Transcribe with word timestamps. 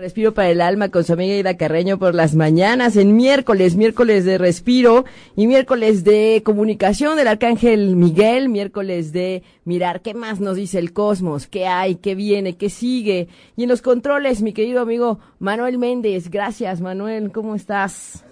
Respiro 0.00 0.32
para 0.32 0.48
el 0.48 0.62
Alma 0.62 0.88
con 0.88 1.04
su 1.04 1.12
amiga 1.12 1.36
Ida 1.36 1.58
Carreño 1.58 1.98
por 1.98 2.14
las 2.14 2.34
mañanas 2.34 2.96
en 2.96 3.16
miércoles, 3.16 3.76
miércoles 3.76 4.24
de 4.24 4.38
respiro 4.38 5.04
y 5.36 5.46
miércoles 5.46 6.04
de 6.04 6.40
comunicación 6.42 7.18
del 7.18 7.28
Arcángel 7.28 7.96
Miguel, 7.96 8.48
miércoles 8.48 9.12
de 9.12 9.42
mirar 9.64 10.00
qué 10.00 10.14
más 10.14 10.40
nos 10.40 10.56
dice 10.56 10.78
el 10.78 10.94
cosmos, 10.94 11.46
qué 11.46 11.66
hay, 11.66 11.96
qué 11.96 12.14
viene, 12.14 12.56
qué 12.56 12.70
sigue. 12.70 13.28
Y 13.56 13.64
en 13.64 13.68
los 13.68 13.82
controles, 13.82 14.40
mi 14.40 14.54
querido 14.54 14.80
amigo 14.80 15.18
Manuel 15.38 15.76
Méndez. 15.76 16.30
Gracias, 16.30 16.80
Manuel, 16.80 17.30
¿cómo 17.30 17.54
estás? 17.54 18.24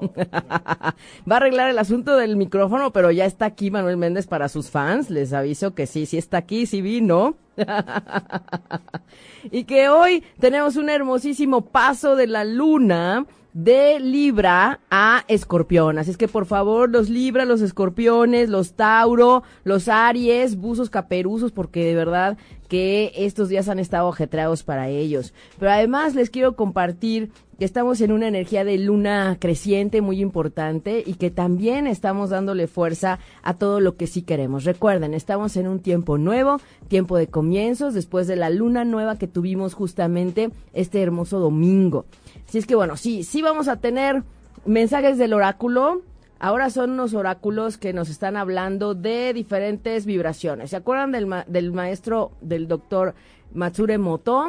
Va 0.10 1.34
a 1.34 1.36
arreglar 1.36 1.68
el 1.68 1.78
asunto 1.78 2.16
del 2.16 2.38
micrófono, 2.38 2.94
pero 2.94 3.10
ya 3.10 3.26
está 3.26 3.44
aquí 3.44 3.70
Manuel 3.70 3.98
Méndez 3.98 4.26
para 4.26 4.48
sus 4.48 4.70
fans. 4.70 5.10
Les 5.10 5.34
aviso 5.34 5.74
que 5.74 5.86
sí, 5.86 6.06
sí 6.06 6.16
está 6.16 6.38
aquí, 6.38 6.64
sí 6.64 6.80
vino. 6.80 7.36
y 9.50 9.64
que 9.64 9.88
hoy 9.88 10.22
tenemos 10.38 10.76
un 10.76 10.90
hermosísimo 10.90 11.62
paso 11.62 12.16
de 12.16 12.26
la 12.26 12.44
luna 12.44 13.26
de 13.56 14.00
Libra 14.00 14.80
a 14.90 15.24
Escorpión. 15.28 15.98
Así 15.98 16.10
es 16.10 16.18
que 16.18 16.28
por 16.28 16.44
favor, 16.44 16.90
los 16.90 17.08
Libra, 17.08 17.46
los 17.46 17.62
Escorpiones, 17.62 18.50
los 18.50 18.74
Tauro, 18.74 19.44
los 19.64 19.88
Aries, 19.88 20.56
buzos 20.56 20.90
caperuzos, 20.90 21.52
porque 21.52 21.82
de 21.82 21.94
verdad 21.94 22.36
que 22.68 23.12
estos 23.16 23.48
días 23.48 23.70
han 23.70 23.78
estado 23.78 24.10
ajetreados 24.10 24.62
para 24.62 24.88
ellos. 24.88 25.32
Pero 25.58 25.70
además 25.70 26.14
les 26.14 26.28
quiero 26.28 26.54
compartir 26.54 27.30
estamos 27.64 28.00
en 28.00 28.12
una 28.12 28.28
energía 28.28 28.64
de 28.64 28.76
luna 28.78 29.38
creciente 29.40 30.00
muy 30.02 30.20
importante 30.20 31.02
y 31.04 31.14
que 31.14 31.30
también 31.30 31.86
estamos 31.86 32.30
dándole 32.30 32.66
fuerza 32.66 33.18
a 33.42 33.54
todo 33.54 33.80
lo 33.80 33.96
que 33.96 34.06
sí 34.06 34.22
queremos. 34.22 34.64
Recuerden, 34.64 35.14
estamos 35.14 35.56
en 35.56 35.66
un 35.66 35.80
tiempo 35.80 36.18
nuevo, 36.18 36.60
tiempo 36.88 37.16
de 37.16 37.28
comienzos, 37.28 37.94
después 37.94 38.26
de 38.26 38.36
la 38.36 38.50
luna 38.50 38.84
nueva 38.84 39.18
que 39.18 39.26
tuvimos 39.26 39.74
justamente 39.74 40.50
este 40.74 41.02
hermoso 41.02 41.38
domingo. 41.38 42.04
Así 42.46 42.58
es 42.58 42.66
que 42.66 42.74
bueno, 42.74 42.96
sí, 42.96 43.24
sí 43.24 43.40
vamos 43.42 43.68
a 43.68 43.76
tener 43.76 44.22
mensajes 44.66 45.16
del 45.16 45.32
oráculo. 45.32 46.02
Ahora 46.38 46.68
son 46.68 46.90
unos 46.90 47.14
oráculos 47.14 47.78
que 47.78 47.94
nos 47.94 48.10
están 48.10 48.36
hablando 48.36 48.94
de 48.94 49.32
diferentes 49.32 50.04
vibraciones. 50.04 50.70
¿Se 50.70 50.76
acuerdan 50.76 51.12
del, 51.12 51.34
del 51.46 51.72
maestro, 51.72 52.32
del 52.42 52.68
doctor 52.68 53.14
Matsure 53.54 53.96
Moto? 53.96 54.48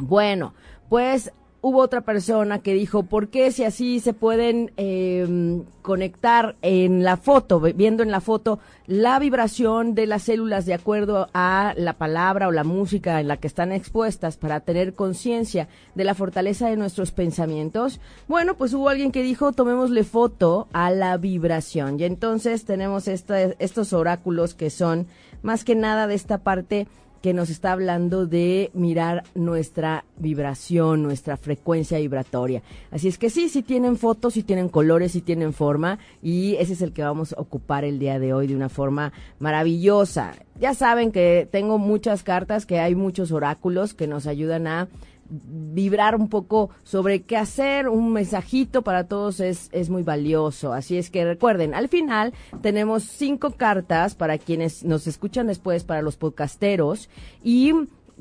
Bueno, 0.00 0.54
pues 0.88 1.32
hubo 1.62 1.78
otra 1.78 2.00
persona 2.00 2.58
que 2.58 2.74
dijo, 2.74 3.04
¿por 3.04 3.28
qué 3.28 3.52
si 3.52 3.62
así 3.62 4.00
se 4.00 4.12
pueden 4.12 4.72
eh, 4.76 5.62
conectar 5.80 6.56
en 6.60 7.04
la 7.04 7.16
foto, 7.16 7.60
viendo 7.60 8.02
en 8.02 8.10
la 8.10 8.20
foto 8.20 8.58
la 8.88 9.20
vibración 9.20 9.94
de 9.94 10.08
las 10.08 10.24
células 10.24 10.66
de 10.66 10.74
acuerdo 10.74 11.28
a 11.32 11.72
la 11.76 11.92
palabra 11.92 12.48
o 12.48 12.50
la 12.50 12.64
música 12.64 13.20
en 13.20 13.28
la 13.28 13.36
que 13.36 13.46
están 13.46 13.70
expuestas 13.70 14.36
para 14.36 14.58
tener 14.60 14.94
conciencia 14.94 15.68
de 15.94 16.02
la 16.02 16.14
fortaleza 16.14 16.68
de 16.68 16.76
nuestros 16.76 17.12
pensamientos? 17.12 18.00
Bueno, 18.26 18.56
pues 18.56 18.74
hubo 18.74 18.88
alguien 18.88 19.12
que 19.12 19.22
dijo, 19.22 19.52
tomémosle 19.52 20.02
foto 20.02 20.66
a 20.72 20.90
la 20.90 21.16
vibración. 21.16 21.98
Y 22.00 22.04
entonces 22.04 22.64
tenemos 22.64 23.06
estos 23.06 23.92
oráculos 23.92 24.54
que 24.54 24.68
son 24.68 25.06
más 25.42 25.64
que 25.64 25.76
nada 25.76 26.08
de 26.08 26.14
esta 26.14 26.38
parte 26.38 26.88
que 27.22 27.32
nos 27.32 27.50
está 27.50 27.72
hablando 27.72 28.26
de 28.26 28.70
mirar 28.74 29.22
nuestra 29.34 30.04
vibración, 30.18 31.02
nuestra 31.02 31.36
frecuencia 31.36 31.98
vibratoria. 31.98 32.62
Así 32.90 33.08
es 33.08 33.16
que 33.16 33.30
sí, 33.30 33.48
sí 33.48 33.62
tienen 33.62 33.96
fotos, 33.96 34.34
sí 34.34 34.42
tienen 34.42 34.68
colores, 34.68 35.12
sí 35.12 35.20
tienen 35.20 35.52
forma 35.52 35.98
y 36.20 36.56
ese 36.56 36.72
es 36.72 36.82
el 36.82 36.92
que 36.92 37.02
vamos 37.02 37.32
a 37.32 37.40
ocupar 37.40 37.84
el 37.84 37.98
día 37.98 38.18
de 38.18 38.34
hoy 38.34 38.48
de 38.48 38.56
una 38.56 38.68
forma 38.68 39.12
maravillosa. 39.38 40.34
Ya 40.60 40.74
saben 40.74 41.12
que 41.12 41.48
tengo 41.50 41.78
muchas 41.78 42.22
cartas, 42.22 42.66
que 42.66 42.80
hay 42.80 42.94
muchos 42.94 43.32
oráculos 43.32 43.94
que 43.94 44.06
nos 44.06 44.26
ayudan 44.26 44.66
a 44.66 44.88
vibrar 45.28 46.14
un 46.14 46.28
poco 46.28 46.70
sobre 46.82 47.22
qué 47.22 47.36
hacer, 47.36 47.88
un 47.88 48.12
mensajito 48.12 48.82
para 48.82 49.08
todos 49.08 49.40
es, 49.40 49.68
es 49.72 49.90
muy 49.90 50.02
valioso. 50.02 50.72
Así 50.72 50.98
es 50.98 51.10
que 51.10 51.24
recuerden, 51.24 51.74
al 51.74 51.88
final 51.88 52.34
tenemos 52.60 53.04
cinco 53.04 53.52
cartas 53.52 54.14
para 54.14 54.38
quienes 54.38 54.84
nos 54.84 55.06
escuchan 55.06 55.46
después, 55.46 55.84
para 55.84 56.02
los 56.02 56.16
podcasteros, 56.16 57.08
y 57.42 57.72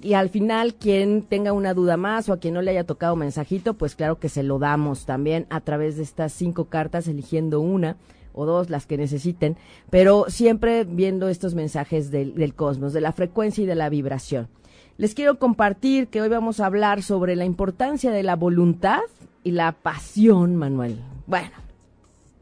y 0.02 0.14
al 0.14 0.30
final 0.30 0.76
quien 0.76 1.22
tenga 1.22 1.54
una 1.54 1.74
duda 1.74 1.98
más 1.98 2.30
o 2.30 2.34
a 2.34 2.40
quien 2.40 2.54
no 2.54 2.62
le 2.62 2.72
haya 2.72 2.86
tocado 2.86 3.16
mensajito, 3.16 3.76
pues 3.76 3.96
claro 3.96 4.20
que 4.20 4.30
se 4.30 4.44
lo 4.44 4.58
damos 4.58 5.06
también 5.06 5.46
a 5.50 5.62
través 5.62 5.98
de 5.98 6.04
estas 6.04 6.34
cinco 6.34 6.66
cartas, 6.66 7.08
eligiendo 7.08 7.60
una 7.60 7.98
o 8.34 8.46
dos, 8.46 8.70
las 8.70 8.86
que 8.86 8.98
necesiten, 8.98 9.58
pero 9.90 10.26
siempre 10.30 10.86
viendo 10.86 11.28
estos 11.28 11.54
mensajes 11.54 12.12
del, 12.12 12.34
del 12.36 12.56
cosmos, 12.56 12.94
de 12.94 13.02
la 13.02 13.12
frecuencia 13.12 13.64
y 13.64 13.68
de 13.68 13.76
la 13.76 13.90
vibración. 13.90 14.48
Les 15.02 15.16
quiero 15.16 15.40
compartir 15.40 16.10
que 16.10 16.22
hoy 16.22 16.30
vamos 16.30 16.60
a 16.60 16.68
hablar 16.68 17.02
sobre 17.02 17.36
la 17.36 17.44
importancia 17.44 18.12
de 18.12 18.22
la 18.22 18.36
voluntad 18.36 19.00
y 19.44 19.50
la 19.50 19.72
pasión, 19.72 20.58
Manuel. 20.58 21.00
Bueno, 21.26 21.50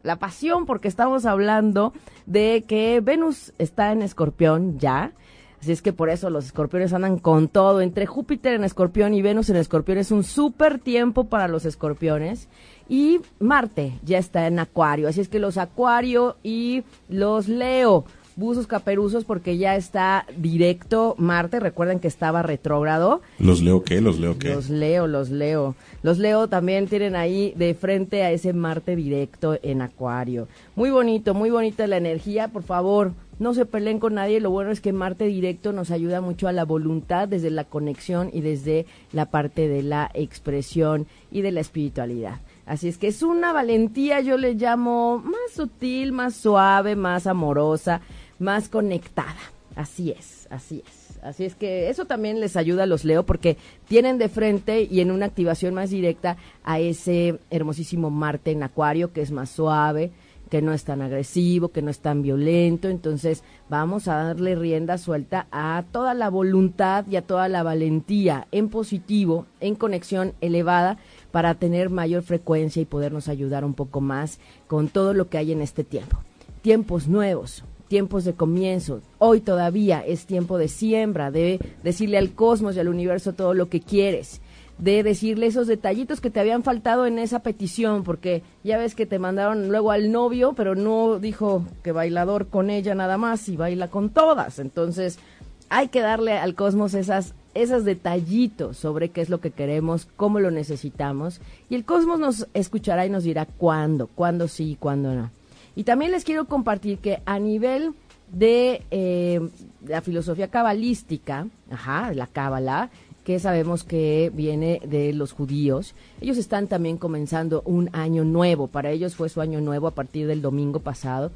la 0.03 0.17
pasión 0.17 0.65
porque 0.65 0.89
estamos 0.89 1.25
hablando 1.25 1.93
de 2.25 2.65
que 2.67 2.99
Venus 2.99 3.53
está 3.59 3.93
en 3.93 4.01
escorpión 4.01 4.77
ya. 4.77 5.13
Así 5.61 5.71
es 5.71 5.81
que 5.81 5.93
por 5.93 6.09
eso 6.09 6.29
los 6.29 6.47
escorpiones 6.47 6.91
andan 6.91 7.17
con 7.17 7.47
todo. 7.47 7.79
Entre 7.79 8.05
Júpiter 8.05 8.55
en 8.55 8.65
escorpión 8.65 9.13
y 9.13 9.21
Venus 9.21 9.49
en 9.49 9.55
escorpión 9.55 9.97
es 9.97 10.11
un 10.11 10.25
súper 10.25 10.79
tiempo 10.79 11.29
para 11.29 11.47
los 11.47 11.63
escorpiones. 11.63 12.49
Y 12.89 13.21
Marte 13.39 13.97
ya 14.03 14.17
está 14.17 14.47
en 14.47 14.59
acuario. 14.59 15.07
Así 15.07 15.21
es 15.21 15.29
que 15.29 15.39
los 15.39 15.57
acuario 15.57 16.35
y 16.43 16.83
los 17.07 17.47
leo 17.47 18.03
buzos 18.39 18.65
caperuzos 18.65 19.25
porque 19.25 19.57
ya 19.57 19.75
está 19.75 20.25
directo 20.37 21.15
Marte. 21.17 21.59
Recuerden 21.59 21.99
que 21.99 22.07
estaba 22.07 22.41
retrógrado. 22.41 23.21
¿Los 23.37 23.61
leo 23.61 23.83
qué? 23.83 24.01
¿Los 24.01 24.19
leo 24.19 24.39
qué? 24.39 24.49
Los 24.49 24.69
leo, 24.69 25.05
los 25.05 25.29
leo. 25.29 25.75
Los 26.01 26.17
leo 26.17 26.47
también 26.47 26.87
tienen 26.87 27.15
ahí 27.15 27.53
de 27.57 27.73
frente 27.73 28.23
a 28.23 28.31
ese 28.31 28.53
Marte 28.53 28.95
directo 28.95 29.59
en 29.61 29.81
Acuario. 29.81 30.47
Muy 30.75 30.89
bonito, 30.89 31.33
muy 31.33 31.49
bonita 31.49 31.85
la 31.85 31.97
energía. 31.97 32.47
Por 32.47 32.63
favor, 32.63 33.11
no 33.37 33.53
se 33.53 33.65
peleen 33.65 33.99
con 33.99 34.15
nadie. 34.15 34.39
Lo 34.39 34.49
bueno 34.49 34.71
es 34.71 34.81
que 34.81 34.93
Marte 34.93 35.25
directo 35.25 35.73
nos 35.73 35.91
ayuda 35.91 36.21
mucho 36.21 36.47
a 36.47 36.53
la 36.53 36.65
voluntad 36.65 37.27
desde 37.27 37.49
la 37.49 37.65
conexión 37.65 38.29
y 38.31 38.41
desde 38.41 38.85
la 39.11 39.25
parte 39.25 39.67
de 39.67 39.83
la 39.83 40.09
expresión 40.13 41.07
y 41.31 41.41
de 41.41 41.51
la 41.51 41.59
espiritualidad. 41.59 42.39
Así 42.69 42.87
es 42.87 42.99
que 42.99 43.07
es 43.07 43.23
una 43.23 43.51
valentía, 43.51 44.21
yo 44.21 44.37
le 44.37 44.53
llamo 44.53 45.17
más 45.17 45.53
sutil, 45.55 46.11
más 46.11 46.35
suave, 46.35 46.95
más 46.95 47.25
amorosa, 47.25 48.01
más 48.39 48.69
conectada. 48.69 49.37
Así 49.75 50.11
es, 50.11 50.47
así 50.49 50.83
es. 50.85 51.19
Así 51.21 51.43
es 51.43 51.55
que 51.55 51.89
eso 51.89 52.05
también 52.05 52.39
les 52.39 52.55
ayuda 52.55 52.83
a 52.83 52.87
los 52.87 53.03
Leo 53.03 53.23
porque 53.23 53.57
tienen 53.87 54.17
de 54.17 54.29
frente 54.29 54.87
y 54.89 55.01
en 55.01 55.11
una 55.11 55.25
activación 55.25 55.73
más 55.73 55.89
directa 55.89 56.37
a 56.63 56.79
ese 56.79 57.39
hermosísimo 57.49 58.09
Marte 58.09 58.51
en 58.51 58.63
Acuario 58.63 59.11
que 59.11 59.21
es 59.21 59.31
más 59.31 59.49
suave, 59.49 60.11
que 60.49 60.61
no 60.61 60.73
es 60.73 60.83
tan 60.83 61.01
agresivo, 61.01 61.69
que 61.69 61.81
no 61.81 61.91
es 61.91 61.99
tan 61.99 62.21
violento. 62.21 62.89
Entonces 62.89 63.43
vamos 63.69 64.07
a 64.07 64.15
darle 64.15 64.55
rienda 64.55 64.97
suelta 64.97 65.47
a 65.51 65.83
toda 65.91 66.13
la 66.13 66.29
voluntad 66.29 67.05
y 67.07 67.15
a 67.15 67.21
toda 67.21 67.47
la 67.47 67.63
valentía 67.63 68.47
en 68.51 68.69
positivo, 68.69 69.45
en 69.59 69.75
conexión 69.75 70.33
elevada 70.41 70.97
para 71.31 71.55
tener 71.55 71.89
mayor 71.89 72.23
frecuencia 72.23 72.81
y 72.81 72.85
podernos 72.85 73.27
ayudar 73.27 73.63
un 73.63 73.75
poco 73.75 74.01
más 74.01 74.39
con 74.67 74.87
todo 74.87 75.13
lo 75.13 75.29
que 75.29 75.37
hay 75.37 75.51
en 75.51 75.61
este 75.61 75.83
tiempo. 75.83 76.17
Tiempos 76.61 77.07
nuevos, 77.07 77.63
tiempos 77.89 78.23
de 78.23 78.33
comienzo. 78.33 79.01
Hoy 79.17 79.41
todavía 79.41 79.99
es 79.99 80.25
tiempo 80.25 80.57
de 80.57 80.69
siembra, 80.69 81.31
de 81.31 81.59
decirle 81.83 82.17
al 82.17 82.31
cosmos 82.31 82.75
y 82.75 82.79
al 82.79 82.87
universo 82.87 83.33
todo 83.33 83.53
lo 83.53 83.67
que 83.67 83.81
quieres, 83.81 84.39
de 84.77 85.03
decirle 85.03 85.47
esos 85.47 85.67
detallitos 85.67 86.21
que 86.21 86.29
te 86.29 86.39
habían 86.39 86.63
faltado 86.63 87.05
en 87.05 87.19
esa 87.19 87.39
petición, 87.39 88.03
porque 88.03 88.43
ya 88.63 88.77
ves 88.77 88.95
que 88.95 89.05
te 89.05 89.19
mandaron 89.19 89.67
luego 89.67 89.91
al 89.91 90.11
novio, 90.11 90.53
pero 90.55 90.75
no 90.75 91.19
dijo 91.19 91.65
que 91.83 91.91
bailador 91.91 92.47
con 92.47 92.69
ella 92.69 92.95
nada 92.95 93.17
más 93.17 93.49
y 93.49 93.57
baila 93.57 93.89
con 93.89 94.11
todas. 94.11 94.59
Entonces, 94.59 95.19
hay 95.67 95.89
que 95.89 95.99
darle 95.99 96.37
al 96.37 96.55
cosmos 96.55 96.93
esas 96.93 97.33
esos 97.55 97.83
detallitos 97.83 98.77
sobre 98.77 99.09
qué 99.09 99.21
es 99.21 99.29
lo 99.29 99.41
que 99.41 99.49
queremos, 99.49 100.07
cómo 100.15 100.39
lo 100.39 100.51
necesitamos, 100.51 101.41
y 101.67 101.75
el 101.75 101.83
cosmos 101.83 102.19
nos 102.19 102.47
escuchará 102.53 103.07
y 103.07 103.09
nos 103.09 103.23
dirá 103.23 103.45
cuándo, 103.45 104.07
cuándo 104.07 104.47
sí 104.47 104.71
y 104.71 104.75
cuándo 104.75 105.13
no. 105.13 105.31
Y 105.75 105.83
también 105.83 106.11
les 106.11 106.23
quiero 106.23 106.45
compartir 106.45 106.99
que 106.99 107.21
a 107.25 107.39
nivel 107.39 107.93
de 108.31 108.83
eh, 108.91 109.39
la 109.85 110.01
filosofía 110.01 110.49
cabalística, 110.49 111.47
ajá, 111.71 112.13
la 112.13 112.27
cábala, 112.27 112.89
que 113.23 113.39
sabemos 113.39 113.83
que 113.83 114.31
viene 114.33 114.81
de 114.85 115.13
los 115.13 115.33
judíos, 115.33 115.93
ellos 116.19 116.37
están 116.37 116.67
también 116.67 116.97
comenzando 116.97 117.61
un 117.65 117.89
año 117.93 118.23
nuevo. 118.23 118.67
Para 118.67 118.91
ellos 118.91 119.15
fue 119.15 119.29
su 119.29 119.41
año 119.41 119.61
nuevo 119.61 119.87
a 119.87 119.95
partir 119.95 120.25
del 120.27 120.41
domingo 120.41 120.79
pasado, 120.79 121.31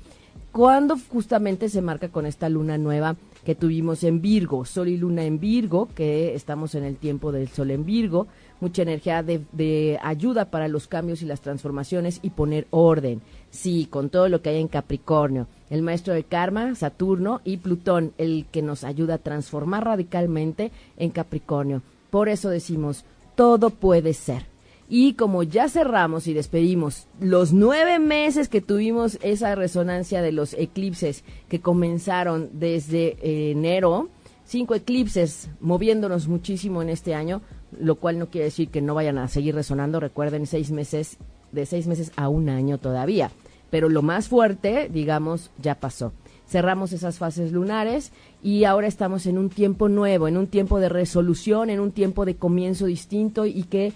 cuando 0.52 0.98
justamente 1.10 1.70
se 1.70 1.82
marca 1.82 2.10
con 2.10 2.26
esta 2.26 2.50
luna 2.50 2.78
nueva 2.78 3.16
que 3.44 3.56
tuvimos 3.56 4.04
en 4.04 4.22
Virgo, 4.22 4.66
Sol 4.66 4.88
y 4.88 4.98
Luna 4.98 5.26
en 5.26 5.40
Virgo, 5.40 5.90
que 5.96 6.36
estamos 6.36 6.76
en 6.76 6.84
el 6.84 6.98
tiempo 6.98 7.32
del 7.32 7.48
Sol 7.50 7.72
en 7.72 7.86
Virgo, 7.86 8.28
mucha 8.62 8.84
energía 8.84 9.24
de, 9.24 9.42
de 9.52 10.00
ayuda 10.02 10.46
para 10.46 10.68
los 10.68 10.88
cambios 10.88 11.22
y 11.22 11.26
las 11.26 11.42
transformaciones 11.42 12.20
y 12.22 12.30
poner 12.30 12.68
orden. 12.70 13.22
Sí, 13.54 13.88
con 13.88 14.10
todo 14.10 14.30
lo 14.30 14.42
que 14.42 14.50
hay 14.50 14.60
en 14.60 14.68
Capricornio. 14.68 15.46
El 15.70 15.84
maestro 15.84 16.16
de 16.16 16.24
karma, 16.24 16.74
Saturno 16.74 17.40
y 17.46 17.58
Plutón, 17.58 18.12
el 18.18 18.48
que 18.52 18.64
nos 18.64 18.84
ayuda 18.84 19.16
a 19.16 19.20
transformar 19.20 19.86
radicalmente 19.86 20.72
en 20.98 21.12
Capricornio. 21.12 21.84
Por 22.10 22.30
eso 22.30 22.50
decimos, 22.50 23.06
todo 23.36 23.70
puede 23.70 24.14
ser. 24.14 24.48
Y 24.90 25.14
como 25.14 25.44
ya 25.44 25.70
cerramos 25.70 26.26
y 26.26 26.34
despedimos 26.34 27.06
los 27.20 27.54
nueve 27.54 28.00
meses 28.00 28.50
que 28.50 28.60
tuvimos 28.60 29.20
esa 29.22 29.54
resonancia 29.54 30.24
de 30.24 30.32
los 30.32 30.56
eclipses 30.56 31.24
que 31.48 31.62
comenzaron 31.62 32.50
desde 32.54 33.52
enero, 33.52 34.10
cinco 34.46 34.74
eclipses 34.74 35.48
moviéndonos 35.62 36.28
muchísimo 36.28 36.82
en 36.82 36.90
este 36.90 37.14
año, 37.14 37.44
lo 37.80 37.96
cual 37.98 38.18
no 38.18 38.30
quiere 38.30 38.46
decir 38.46 38.70
que 38.70 38.82
no 38.82 38.96
vayan 38.96 39.20
a 39.20 39.28
seguir 39.28 39.54
resonando. 39.54 40.00
Recuerden, 40.00 40.48
seis 40.48 40.72
meses, 40.72 41.18
de 41.52 41.68
seis 41.68 41.86
meses 41.86 42.12
a 42.16 42.30
un 42.30 42.50
año 42.50 42.80
todavía. 42.80 43.30
Pero 43.74 43.90
lo 43.90 44.04
más 44.04 44.28
fuerte, 44.28 44.88
digamos, 44.88 45.50
ya 45.60 45.74
pasó. 45.74 46.14
Cerramos 46.48 46.94
esas 46.94 47.18
fases 47.18 47.52
lunares 47.52 48.12
y 48.44 48.66
ahora 48.66 48.86
estamos 48.86 49.26
en 49.26 49.40
un 49.40 49.50
tiempo 49.50 49.90
nuevo, 49.90 50.28
en 50.28 50.38
un 50.38 50.46
tiempo 50.46 50.80
de 50.80 50.90
resolución, 50.90 51.72
en 51.72 51.80
un 51.80 51.92
tiempo 51.92 52.24
de 52.24 52.36
comienzo 52.36 52.86
distinto 52.86 53.48
y 53.48 53.64
que 53.64 53.94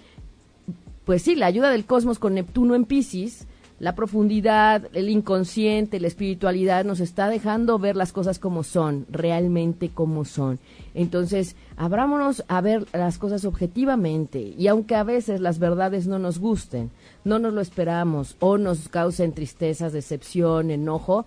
pues 1.04 1.22
sí, 1.22 1.36
la 1.36 1.46
ayuda 1.46 1.70
del 1.70 1.84
cosmos 1.84 2.18
con 2.18 2.34
Neptuno 2.34 2.74
en 2.74 2.86
Pisces, 2.86 3.46
la 3.80 3.94
profundidad, 3.94 4.88
el 4.92 5.08
inconsciente, 5.08 6.00
la 6.00 6.08
espiritualidad 6.08 6.84
nos 6.84 7.00
está 7.00 7.28
dejando 7.28 7.78
ver 7.78 7.96
las 7.96 8.12
cosas 8.12 8.38
como 8.38 8.64
son, 8.64 9.06
realmente 9.10 9.90
como 9.90 10.24
son. 10.24 10.58
Entonces, 10.94 11.54
abrámonos 11.76 12.42
a 12.48 12.60
ver 12.60 12.86
las 12.92 13.18
cosas 13.18 13.44
objetivamente 13.44 14.40
y 14.40 14.66
aunque 14.66 14.96
a 14.96 15.04
veces 15.04 15.40
las 15.40 15.60
verdades 15.60 16.08
no 16.08 16.18
nos 16.18 16.40
gusten, 16.40 16.90
no 17.24 17.38
nos 17.38 17.54
lo 17.54 17.60
esperamos 17.60 18.36
o 18.40 18.58
nos 18.58 18.88
causen 18.88 19.32
tristezas, 19.32 19.92
decepción, 19.92 20.72
enojo, 20.72 21.26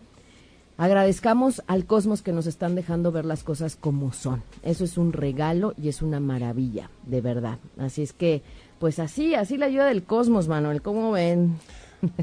agradezcamos 0.77 1.62
al 1.68 1.86
cosmos 1.86 2.21
que 2.21 2.33
nos 2.33 2.47
están 2.47 2.75
dejando 2.75 3.13
ver 3.13 3.24
las 3.24 3.44
cosas 3.44 3.77
como 3.77 4.12
son. 4.12 4.44
Eso 4.63 4.83
es 4.83 4.97
un 4.97 5.13
regalo 5.13 5.74
y 5.81 5.88
es 5.88 6.01
una 6.01 6.19
maravilla, 6.19 6.89
de 7.06 7.21
verdad. 7.21 7.59
Así 7.77 8.01
es 8.01 8.12
que 8.12 8.42
pues 8.81 8.97
así, 8.97 9.36
así 9.36 9.57
la 9.57 9.68
ayuda 9.68 9.86
del 9.86 10.04
cosmos, 10.04 10.47
Manuel. 10.47 10.81
¿Cómo 10.81 11.12
ven? 11.12 11.59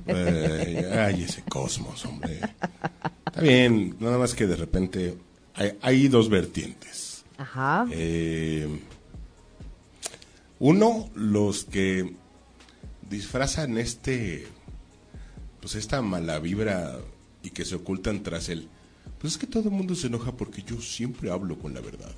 Ay, 0.07 1.25
ese 1.25 1.43
cosmos, 1.43 2.05
hombre. 2.05 2.41
Está 3.27 3.41
bien, 3.41 3.97
nada 4.01 4.19
más 4.19 4.35
que 4.35 4.47
de 4.47 4.57
repente 4.57 5.17
hay, 5.83 6.09
dos 6.09 6.29
vertientes. 6.29 7.25
Ajá. 7.37 7.87
Eh, 7.91 8.69
uno, 10.59 11.11
los 11.15 11.65
que 11.65 12.15
disfrazan 13.09 13.79
este, 13.79 14.47
pues 15.61 15.75
esta 15.75 16.03
mala 16.03 16.39
vibra 16.39 16.99
y 17.43 17.51
que 17.51 17.65
se 17.65 17.77
ocultan 17.77 18.23
tras 18.23 18.49
él. 18.49 18.69
Pues 19.21 19.35
es 19.35 19.39
que 19.39 19.47
todo 19.47 19.65
el 19.65 19.75
mundo 19.75 19.95
se 19.95 20.07
enoja 20.07 20.33
porque 20.33 20.63
yo 20.63 20.81
siempre 20.81 21.31
hablo 21.31 21.59
con 21.59 21.75
la 21.75 21.81
verdad. 21.81 22.13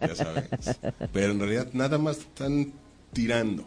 Ya 0.00 0.14
sabes. 0.14 0.78
Pero 1.12 1.32
en 1.32 1.40
realidad 1.40 1.68
nada 1.72 1.98
más 1.98 2.18
están 2.18 2.72
tirando. 3.12 3.64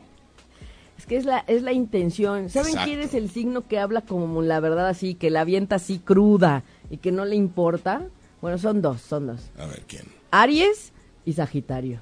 Es 1.00 1.06
que 1.06 1.16
es 1.16 1.24
la, 1.24 1.46
es 1.48 1.62
la 1.62 1.72
intención. 1.72 2.50
¿Saben 2.50 2.76
quién 2.84 3.00
es 3.00 3.14
el 3.14 3.30
signo 3.30 3.66
que 3.66 3.80
habla 3.80 4.02
como 4.02 4.42
la 4.42 4.60
verdad 4.60 4.90
así, 4.90 5.16
que 5.16 5.30
la 5.30 5.42
avienta 5.42 5.76
así 5.76 5.98
cruda 5.98 6.64
y 6.90 6.98
que 6.98 7.14
no 7.14 7.24
le 7.24 7.38
importa? 7.38 8.02
Bueno, 8.42 8.58
son 8.58 8.82
dos, 8.82 9.00
son 9.00 9.28
dos. 9.28 9.50
A 9.58 9.66
ver, 9.66 9.82
¿quién? 9.88 10.04
Aries 10.30 10.92
y 11.24 11.32
Sagitario. 11.32 12.02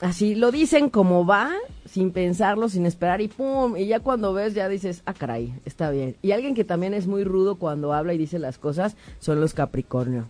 Así 0.00 0.34
lo 0.34 0.50
dicen 0.50 0.90
como 0.90 1.24
va, 1.24 1.52
sin 1.84 2.10
pensarlo, 2.10 2.68
sin 2.68 2.84
esperar 2.84 3.20
y 3.20 3.28
pum, 3.28 3.76
y 3.76 3.86
ya 3.86 4.00
cuando 4.00 4.32
ves 4.32 4.54
ya 4.54 4.68
dices, 4.68 5.02
ah, 5.06 5.14
caray, 5.14 5.54
está 5.64 5.92
bien. 5.92 6.16
Y 6.22 6.32
alguien 6.32 6.56
que 6.56 6.64
también 6.64 6.94
es 6.94 7.06
muy 7.06 7.22
rudo 7.22 7.60
cuando 7.60 7.92
habla 7.92 8.12
y 8.12 8.18
dice 8.18 8.40
las 8.40 8.58
cosas 8.58 8.96
son 9.20 9.40
los 9.40 9.54
Capricornio. 9.54 10.26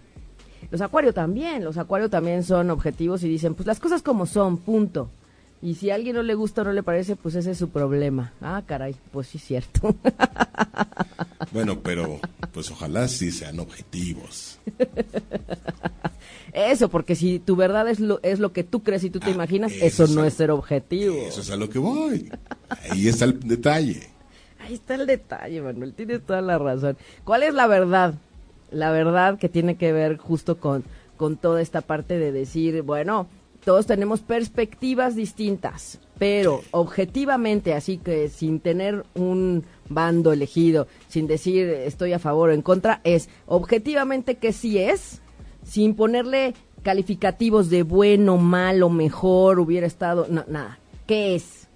Los 0.70 0.82
Acuario 0.82 1.14
también, 1.14 1.64
los 1.64 1.78
Acuario 1.78 2.10
también 2.10 2.44
son 2.44 2.68
objetivos 2.68 3.24
y 3.24 3.28
dicen, 3.30 3.54
pues 3.54 3.66
las 3.66 3.80
cosas 3.80 4.02
como 4.02 4.26
son, 4.26 4.58
punto. 4.58 5.08
Y 5.62 5.74
si 5.74 5.90
a 5.90 5.94
alguien 5.94 6.16
no 6.16 6.22
le 6.22 6.34
gusta 6.34 6.62
o 6.62 6.64
no 6.64 6.72
le 6.72 6.82
parece, 6.82 7.16
pues 7.16 7.34
ese 7.34 7.50
es 7.50 7.58
su 7.58 7.68
problema. 7.68 8.32
Ah, 8.40 8.62
caray, 8.66 8.96
pues 9.12 9.28
sí 9.28 9.38
es 9.38 9.44
cierto. 9.44 9.94
Bueno, 11.52 11.80
pero 11.80 12.20
pues 12.52 12.70
ojalá 12.70 13.08
sí 13.08 13.32
sean 13.32 13.58
objetivos. 13.58 14.58
Eso, 16.52 16.88
porque 16.88 17.14
si 17.16 17.38
tu 17.38 17.56
verdad 17.56 17.88
es 17.88 17.98
lo, 17.98 18.20
es 18.22 18.38
lo 18.38 18.52
que 18.52 18.62
tú 18.62 18.82
crees 18.82 19.04
y 19.04 19.10
tú 19.10 19.20
te 19.20 19.30
ah, 19.30 19.34
imaginas, 19.34 19.72
eso, 19.72 20.06
no 20.08 20.24
es 20.24 20.34
ser 20.34 20.50
objetivo. 20.50 21.16
Eso 21.16 21.40
es 21.40 21.50
a 21.50 21.56
lo 21.56 21.68
que 21.68 21.78
voy. 21.78 22.30
Ahí 22.90 23.08
está 23.08 23.24
el 23.24 23.40
detalle. 23.40 24.08
Ahí 24.60 24.74
está 24.74 24.94
el 24.94 25.06
detalle, 25.06 25.60
Manuel, 25.60 25.94
tienes 25.94 26.22
toda 26.24 26.40
la 26.40 26.58
razón. 26.58 26.96
¿Cuál 27.24 27.42
es 27.42 27.54
la 27.54 27.66
verdad? 27.66 28.14
La 28.70 28.92
verdad 28.92 29.38
que 29.38 29.48
tiene 29.48 29.76
que 29.76 29.92
ver 29.92 30.18
justo 30.18 30.58
con, 30.58 30.84
con 31.16 31.36
toda 31.36 31.60
esta 31.62 31.80
parte 31.80 32.18
de 32.18 32.30
decir, 32.30 32.82
bueno, 32.82 33.26
todos 33.64 33.86
tenemos 33.86 34.20
perspectivas 34.20 35.14
distintas, 35.14 36.00
pero 36.18 36.62
objetivamente, 36.70 37.74
así 37.74 37.98
que 37.98 38.28
sin 38.28 38.60
tener 38.60 39.04
un 39.14 39.64
bando 39.88 40.32
elegido, 40.32 40.86
sin 41.08 41.26
decir 41.26 41.68
estoy 41.68 42.12
a 42.12 42.18
favor 42.18 42.50
o 42.50 42.52
en 42.52 42.62
contra, 42.62 43.00
es 43.04 43.28
objetivamente 43.46 44.36
que 44.36 44.52
sí 44.52 44.78
es, 44.78 45.20
sin 45.62 45.94
ponerle 45.94 46.54
calificativos 46.82 47.68
de 47.68 47.82
bueno, 47.82 48.38
malo, 48.38 48.88
mejor, 48.88 49.60
hubiera 49.60 49.86
estado, 49.86 50.26
no, 50.28 50.44
nada, 50.48 50.78
¿qué 51.06 51.34
es? 51.34 51.68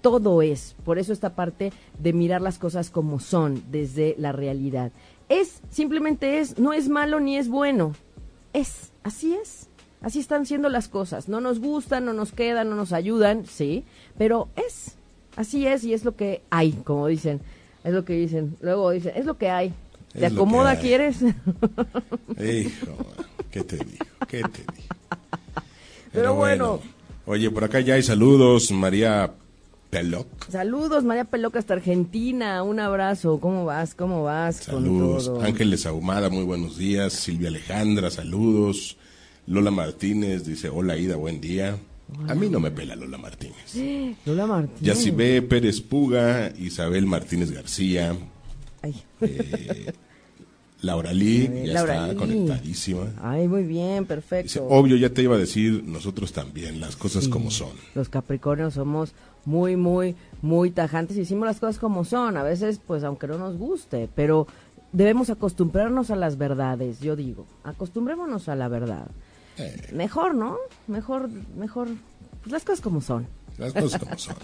Todo 0.00 0.42
es, 0.42 0.76
por 0.84 0.98
eso 0.98 1.12
esta 1.12 1.34
parte 1.34 1.72
de 1.98 2.12
mirar 2.12 2.40
las 2.40 2.58
cosas 2.58 2.90
como 2.90 3.20
son 3.20 3.62
desde 3.70 4.14
la 4.18 4.32
realidad. 4.32 4.92
Es, 5.28 5.60
simplemente 5.70 6.38
es, 6.38 6.58
no 6.58 6.72
es 6.72 6.88
malo 6.88 7.20
ni 7.20 7.36
es 7.36 7.48
bueno, 7.48 7.94
es, 8.52 8.92
así 9.02 9.34
es. 9.34 9.67
Así 10.00 10.20
están 10.20 10.46
siendo 10.46 10.68
las 10.68 10.88
cosas. 10.88 11.28
No 11.28 11.40
nos 11.40 11.58
gustan, 11.60 12.04
no 12.04 12.12
nos 12.12 12.32
quedan, 12.32 12.70
no 12.70 12.76
nos 12.76 12.92
ayudan, 12.92 13.46
sí, 13.46 13.84
pero 14.16 14.48
es. 14.54 14.92
Así 15.36 15.66
es 15.66 15.84
y 15.84 15.92
es 15.92 16.04
lo 16.04 16.16
que 16.16 16.42
hay, 16.50 16.72
como 16.72 17.06
dicen. 17.06 17.40
Es 17.84 17.92
lo 17.92 18.04
que 18.04 18.14
dicen. 18.14 18.56
Luego 18.60 18.90
dicen, 18.90 19.12
es 19.16 19.24
lo 19.24 19.38
que 19.38 19.50
hay. 19.50 19.72
¿Te 20.12 20.26
acomoda, 20.26 20.78
quieres? 20.78 21.22
Hijo, 21.22 22.96
¿qué 23.50 23.62
te 23.62 23.76
digo? 23.76 24.04
¿Qué 24.26 24.42
te 24.42 24.64
digo? 24.74 24.94
Pero, 26.12 26.34
bueno. 26.34 26.80
Oye, 27.26 27.50
por 27.50 27.64
acá 27.64 27.80
ya 27.80 27.94
hay 27.94 28.02
saludos. 28.02 28.70
María 28.72 29.32
Peloc. 29.90 30.26
Saludos, 30.50 31.04
María 31.04 31.24
Peloc 31.24 31.56
hasta 31.56 31.74
Argentina. 31.74 32.62
Un 32.62 32.80
abrazo. 32.80 33.38
¿Cómo 33.40 33.64
vas? 33.64 33.94
¿Cómo 33.94 34.24
vas? 34.24 34.56
Saludos. 34.56 35.30
Ángeles 35.42 35.86
Ahumada, 35.86 36.30
muy 36.30 36.44
buenos 36.44 36.76
días. 36.76 37.12
Silvia 37.12 37.48
Alejandra, 37.48 38.10
saludos. 38.10 38.97
Lola 39.48 39.70
Martínez 39.70 40.44
dice, 40.44 40.68
hola 40.68 40.98
Ida, 40.98 41.16
buen 41.16 41.40
día. 41.40 41.78
A 42.28 42.34
mí 42.34 42.50
no 42.50 42.60
me 42.60 42.70
pela 42.70 42.94
Lola 42.94 43.16
Martínez. 43.16 43.74
Lola 44.26 44.46
Martínez. 44.46 44.80
Yacibé 44.82 45.40
Pérez 45.40 45.80
Puga, 45.80 46.52
Isabel 46.58 47.06
Martínez 47.06 47.50
García. 47.50 48.14
Eh, 49.22 49.92
Laura 50.82 51.14
Lee, 51.14 51.64
ya 51.64 51.80
está 51.80 52.14
conectadísima. 52.14 53.06
Ay, 53.22 53.48
muy 53.48 53.64
bien, 53.64 54.04
perfecto. 54.04 54.66
obvio, 54.68 54.96
ya 54.96 55.08
te 55.10 55.22
iba 55.22 55.34
a 55.34 55.38
decir, 55.38 55.82
nosotros 55.82 56.32
también, 56.32 56.78
las 56.78 56.96
cosas 56.96 57.26
como 57.26 57.50
son. 57.50 57.72
Los 57.94 58.10
Capricornios 58.10 58.74
somos 58.74 59.14
muy, 59.46 59.76
muy, 59.76 60.14
muy 60.42 60.70
tajantes 60.70 61.16
y 61.16 61.22
hicimos 61.22 61.46
las 61.46 61.58
cosas 61.58 61.78
como 61.78 62.04
son. 62.04 62.36
A 62.36 62.42
veces, 62.42 62.80
pues, 62.86 63.02
aunque 63.02 63.26
no 63.26 63.38
nos 63.38 63.56
guste, 63.56 64.10
pero 64.14 64.46
debemos 64.92 65.30
acostumbrarnos 65.30 66.10
a 66.10 66.16
las 66.16 66.36
verdades, 66.36 67.00
yo 67.00 67.16
digo. 67.16 67.46
Acostumbrémonos 67.64 68.50
a 68.50 68.54
la 68.54 68.68
verdad. 68.68 69.08
Mejor, 69.92 70.34
¿no? 70.34 70.56
Mejor, 70.86 71.28
mejor, 71.56 71.88
pues 72.42 72.52
las 72.52 72.64
cosas 72.64 72.80
como 72.80 73.00
son. 73.00 73.26
Las 73.56 73.72
cosas 73.72 74.00
como 74.00 74.16
son. 74.18 74.36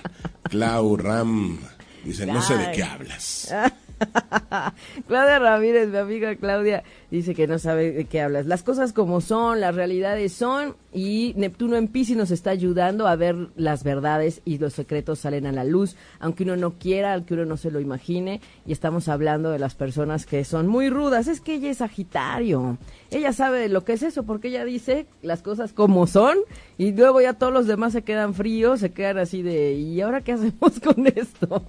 Clau 0.45 0.97
Ram 0.97 1.59
dice, 2.05 2.27
no 2.27 2.43
sé 2.43 2.57
de 2.57 2.73
qué 2.73 2.83
hablas. 2.83 3.53
Claudia 5.09 5.39
Ramírez, 5.39 5.89
mi 5.89 5.97
amiga 5.99 6.35
Claudia, 6.37 6.83
dice 7.11 7.35
que 7.35 7.47
no 7.47 7.59
sabe 7.59 7.93
de 7.93 8.05
qué 8.07 8.21
hablas. 8.21 8.47
Las 8.47 8.63
cosas 8.63 8.93
como 8.93 9.21
son, 9.21 9.61
las 9.61 9.75
realidades 9.75 10.33
son, 10.33 10.77
y 10.93 11.35
Neptuno 11.37 11.77
en 11.77 11.89
Pisces 11.89 12.17
nos 12.17 12.31
está 12.31 12.51
ayudando 12.51 13.07
a 13.07 13.17
ver 13.17 13.37
las 13.57 13.85
verdades 13.85 14.43
y 14.45 14.59
los 14.59 14.75
secretos 14.75 15.21
salen 15.21 15.47
a 15.47 15.53
la 15.53 15.65
luz, 15.65 15.97
aunque 16.21 16.45
uno 16.45 16.57
no 16.57 16.73
quiera, 16.73 17.15
aunque 17.15 17.35
uno 17.35 17.45
no 17.45 17.57
se 17.57 17.71
lo 17.71 17.81
imagine, 17.81 18.41
y 18.67 18.73
estamos 18.73 19.09
hablando 19.09 19.51
de 19.51 19.59
las 19.59 19.75
personas 19.75 20.27
que 20.27 20.45
son 20.45 20.67
muy 20.67 20.91
rudas. 20.91 21.27
Es 21.27 21.41
que 21.41 21.55
ella 21.55 21.71
es 21.71 21.79
Sagitario, 21.79 22.79
ella 23.11 23.33
sabe 23.33 23.69
lo 23.69 23.85
que 23.85 23.95
es 23.95 24.03
eso, 24.03 24.25
porque 24.25 24.49
ella 24.49 24.65
dice 24.65 25.07
las 25.23 25.43
cosas 25.43 25.73
como 25.73 26.07
son, 26.07 26.39
y 26.79 26.93
luego 26.93 27.21
ya 27.21 27.35
todos 27.35 27.53
los 27.53 27.67
demás 27.67 27.93
se 27.93 28.03
quedan 28.03 28.35
fríos, 28.35 28.81
se 28.81 28.93
quedan 28.93 29.19
así 29.19 29.43
de, 29.43 29.75
¿y 29.75 30.01
ahora 30.01 30.23
qué 30.23 30.33
hacemos 30.33 30.81
con 30.85 31.07
esto? 31.07 31.65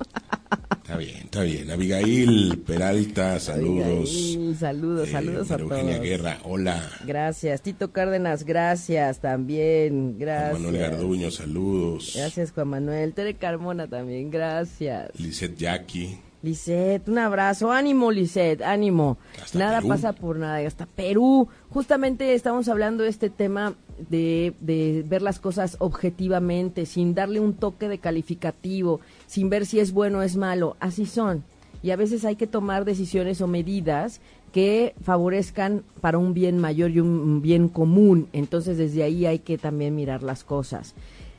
Está 0.96 1.12
bien, 1.14 1.24
está 1.26 1.42
bien. 1.44 1.72
Abigail 1.72 2.64
Peralta, 2.66 3.40
saludos. 3.40 4.10
Abigail, 4.10 4.56
saludos, 4.58 5.08
Eh, 5.10 5.12
saludos 5.12 5.52
a 5.52 5.58
María 5.58 5.64
Eugenia 5.76 5.94
todos. 5.96 6.08
Guerra, 6.08 6.38
hola. 6.44 6.90
Gracias. 7.06 7.62
Tito 7.62 7.92
Cárdenas, 7.92 8.44
gracias 8.46 9.20
también. 9.20 10.16
Juan 10.16 10.20
Gracias. 10.20 10.60
Manuel 10.60 10.78
Garduño, 10.78 11.32
saludos. 11.32 12.14
Gracias, 12.16 12.52
Juan 12.52 12.68
Manuel. 12.70 13.14
Tere 13.14 13.34
Carmona 13.36 13.88
también, 13.88 14.30
gracias. 14.32 15.10
Lisette 15.20 15.58
Jackie. 15.58 16.20
Lisette, 16.46 17.10
un 17.10 17.18
abrazo. 17.18 17.72
Ánimo, 17.72 18.12
Lisette, 18.12 18.62
ánimo. 18.62 19.18
Hasta 19.42 19.58
nada 19.58 19.78
Perú. 19.80 19.90
pasa 19.90 20.14
por 20.14 20.38
nada. 20.38 20.60
Hasta 20.66 20.86
Perú. 20.86 21.48
Justamente 21.72 22.34
estamos 22.36 22.70
hablando 22.70 23.04
de 23.04 23.10
este 23.10 23.32
tema 23.32 23.74
de, 24.10 24.54
de 24.60 25.04
ver 25.08 25.24
las 25.24 25.40
cosas 25.40 25.76
objetivamente, 25.80 26.86
sin 26.86 27.16
darle 27.16 27.40
un 27.40 27.56
toque 27.56 27.90
de 27.90 27.98
calificativo, 27.98 29.02
sin 29.26 29.50
ver 29.50 29.66
si 29.66 29.80
es 29.80 29.92
bueno 29.92 30.20
o 30.20 30.22
es 30.22 30.38
malo. 30.38 30.78
Así 30.80 31.08
son. 31.08 31.44
Y 31.82 31.92
a 31.92 31.96
veces 31.96 32.24
hay 32.26 32.36
que 32.36 32.48
tomar 32.48 32.86
decisiones 32.86 33.42
o 33.42 33.48
medidas 33.48 34.22
que 34.54 34.96
favorezcan 35.04 35.84
para 36.00 36.18
un 36.18 36.34
bien 36.34 36.60
mayor 36.60 36.92
y 36.92 37.00
un 37.00 37.42
bien 37.42 37.68
común. 37.68 38.30
Entonces, 38.34 38.78
desde 38.78 39.04
ahí 39.04 39.26
hay 39.26 39.40
que 39.40 39.58
también 39.58 39.96
mirar 39.96 40.24
las 40.24 40.44
cosas. 40.44 40.94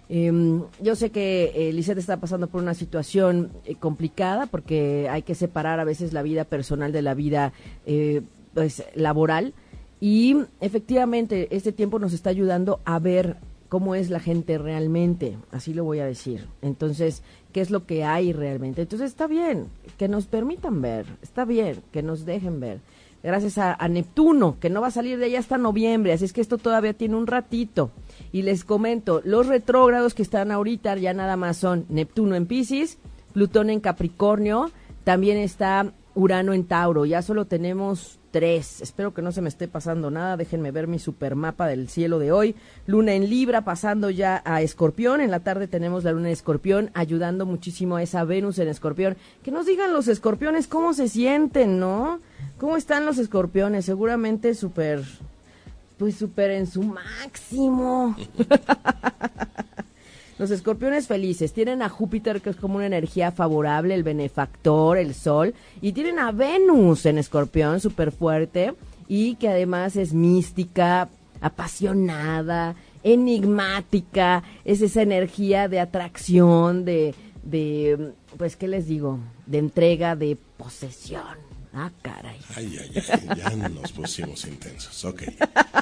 Em, 0.08 0.62
yo 0.80 0.94
sé 0.94 1.10
que 1.10 1.52
eh, 1.54 1.72
Lisette 1.72 1.98
está 1.98 2.18
pasando 2.18 2.46
por 2.46 2.62
una 2.62 2.74
situación 2.74 3.50
eh, 3.64 3.74
complicada 3.74 4.46
porque 4.46 5.08
hay 5.10 5.22
que 5.22 5.34
separar 5.34 5.80
a 5.80 5.84
veces 5.84 6.12
la 6.12 6.22
vida 6.22 6.44
personal 6.44 6.92
de 6.92 7.02
la 7.02 7.14
vida 7.14 7.52
eh, 7.86 8.22
pues, 8.54 8.84
laboral 8.94 9.52
y 10.00 10.36
efectivamente 10.60 11.48
este 11.50 11.72
tiempo 11.72 11.98
nos 11.98 12.12
está 12.12 12.30
ayudando 12.30 12.80
a 12.84 13.00
ver 13.00 13.36
cómo 13.68 13.96
es 13.96 14.10
la 14.10 14.20
gente 14.20 14.58
realmente, 14.58 15.38
así 15.50 15.74
lo 15.74 15.82
voy 15.82 15.98
a 15.98 16.06
decir. 16.06 16.46
Entonces, 16.62 17.24
¿qué 17.52 17.60
es 17.60 17.70
lo 17.70 17.84
que 17.84 18.04
hay 18.04 18.32
realmente? 18.32 18.82
Entonces 18.82 19.10
está 19.10 19.26
bien 19.26 19.66
que 19.98 20.06
nos 20.06 20.26
permitan 20.26 20.80
ver, 20.80 21.06
está 21.20 21.44
bien 21.44 21.82
que 21.90 22.02
nos 22.02 22.24
dejen 22.24 22.60
ver 22.60 22.78
gracias 23.26 23.58
a, 23.58 23.76
Neptuno, 23.88 24.58
que 24.60 24.70
no 24.70 24.80
va 24.80 24.86
a 24.86 24.92
salir 24.92 25.18
de 25.18 25.26
ahí 25.26 25.36
hasta 25.36 25.58
noviembre, 25.58 26.12
así 26.12 26.24
es 26.24 26.32
que 26.32 26.40
esto 26.40 26.58
todavía 26.58 26.94
tiene 26.94 27.16
un 27.16 27.26
ratito. 27.26 27.90
Y 28.32 28.42
les 28.42 28.64
comento, 28.64 29.20
los 29.24 29.46
retrógrados 29.48 30.14
que 30.14 30.22
están 30.22 30.52
ahorita 30.52 30.96
ya 30.96 31.12
nada 31.12 31.36
más 31.36 31.56
son 31.56 31.86
Neptuno 31.88 32.36
en 32.36 32.46
Pisces, 32.46 32.98
Plutón 33.32 33.68
en 33.70 33.80
Capricornio, 33.80 34.70
también 35.04 35.38
está 35.38 35.92
Urano 36.14 36.52
en 36.52 36.64
Tauro, 36.64 37.04
ya 37.04 37.20
solo 37.20 37.46
tenemos 37.46 38.18
tres. 38.30 38.80
Espero 38.80 39.12
que 39.12 39.22
no 39.22 39.32
se 39.32 39.42
me 39.42 39.48
esté 39.48 39.66
pasando 39.66 40.10
nada, 40.10 40.36
déjenme 40.36 40.70
ver 40.70 40.86
mi 40.86 40.98
supermapa 40.98 41.66
del 41.66 41.88
cielo 41.88 42.18
de 42.18 42.32
hoy. 42.32 42.54
Luna 42.86 43.14
en 43.14 43.28
Libra 43.28 43.64
pasando 43.64 44.08
ya 44.10 44.42
a 44.44 44.62
Escorpión, 44.62 45.20
en 45.20 45.30
la 45.30 45.40
tarde 45.40 45.66
tenemos 45.68 46.04
la 46.04 46.12
Luna 46.12 46.28
en 46.28 46.32
Escorpión 46.32 46.90
ayudando 46.94 47.44
muchísimo 47.44 47.96
a 47.96 48.02
esa 48.02 48.24
Venus 48.24 48.58
en 48.58 48.68
Escorpión. 48.68 49.16
Que 49.42 49.50
nos 49.50 49.66
digan 49.66 49.92
los 49.92 50.06
escorpiones 50.06 50.68
cómo 50.68 50.92
se 50.92 51.08
sienten, 51.08 51.80
¿no? 51.80 52.20
¿Cómo 52.58 52.76
están 52.76 53.06
los 53.06 53.18
escorpiones? 53.18 53.84
Seguramente 53.84 54.54
súper, 54.54 55.02
pues 55.98 56.16
súper 56.16 56.50
en 56.52 56.66
su 56.66 56.82
máximo. 56.82 58.16
Los 60.38 60.50
escorpiones 60.50 61.06
felices 61.06 61.54
tienen 61.54 61.80
a 61.80 61.88
Júpiter, 61.88 62.42
que 62.42 62.50
es 62.50 62.56
como 62.56 62.76
una 62.76 62.86
energía 62.86 63.32
favorable, 63.32 63.94
el 63.94 64.02
benefactor, 64.02 64.98
el 64.98 65.14
sol, 65.14 65.54
y 65.80 65.92
tienen 65.92 66.18
a 66.18 66.30
Venus 66.30 67.06
en 67.06 67.16
escorpión, 67.16 67.80
súper 67.80 68.12
fuerte, 68.12 68.74
y 69.08 69.36
que 69.36 69.48
además 69.48 69.96
es 69.96 70.12
mística, 70.12 71.08
apasionada, 71.40 72.74
enigmática, 73.02 74.42
es 74.66 74.82
esa 74.82 75.00
energía 75.00 75.68
de 75.68 75.80
atracción, 75.80 76.84
de, 76.84 77.14
de, 77.42 78.12
pues, 78.36 78.56
¿qué 78.56 78.68
les 78.68 78.86
digo? 78.86 79.18
De 79.46 79.56
entrega, 79.56 80.16
de 80.16 80.36
posesión. 80.58 81.55
Ah, 81.78 81.90
caray. 82.00 82.38
Ay, 82.54 82.78
ay, 82.80 83.02
ay, 83.12 83.36
ya 83.36 83.68
nos 83.68 83.92
pusimos 83.92 84.46
intensos. 84.46 85.04
Ok. 85.04 85.24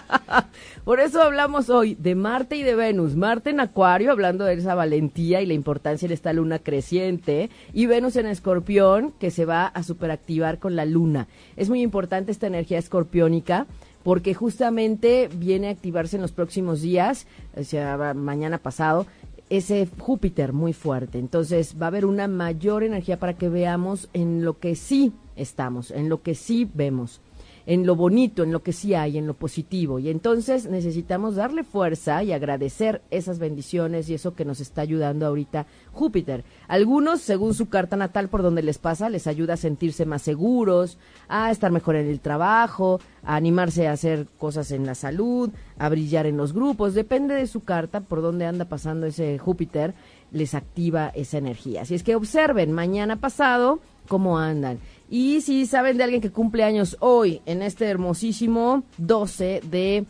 Por 0.84 0.98
eso 0.98 1.22
hablamos 1.22 1.70
hoy 1.70 1.94
de 1.94 2.16
Marte 2.16 2.56
y 2.56 2.64
de 2.64 2.74
Venus. 2.74 3.14
Marte 3.14 3.50
en 3.50 3.60
Acuario, 3.60 4.10
hablando 4.10 4.44
de 4.44 4.54
esa 4.54 4.74
valentía 4.74 5.40
y 5.40 5.46
la 5.46 5.54
importancia 5.54 6.08
de 6.08 6.14
esta 6.14 6.32
luna 6.32 6.58
creciente, 6.58 7.48
y 7.72 7.86
Venus 7.86 8.16
en 8.16 8.26
Escorpión, 8.26 9.12
que 9.20 9.30
se 9.30 9.44
va 9.44 9.66
a 9.66 9.84
superactivar 9.84 10.58
con 10.58 10.74
la 10.74 10.84
luna. 10.84 11.28
Es 11.56 11.68
muy 11.68 11.80
importante 11.80 12.32
esta 12.32 12.48
energía 12.48 12.80
escorpiónica 12.80 13.68
porque 14.02 14.34
justamente 14.34 15.30
viene 15.32 15.68
a 15.68 15.70
activarse 15.70 16.16
en 16.16 16.22
los 16.22 16.32
próximos 16.32 16.82
días, 16.82 17.28
o 17.56 17.62
sea, 17.62 18.14
mañana 18.14 18.58
pasado, 18.58 19.06
ese 19.48 19.88
Júpiter 19.98 20.52
muy 20.52 20.72
fuerte. 20.72 21.20
Entonces 21.20 21.76
va 21.80 21.86
a 21.86 21.88
haber 21.88 22.04
una 22.04 22.26
mayor 22.26 22.82
energía 22.82 23.20
para 23.20 23.34
que 23.34 23.48
veamos 23.48 24.08
en 24.12 24.44
lo 24.44 24.58
que 24.58 24.74
sí 24.74 25.12
estamos, 25.36 25.90
en 25.90 26.08
lo 26.08 26.22
que 26.22 26.34
sí 26.34 26.68
vemos 26.72 27.20
en 27.66 27.86
lo 27.86 27.96
bonito, 27.96 28.42
en 28.42 28.52
lo 28.52 28.62
que 28.62 28.72
sí 28.72 28.94
hay, 28.94 29.16
en 29.16 29.26
lo 29.26 29.34
positivo. 29.34 29.98
Y 29.98 30.10
entonces 30.10 30.68
necesitamos 30.68 31.36
darle 31.36 31.64
fuerza 31.64 32.22
y 32.22 32.32
agradecer 32.32 33.02
esas 33.10 33.38
bendiciones 33.38 34.08
y 34.08 34.14
eso 34.14 34.34
que 34.34 34.44
nos 34.44 34.60
está 34.60 34.82
ayudando 34.82 35.26
ahorita 35.26 35.66
Júpiter. 35.92 36.44
Algunos, 36.68 37.20
según 37.20 37.54
su 37.54 37.68
carta 37.68 37.96
natal 37.96 38.28
por 38.28 38.42
donde 38.42 38.62
les 38.62 38.78
pasa, 38.78 39.08
les 39.08 39.26
ayuda 39.26 39.54
a 39.54 39.58
sentirse 39.58 40.04
más 40.04 40.22
seguros, 40.22 40.98
a 41.28 41.50
estar 41.50 41.70
mejor 41.70 41.96
en 41.96 42.08
el 42.08 42.20
trabajo, 42.20 43.00
a 43.22 43.36
animarse 43.36 43.88
a 43.88 43.92
hacer 43.92 44.26
cosas 44.38 44.70
en 44.70 44.84
la 44.84 44.94
salud, 44.94 45.50
a 45.78 45.88
brillar 45.88 46.26
en 46.26 46.36
los 46.36 46.52
grupos. 46.52 46.94
Depende 46.94 47.34
de 47.34 47.46
su 47.46 47.60
carta 47.60 48.00
por 48.00 48.20
donde 48.20 48.46
anda 48.46 48.66
pasando 48.66 49.06
ese 49.06 49.38
Júpiter, 49.38 49.94
les 50.32 50.54
activa 50.54 51.08
esa 51.14 51.38
energía. 51.38 51.82
Así 51.82 51.94
es 51.94 52.02
que 52.02 52.16
observen 52.16 52.72
mañana 52.72 53.16
pasado 53.16 53.80
cómo 54.08 54.38
andan. 54.38 54.78
Y 55.14 55.42
si 55.42 55.64
saben 55.64 55.96
de 55.96 56.02
alguien 56.02 56.20
que 56.20 56.32
cumple 56.32 56.64
años 56.64 56.96
hoy, 56.98 57.40
en 57.46 57.62
este 57.62 57.84
hermosísimo 57.84 58.82
12 58.98 59.60
de, 59.62 60.06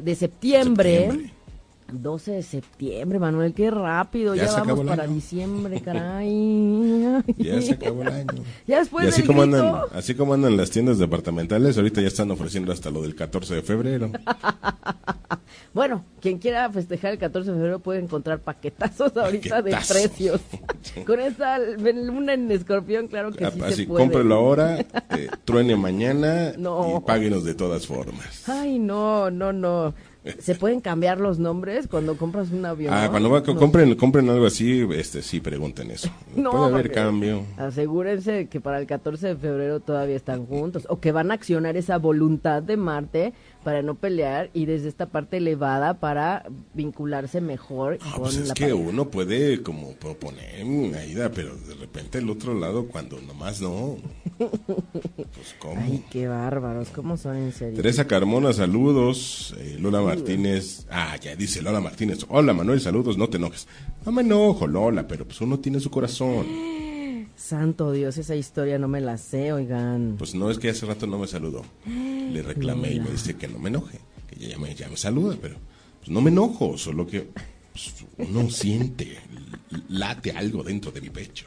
de 0.00 0.14
septiembre. 0.14 0.98
Septiembre. 1.00 1.35
12 1.92 2.32
de 2.32 2.42
septiembre, 2.42 3.18
Manuel, 3.18 3.54
qué 3.54 3.70
rápido. 3.70 4.34
Ya 4.34 4.50
vamos 4.50 4.84
para 4.84 5.04
año. 5.04 5.14
diciembre, 5.14 5.80
caray. 5.84 7.22
Ya 7.38 7.60
se 7.62 7.72
acabó 7.74 8.02
el 8.02 8.08
año. 8.08 8.26
Ya 8.66 8.78
después 8.80 9.04
y 9.04 9.08
así 9.08 9.20
del 9.22 9.26
como 9.28 9.42
grito. 9.42 9.56
andan, 9.58 9.82
así 9.94 10.14
como 10.14 10.34
andan 10.34 10.56
las 10.56 10.70
tiendas 10.70 10.98
departamentales, 10.98 11.76
ahorita 11.76 12.00
ya 12.00 12.08
están 12.08 12.30
ofreciendo 12.30 12.72
hasta 12.72 12.90
lo 12.90 13.02
del 13.02 13.14
14 13.14 13.54
de 13.56 13.62
febrero. 13.62 14.10
Bueno, 15.72 16.04
quien 16.22 16.38
quiera 16.38 16.70
festejar 16.70 17.12
el 17.12 17.18
14 17.18 17.50
de 17.50 17.56
febrero 17.56 17.78
puede 17.80 18.00
encontrar 18.00 18.38
paquetazos 18.40 19.14
ahorita 19.14 19.60
de 19.60 19.72
precios. 19.86 20.40
Con 21.06 21.20
esta 21.20 21.58
luna 21.58 22.32
en 22.32 22.50
escorpión, 22.50 23.08
claro 23.08 23.30
que 23.30 23.50
sí 23.50 23.60
así 23.62 23.74
se 23.82 23.86
puede. 23.86 24.02
cómprelo 24.04 24.36
ahora, 24.36 24.78
eh, 24.78 25.28
truene 25.44 25.76
mañana 25.76 26.52
No. 26.56 26.96
y 26.96 27.06
páguenos 27.06 27.44
de 27.44 27.54
todas 27.54 27.86
formas. 27.86 28.48
Ay, 28.48 28.78
no, 28.78 29.30
no, 29.30 29.52
no. 29.52 29.92
¿Se 30.38 30.54
pueden 30.54 30.80
cambiar 30.80 31.20
los 31.20 31.38
nombres 31.38 31.86
cuando 31.88 32.16
compras 32.16 32.50
un 32.50 32.64
avión? 32.66 32.92
Ah, 32.94 33.08
cuando 33.10 33.30
va- 33.30 33.40
No. 33.40 33.54
compren, 33.56 33.94
compren 33.94 34.28
algo 34.28 34.46
así, 34.46 34.86
este 34.94 35.22
sí 35.22 35.40
pregunten 35.40 35.90
eso. 35.90 36.08
No, 36.36 36.50
Puede 36.50 36.64
haber 36.66 36.92
cambio. 36.92 37.42
Asegúrense 37.56 38.48
que 38.48 38.60
para 38.60 38.78
el 38.78 38.86
14 38.86 39.28
de 39.28 39.36
febrero 39.36 39.80
todavía 39.80 40.16
están 40.16 40.46
juntos 40.46 40.86
o 40.90 41.00
que 41.00 41.12
van 41.12 41.30
a 41.30 41.34
accionar 41.34 41.76
esa 41.76 41.98
voluntad 41.98 42.62
de 42.62 42.76
Marte 42.76 43.32
para 43.66 43.82
no 43.82 43.96
pelear 43.96 44.48
y 44.54 44.64
desde 44.64 44.86
esta 44.88 45.06
parte 45.06 45.38
elevada 45.38 45.94
para 45.98 46.44
vincularse 46.72 47.40
mejor 47.40 47.98
Ah, 48.00 48.12
con 48.12 48.22
pues 48.22 48.36
es 48.36 48.46
la 48.46 48.54
que 48.54 48.66
pareja. 48.68 48.78
uno 48.80 49.10
puede 49.10 49.60
como 49.64 49.90
proponer 49.94 50.64
una 50.64 51.04
ida, 51.04 51.32
pero 51.32 51.56
de 51.56 51.74
repente 51.74 52.18
el 52.18 52.30
otro 52.30 52.54
lado 52.54 52.86
cuando 52.86 53.20
nomás 53.22 53.60
no. 53.60 53.96
Pues 54.38 55.56
cómo. 55.58 55.80
Ay, 55.82 56.04
qué 56.10 56.28
bárbaros, 56.28 56.90
¿cómo 56.90 57.16
son 57.16 57.38
en 57.38 57.52
serio? 57.52 57.74
Teresa 57.74 58.06
Carmona, 58.06 58.52
saludos. 58.52 59.52
Eh, 59.58 59.76
Lola 59.80 60.00
Martínez. 60.00 60.86
Ah, 60.88 61.16
ya 61.20 61.34
dice 61.34 61.60
Lola 61.60 61.80
Martínez. 61.80 62.24
Hola 62.28 62.52
Manuel, 62.54 62.80
saludos, 62.80 63.18
no 63.18 63.28
te 63.28 63.38
enojes. 63.38 63.66
No 64.04 64.12
me 64.12 64.22
enojo, 64.22 64.68
Lola, 64.68 65.08
pero 65.08 65.24
pues 65.24 65.40
uno 65.40 65.58
tiene 65.58 65.80
su 65.80 65.90
corazón. 65.90 66.46
Santo 67.36 67.92
Dios, 67.92 68.16
esa 68.16 68.34
historia 68.34 68.78
no 68.78 68.88
me 68.88 69.00
la 69.00 69.18
sé, 69.18 69.52
oigan. 69.52 70.16
Pues 70.18 70.34
no 70.34 70.50
es 70.50 70.58
que 70.58 70.70
hace 70.70 70.86
rato 70.86 71.06
no 71.06 71.18
me 71.18 71.26
saludó. 71.26 71.62
Le 71.86 72.42
reclamé 72.42 72.94
y 72.94 73.00
me 73.00 73.10
dice 73.10 73.36
que 73.36 73.46
no 73.46 73.58
me 73.58 73.68
enoje, 73.68 74.00
que 74.28 74.48
ya 74.48 74.58
me, 74.58 74.74
ya 74.74 74.88
me 74.88 74.96
saluda, 74.96 75.36
pero 75.40 75.56
pues 75.98 76.08
no 76.08 76.20
me 76.22 76.30
enojo, 76.30 76.78
solo 76.78 77.06
que 77.06 77.28
pues, 77.72 77.94
uno 78.16 78.48
siente, 78.50 79.18
late 79.88 80.32
algo 80.32 80.62
dentro 80.62 80.90
de 80.90 81.02
mi 81.02 81.10
pecho. 81.10 81.46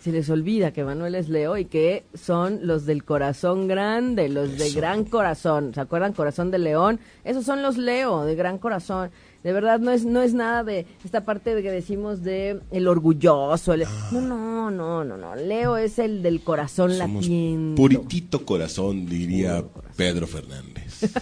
Se 0.00 0.12
les 0.12 0.30
olvida 0.30 0.72
que 0.72 0.84
Manuel 0.84 1.16
es 1.16 1.28
Leo 1.28 1.56
y 1.56 1.64
que 1.64 2.04
son 2.14 2.60
los 2.62 2.86
del 2.86 3.02
corazón 3.02 3.66
grande, 3.66 4.28
los 4.28 4.56
de 4.56 4.70
gran 4.70 5.04
corazón. 5.04 5.74
¿Se 5.74 5.80
acuerdan? 5.80 6.12
Corazón 6.12 6.52
de 6.52 6.60
león. 6.60 7.00
Esos 7.24 7.44
son 7.44 7.60
los 7.60 7.76
Leo, 7.76 8.24
de 8.24 8.36
gran 8.36 8.58
corazón. 8.58 9.10
De 9.44 9.52
verdad, 9.52 9.78
no 9.78 9.92
es, 9.92 10.04
no 10.04 10.22
es 10.22 10.34
nada 10.34 10.64
de 10.64 10.86
esta 11.04 11.24
parte 11.24 11.54
de 11.54 11.62
que 11.62 11.70
decimos 11.70 12.22
de 12.22 12.60
el 12.72 12.88
orgulloso. 12.88 13.72
el- 13.74 13.84
No, 14.10 14.20
no, 14.20 14.70
no, 14.70 15.04
no, 15.04 15.16
no. 15.16 15.36
Leo 15.36 15.76
es 15.76 15.98
el 16.00 16.22
del 16.22 16.40
corazón 16.42 16.92
Somos 16.92 17.22
latiendo. 17.24 17.76
puritito 17.80 18.44
corazón, 18.44 19.06
diría 19.06 19.62
Pedro 19.96 20.26
Fernández. 20.26 21.00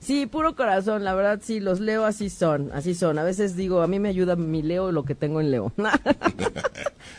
Sí, 0.00 0.26
puro 0.26 0.54
corazón, 0.54 1.02
la 1.02 1.14
verdad 1.14 1.40
sí, 1.42 1.60
los 1.60 1.80
Leo 1.80 2.04
así 2.04 2.28
son, 2.28 2.70
así 2.74 2.94
son. 2.94 3.18
A 3.18 3.22
veces 3.24 3.56
digo, 3.56 3.80
a 3.80 3.86
mí 3.86 3.98
me 3.98 4.10
ayuda 4.10 4.36
mi 4.36 4.60
Leo 4.60 4.92
lo 4.92 5.06
que 5.06 5.14
tengo 5.14 5.40
en 5.40 5.50
Leo. 5.50 5.72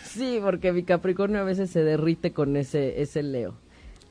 Sí, 0.08 0.40
porque 0.42 0.72
mi 0.72 0.84
Capricornio 0.84 1.40
a 1.42 1.44
veces 1.44 1.70
se 1.72 1.84
derrite 1.84 2.32
con 2.32 2.56
ese, 2.56 3.02
ese 3.02 3.22
Leo. 3.24 3.56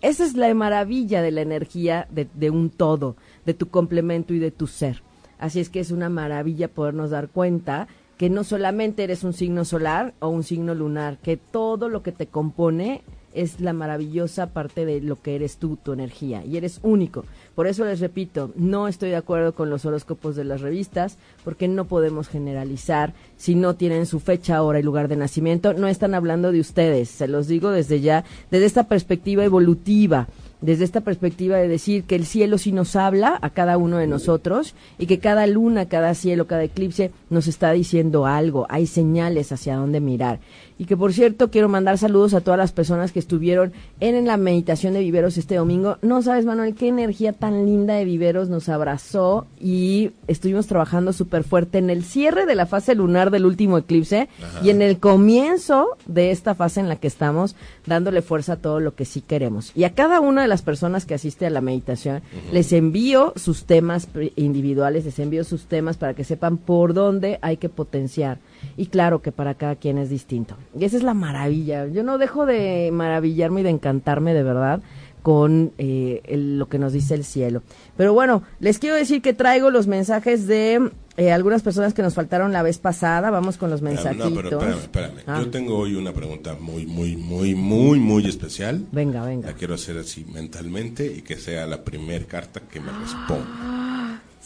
Esa 0.03 0.25
es 0.27 0.35
la 0.35 0.53
maravilla 0.53 1.23
de 1.23 1.31
la 1.31 1.41
energía 1.41 2.07
de, 2.11 2.27
de 2.35 2.51
un 2.51 2.69
todo, 2.69 3.17
de 3.47 3.55
tu 3.55 3.69
complemento 3.71 4.35
y 4.35 4.39
de 4.39 4.51
tu 4.51 4.67
ser. 4.67 5.03
Así 5.39 5.61
es 5.61 5.69
que 5.69 5.81
es 5.81 5.91
una 5.91 6.09
maravilla 6.09 6.69
podernos 6.69 7.11
dar 7.11 7.29
cuenta 7.29 7.89
que 8.17 8.31
no 8.31 8.45
solamente 8.45 9.05
eres 9.05 9.25
un 9.25 9.33
signo 9.33 9.65
solar 9.65 10.15
o 10.21 10.29
un 10.29 10.45
signo 10.45 10.75
lunar, 10.75 11.19
que 11.19 11.37
todo 11.37 11.89
lo 11.89 12.03
que 12.03 12.13
te 12.13 12.27
compone 12.27 13.03
es 13.35 13.61
la 13.61 13.73
maravillosa 13.73 14.53
parte 14.53 14.87
de 14.87 15.01
lo 15.01 15.21
que 15.21 15.35
eres 15.35 15.57
tú, 15.57 15.77
tu 15.77 15.93
energía, 15.93 16.45
y 16.45 16.57
eres 16.57 16.79
único. 16.83 17.25
Por 17.57 17.67
eso 17.67 17.85
les 17.85 18.01
repito, 18.01 18.53
no 18.55 18.87
estoy 18.87 19.11
de 19.11 19.17
acuerdo 19.17 19.55
con 19.55 19.71
los 19.71 19.85
horóscopos 19.85 20.37
de 20.37 20.45
las 20.45 20.61
revistas, 20.61 21.19
porque 21.43 21.67
no 21.67 21.87
podemos 21.87 22.29
generalizar 22.29 23.13
si 23.37 23.57
no 23.57 23.75
tienen 23.75 24.07
su 24.07 24.21
fecha, 24.21 24.63
hora 24.63 24.79
y 24.79 24.85
lugar 24.85 25.09
de 25.09 25.17
nacimiento. 25.17 25.75
No 25.75 25.89
están 25.89 26.15
hablando 26.15 26.53
de 26.53 26.61
ustedes, 26.61 27.09
se 27.09 27.27
los 27.27 27.49
digo 27.49 27.71
desde 27.71 28.01
ya, 28.01 28.25
desde 28.53 28.67
esta 28.67 28.87
perspectiva 28.87 29.45
evolutiva 29.45 30.29
desde 30.65 30.85
esta 30.85 31.03
perspectiva 31.03 31.59
de 31.59 31.69
decir 31.69 32.05
que 32.05 32.15
el 32.15 32.25
cielo 32.25 32.57
sí 32.57 32.73
nos 32.73 32.97
habla 32.97 33.39
a 33.43 33.51
cada 33.51 33.77
uno 33.77 33.99
de 33.99 34.07
nosotros 34.07 34.75
y 34.99 35.05
que 35.05 35.19
cada 35.19 35.47
luna, 35.47 35.89
cada 35.91 36.15
cielo, 36.15 36.47
cada 36.47 36.65
eclipse 36.65 37.11
nos 37.29 37.49
está 37.49 37.73
diciendo 37.73 38.25
algo, 38.25 38.67
hay 38.71 38.87
señales 38.87 39.53
hacia 39.53 39.77
dónde 39.77 40.01
mirar. 40.01 40.41
Y 40.77 40.87
que 40.87 40.97
por 40.97 41.13
cierto 41.13 41.51
quiero 41.51 41.69
mandar 41.69 41.99
saludos 41.99 42.35
a 42.35 42.41
todas 42.41 42.59
las 42.59 42.73
personas 42.73 43.13
que 43.13 43.21
estuvieron 43.21 43.73
en, 44.01 44.25
la 44.27 44.37
meditación 44.37 44.95
de 44.95 45.01
Viveros 45.01 45.39
este 45.39 45.57
domingo. 45.57 45.99
No 46.03 46.23
sabes, 46.23 46.45
Manuel, 46.45 46.75
qué 46.75 46.89
energía 46.89 47.33
tan 47.33 47.67
linda 47.67 47.95
de 47.95 48.05
Viveros 48.05 48.49
nos 48.49 48.69
abrazó 48.69 49.47
y 49.61 50.11
estuvimos 50.27 50.67
trabajando 50.67 51.13
súper 51.13 51.45
fuerte 51.45 51.79
en 51.79 51.91
el 51.91 52.05
cierre 52.05 52.47
de 52.47 52.55
la 52.55 52.67
fase 52.67 52.95
lunar 52.95 53.31
del 53.31 53.47
último 53.47 53.79
eclipse 53.79 54.29
y 54.63 54.71
en 54.71 54.83
el 54.83 54.99
comienzo 54.99 55.97
de 56.07 56.31
esta 56.31 56.55
fase 56.55 56.81
en 56.81 56.89
la 56.89 56.97
que 56.97 57.07
estamos 57.07 57.55
dándole 57.87 58.23
fuerza 58.23 58.55
a 58.55 58.57
todo 58.57 58.81
lo 58.81 58.95
que 58.95 59.05
sí 59.05 59.21
queremos. 59.21 59.71
Y 59.75 59.85
a 59.85 59.95
cada 59.95 60.21
una 60.21 60.43
de 60.43 60.49
las 60.49 60.63
personas 60.63 61.07
que 61.07 61.15
asiste 61.15 61.47
a 61.47 61.51
la 61.51 61.61
meditación 61.61 62.23
les 62.53 62.73
envío 62.73 63.33
sus 63.37 63.65
temas 63.65 64.09
individuales, 64.37 65.05
les 65.05 65.19
envío 65.19 65.45
sus 65.45 65.67
temas 65.67 65.97
para 65.97 66.15
que 66.15 66.25
sepan 66.25 66.57
por 66.57 66.95
dónde 66.95 67.39
hay 67.43 67.59
que 67.59 67.69
potenciar 67.69 68.39
y 68.77 68.87
claro 68.87 69.23
que 69.23 69.33
para 69.33 69.55
cada 69.55 69.77
quien 69.77 69.99
es 69.99 70.11
distinto. 70.11 70.57
Y 70.79 70.85
esa 70.85 70.97
es 70.97 71.03
la 71.03 71.15
maravilla. 71.15 71.87
Yo 71.87 72.03
no 72.03 72.19
dejo 72.19 72.47
de 72.47 72.91
maravillarme 72.93 73.61
y 73.61 73.65
de 73.65 73.71
encantarme 73.71 74.35
de 74.35 74.43
verdad 74.43 74.81
con 75.25 75.73
eh, 75.79 76.21
lo 76.37 76.69
que 76.69 76.79
nos 76.79 76.93
dice 76.93 77.15
el 77.15 77.25
cielo. 77.25 77.63
Pero 77.97 78.13
bueno, 78.13 78.43
les 78.61 78.79
quiero 78.79 78.95
decir 78.95 79.23
que 79.23 79.33
traigo 79.33 79.71
los 79.71 79.87
mensajes 79.87 80.47
de 80.47 80.91
eh, 81.17 81.33
algunas 81.33 81.63
personas 81.63 81.95
que 81.95 82.03
nos 82.03 82.13
faltaron 82.13 82.53
la 82.53 82.63
vez 82.63 82.79
pasada. 82.79 83.31
Vamos 83.31 83.57
con 83.57 83.71
los 83.71 83.81
mensajitos. 83.81 84.31
No, 84.31 84.37
pero 84.37 84.51
espérame, 84.51 84.79
espérame. 84.81 85.19
Ah. 85.27 85.41
Yo 85.43 85.51
tengo 85.51 85.79
hoy 85.79 85.95
una 85.95 86.13
pregunta 86.13 86.59
muy, 86.61 86.85
muy, 86.85 87.17
muy, 87.17 87.55
muy, 87.55 87.99
muy 88.01 88.27
especial. 88.27 88.85
Venga, 88.93 89.25
venga. 89.25 89.49
La 89.49 89.55
quiero 89.55 89.73
hacer 89.75 89.97
así 89.97 90.27
mentalmente 90.31 91.07
y 91.07 91.23
que 91.23 91.37
sea 91.37 91.67
la 91.67 91.83
primera 91.83 92.27
carta 92.27 92.61
que 92.61 92.81
me 92.81 92.93
responda. 92.93 94.04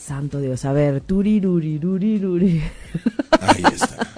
Santo 0.09 0.41
Dios, 0.41 0.65
a 0.65 0.73
ver, 0.73 1.03
turirurirurirurir. 1.03 2.63
Ahí 3.41 3.63
está. 3.73 4.09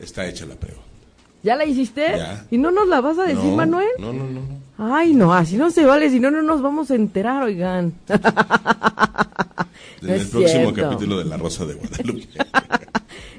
Está 0.00 0.26
hecha 0.26 0.46
la 0.46 0.56
prueba. 0.56 0.80
¿Ya 1.44 1.54
la 1.54 1.64
hiciste? 1.64 2.16
¿Y 2.50 2.58
no 2.58 2.72
nos 2.72 2.88
la 2.88 3.00
vas 3.00 3.18
a 3.20 3.22
decir, 3.22 3.52
Manuel? 3.52 3.86
No, 4.00 4.12
no, 4.12 4.26
no, 4.28 4.40
Ay, 4.78 5.14
no, 5.14 5.32
así 5.32 5.56
no 5.56 5.70
se 5.70 5.84
vale, 5.86 6.10
si 6.10 6.20
no, 6.20 6.30
no 6.30 6.42
nos 6.42 6.60
vamos 6.60 6.90
a 6.90 6.94
enterar, 6.94 7.42
oigan. 7.42 7.94
En 10.02 10.10
el 10.10 10.26
próximo 10.28 10.74
capítulo 10.74 11.18
de 11.18 11.24
La 11.24 11.36
Rosa 11.36 11.64
de 11.64 11.74
Guadalupe. 11.74 12.28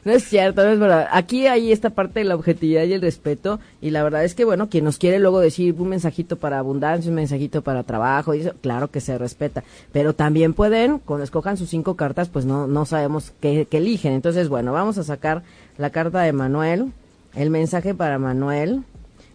No 0.08 0.14
es 0.14 0.24
cierto, 0.24 0.64
no 0.64 0.70
es 0.70 0.80
verdad. 0.80 1.10
Aquí 1.12 1.48
hay 1.48 1.74
esta 1.74 1.90
parte 1.90 2.22
de 2.22 2.24
la 2.24 2.36
objetividad 2.36 2.86
y 2.86 2.94
el 2.94 3.02
respeto. 3.02 3.60
Y 3.82 3.90
la 3.90 4.04
verdad 4.04 4.24
es 4.24 4.36
que, 4.36 4.46
bueno, 4.46 4.70
quien 4.70 4.86
nos 4.86 4.98
quiere 4.98 5.20
luego 5.20 5.42
decir 5.42 5.76
un 5.78 5.90
mensajito 5.90 6.38
para 6.38 6.60
abundancia, 6.60 7.10
un 7.10 7.16
mensajito 7.16 7.62
para 7.62 7.84
trabajo, 7.84 8.34
y 8.34 8.40
eso, 8.40 8.54
claro 8.62 8.90
que 8.90 9.02
se 9.02 9.18
respeta. 9.18 9.66
Pero 9.92 10.14
también 10.14 10.54
pueden, 10.54 11.00
cuando 11.00 11.26
escojan 11.26 11.58
sus 11.58 11.70
cinco 11.70 11.98
cartas, 11.98 12.30
pues 12.30 12.46
no, 12.46 12.68
no 12.68 12.86
sabemos 12.86 13.34
qué, 13.42 13.68
eligen. 13.70 14.14
Entonces, 14.14 14.48
bueno, 14.48 14.72
vamos 14.72 14.98
a 14.98 15.04
sacar 15.04 15.44
la 15.78 15.90
carta 15.90 16.22
de 16.22 16.32
Manuel, 16.32 16.94
el 17.36 17.50
mensaje 17.50 17.94
para 17.94 18.18
Manuel. 18.18 18.84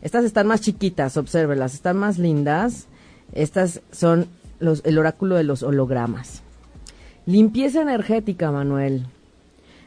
Estas 0.03 0.25
están 0.25 0.47
más 0.49 0.61
chiquitas, 0.61 1.17
obsérvelas, 1.17 1.75
están 1.75 1.97
más 1.97 2.19
lindas. 2.19 2.89
Estas 3.33 3.81
son 3.93 4.27
los, 4.59 4.83
el 4.85 4.99
oráculo 4.99 5.37
de 5.37 5.45
los 5.45 5.63
hologramas. 5.63 6.43
Limpieza 7.25 7.83
energética, 7.83 8.51
Manuel. 8.51 9.07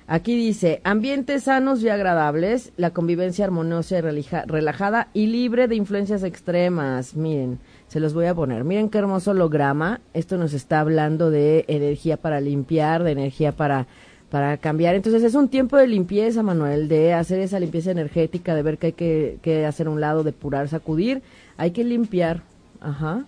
Aquí 0.08 0.36
dice, 0.36 0.82
ambientes 0.84 1.44
sanos 1.44 1.82
y 1.82 1.90
agradables, 1.90 2.72
la 2.78 2.92
convivencia 2.92 3.44
armoniosa 3.44 3.98
y 3.98 4.02
relajada 4.02 5.08
y 5.14 5.26
libre 5.26 5.68
de 5.68 5.76
influencias 5.76 6.24
extremas. 6.24 7.16
Miren, 7.16 7.58
se 7.88 8.00
los 8.00 8.14
voy 8.14 8.28
a 8.28 8.36
poner. 8.36 8.64
Miren 8.64 8.90
qué 8.90 9.00
hermoso 9.00 9.32
holograma. 9.32 10.02
Esto 10.14 10.38
nos 10.38 10.54
está 10.54 10.80
hablando 10.80 11.32
de 11.32 11.66
energía 11.68 12.18
para 12.18 12.40
limpiar, 12.40 13.04
de 13.04 13.14
energía 13.14 13.54
para, 13.54 13.88
para 14.30 14.58
cambiar. 14.58 14.96
Entonces 14.96 15.24
es 15.24 15.36
un 15.36 15.50
tiempo 15.50 15.78
de 15.78 15.88
limpieza, 15.88 16.44
Manuel, 16.44 16.88
de 16.88 17.14
hacer 17.14 17.40
esa 17.40 17.60
limpieza 17.60 17.92
energética, 17.92 18.56
de 18.56 18.62
ver 18.64 18.78
que 18.78 18.88
hay 18.88 18.94
que, 18.94 19.38
que 19.42 19.66
hacer 19.66 19.88
un 19.88 20.02
lado, 20.02 20.24
depurar, 20.24 20.68
sacudir. 20.68 21.22
Hay 21.58 21.72
que 21.72 21.84
limpiar. 21.84 22.44
Ajá. 22.82 23.26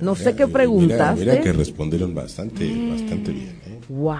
No 0.00 0.14
sé 0.14 0.34
qué 0.34 0.46
preguntas. 0.46 1.18
Mira, 1.18 1.40
que 1.40 1.52
respondieron 1.52 2.14
bastante, 2.14 2.66
bastante 2.90 3.32
bien. 3.32 3.60
¿eh? 3.66 3.80
Wow. 3.88 4.18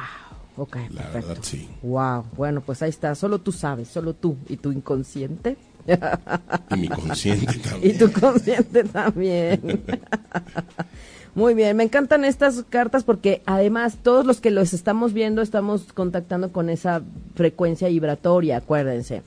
Ok, 0.57 0.77
La 0.90 1.09
verdad, 1.09 1.38
sí. 1.40 1.69
Wow, 1.83 2.25
bueno, 2.37 2.61
pues 2.61 2.83
ahí 2.83 2.90
está, 2.90 3.14
solo 3.14 3.38
tú 3.38 3.51
sabes, 3.51 3.88
solo 3.88 4.12
tú 4.12 4.37
y 4.47 4.59
tu 4.59 4.73
inconsciente. 4.73 5.57
Y 6.71 6.77
mi 6.77 6.88
consciente 6.88 7.59
también. 7.59 7.95
y 7.95 7.99
tu 7.99 8.12
consciente 8.12 8.85
también. 8.85 9.83
Muy 11.35 11.55
bien, 11.55 11.77
me 11.77 11.85
encantan 11.85 12.25
estas 12.25 12.64
cartas 12.69 13.05
porque 13.05 13.43
además 13.47 13.99
todos 14.03 14.27
los 14.27 14.40
que 14.40 14.51
los 14.51 14.73
estamos 14.73 15.12
viendo 15.12 15.43
estamos 15.43 15.93
contactando 15.93 16.53
con 16.53 16.71
esa 16.71 17.03
frecuencia 17.35 17.88
vibratoria, 17.88 18.57
acuérdense. 18.57 19.23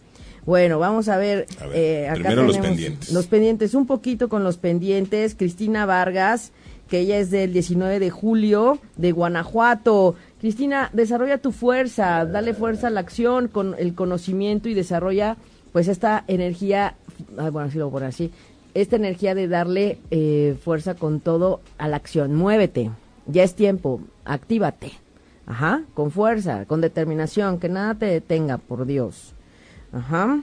Bueno, 0.45 0.79
vamos 0.79 1.07
a 1.07 1.17
ver. 1.17 1.45
eh, 1.73 2.07
acá 2.09 2.15
primero 2.19 2.43
los 2.43 2.57
pendientes. 2.57 3.11
Los 3.11 3.27
pendientes, 3.27 3.73
un 3.73 3.87
poquito 3.87 4.27
con 4.27 4.43
los 4.43 4.57
pendientes. 4.57 5.35
Cristina 5.35 5.85
Vargas, 5.85 6.51
que 6.89 6.99
ella 6.99 7.17
es 7.17 7.31
del 7.31 7.53
19 7.53 7.99
de 7.99 8.09
julio 8.09 8.79
de 8.97 9.13
Guanajuato. 9.13 10.15
Cristina, 10.41 10.89
desarrolla 10.91 11.37
tu 11.37 11.53
fuerza, 11.53 12.25
dale 12.25 12.53
fuerza 12.53 12.87
a 12.87 12.89
la 12.89 12.99
acción 12.99 13.47
con 13.47 13.75
el 13.79 13.95
conocimiento 13.95 14.67
y 14.67 14.73
desarrolla 14.73 15.37
pues 15.73 15.89
esta 15.89 16.23
energía, 16.27 16.95
ah, 17.37 17.49
bueno, 17.49 17.67
así 17.67 17.77
lo 17.77 17.89
poner 17.89 18.07
así, 18.07 18.31
esta 18.73 18.95
energía 18.95 19.35
de 19.35 19.47
darle 19.47 19.99
eh, 20.11 20.57
fuerza 20.63 20.95
con 20.95 21.19
todo 21.19 21.59
a 21.77 21.87
la 21.87 21.97
acción. 21.97 22.33
Muévete, 22.35 22.91
ya 23.25 23.43
es 23.43 23.55
tiempo, 23.55 23.99
actívate. 24.23 24.93
Ajá, 25.45 25.83
con 25.93 26.11
fuerza, 26.11 26.63
con 26.65 26.79
determinación, 26.79 27.59
que 27.59 27.67
nada 27.67 27.95
te 27.95 28.05
detenga, 28.05 28.59
por 28.59 28.85
Dios. 28.85 29.33
Ajá. 29.91 30.41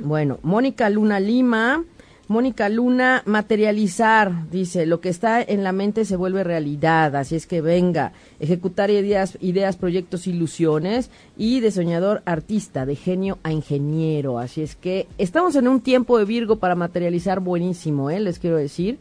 Bueno, 0.00 0.40
Mónica 0.42 0.90
Luna 0.90 1.20
Lima 1.20 1.84
Mónica 2.28 2.68
Luna, 2.68 3.22
materializar, 3.24 4.50
dice, 4.50 4.84
lo 4.84 5.00
que 5.00 5.08
está 5.08 5.40
en 5.40 5.64
la 5.64 5.72
mente 5.72 6.04
se 6.04 6.14
vuelve 6.14 6.44
realidad, 6.44 7.16
así 7.16 7.36
es 7.36 7.46
que 7.46 7.62
venga, 7.62 8.12
ejecutar 8.38 8.90
ideas, 8.90 9.38
ideas, 9.40 9.78
proyectos, 9.78 10.26
ilusiones 10.26 11.10
y 11.38 11.60
de 11.60 11.70
soñador 11.70 12.20
artista, 12.26 12.84
de 12.84 12.96
genio 12.96 13.38
a 13.44 13.52
ingeniero, 13.52 14.38
así 14.38 14.60
es 14.60 14.76
que 14.76 15.08
estamos 15.16 15.56
en 15.56 15.68
un 15.68 15.80
tiempo 15.80 16.18
de 16.18 16.26
Virgo 16.26 16.56
para 16.56 16.74
materializar 16.74 17.40
buenísimo, 17.40 18.10
¿eh? 18.10 18.20
les 18.20 18.38
quiero 18.38 18.58
decir. 18.58 18.98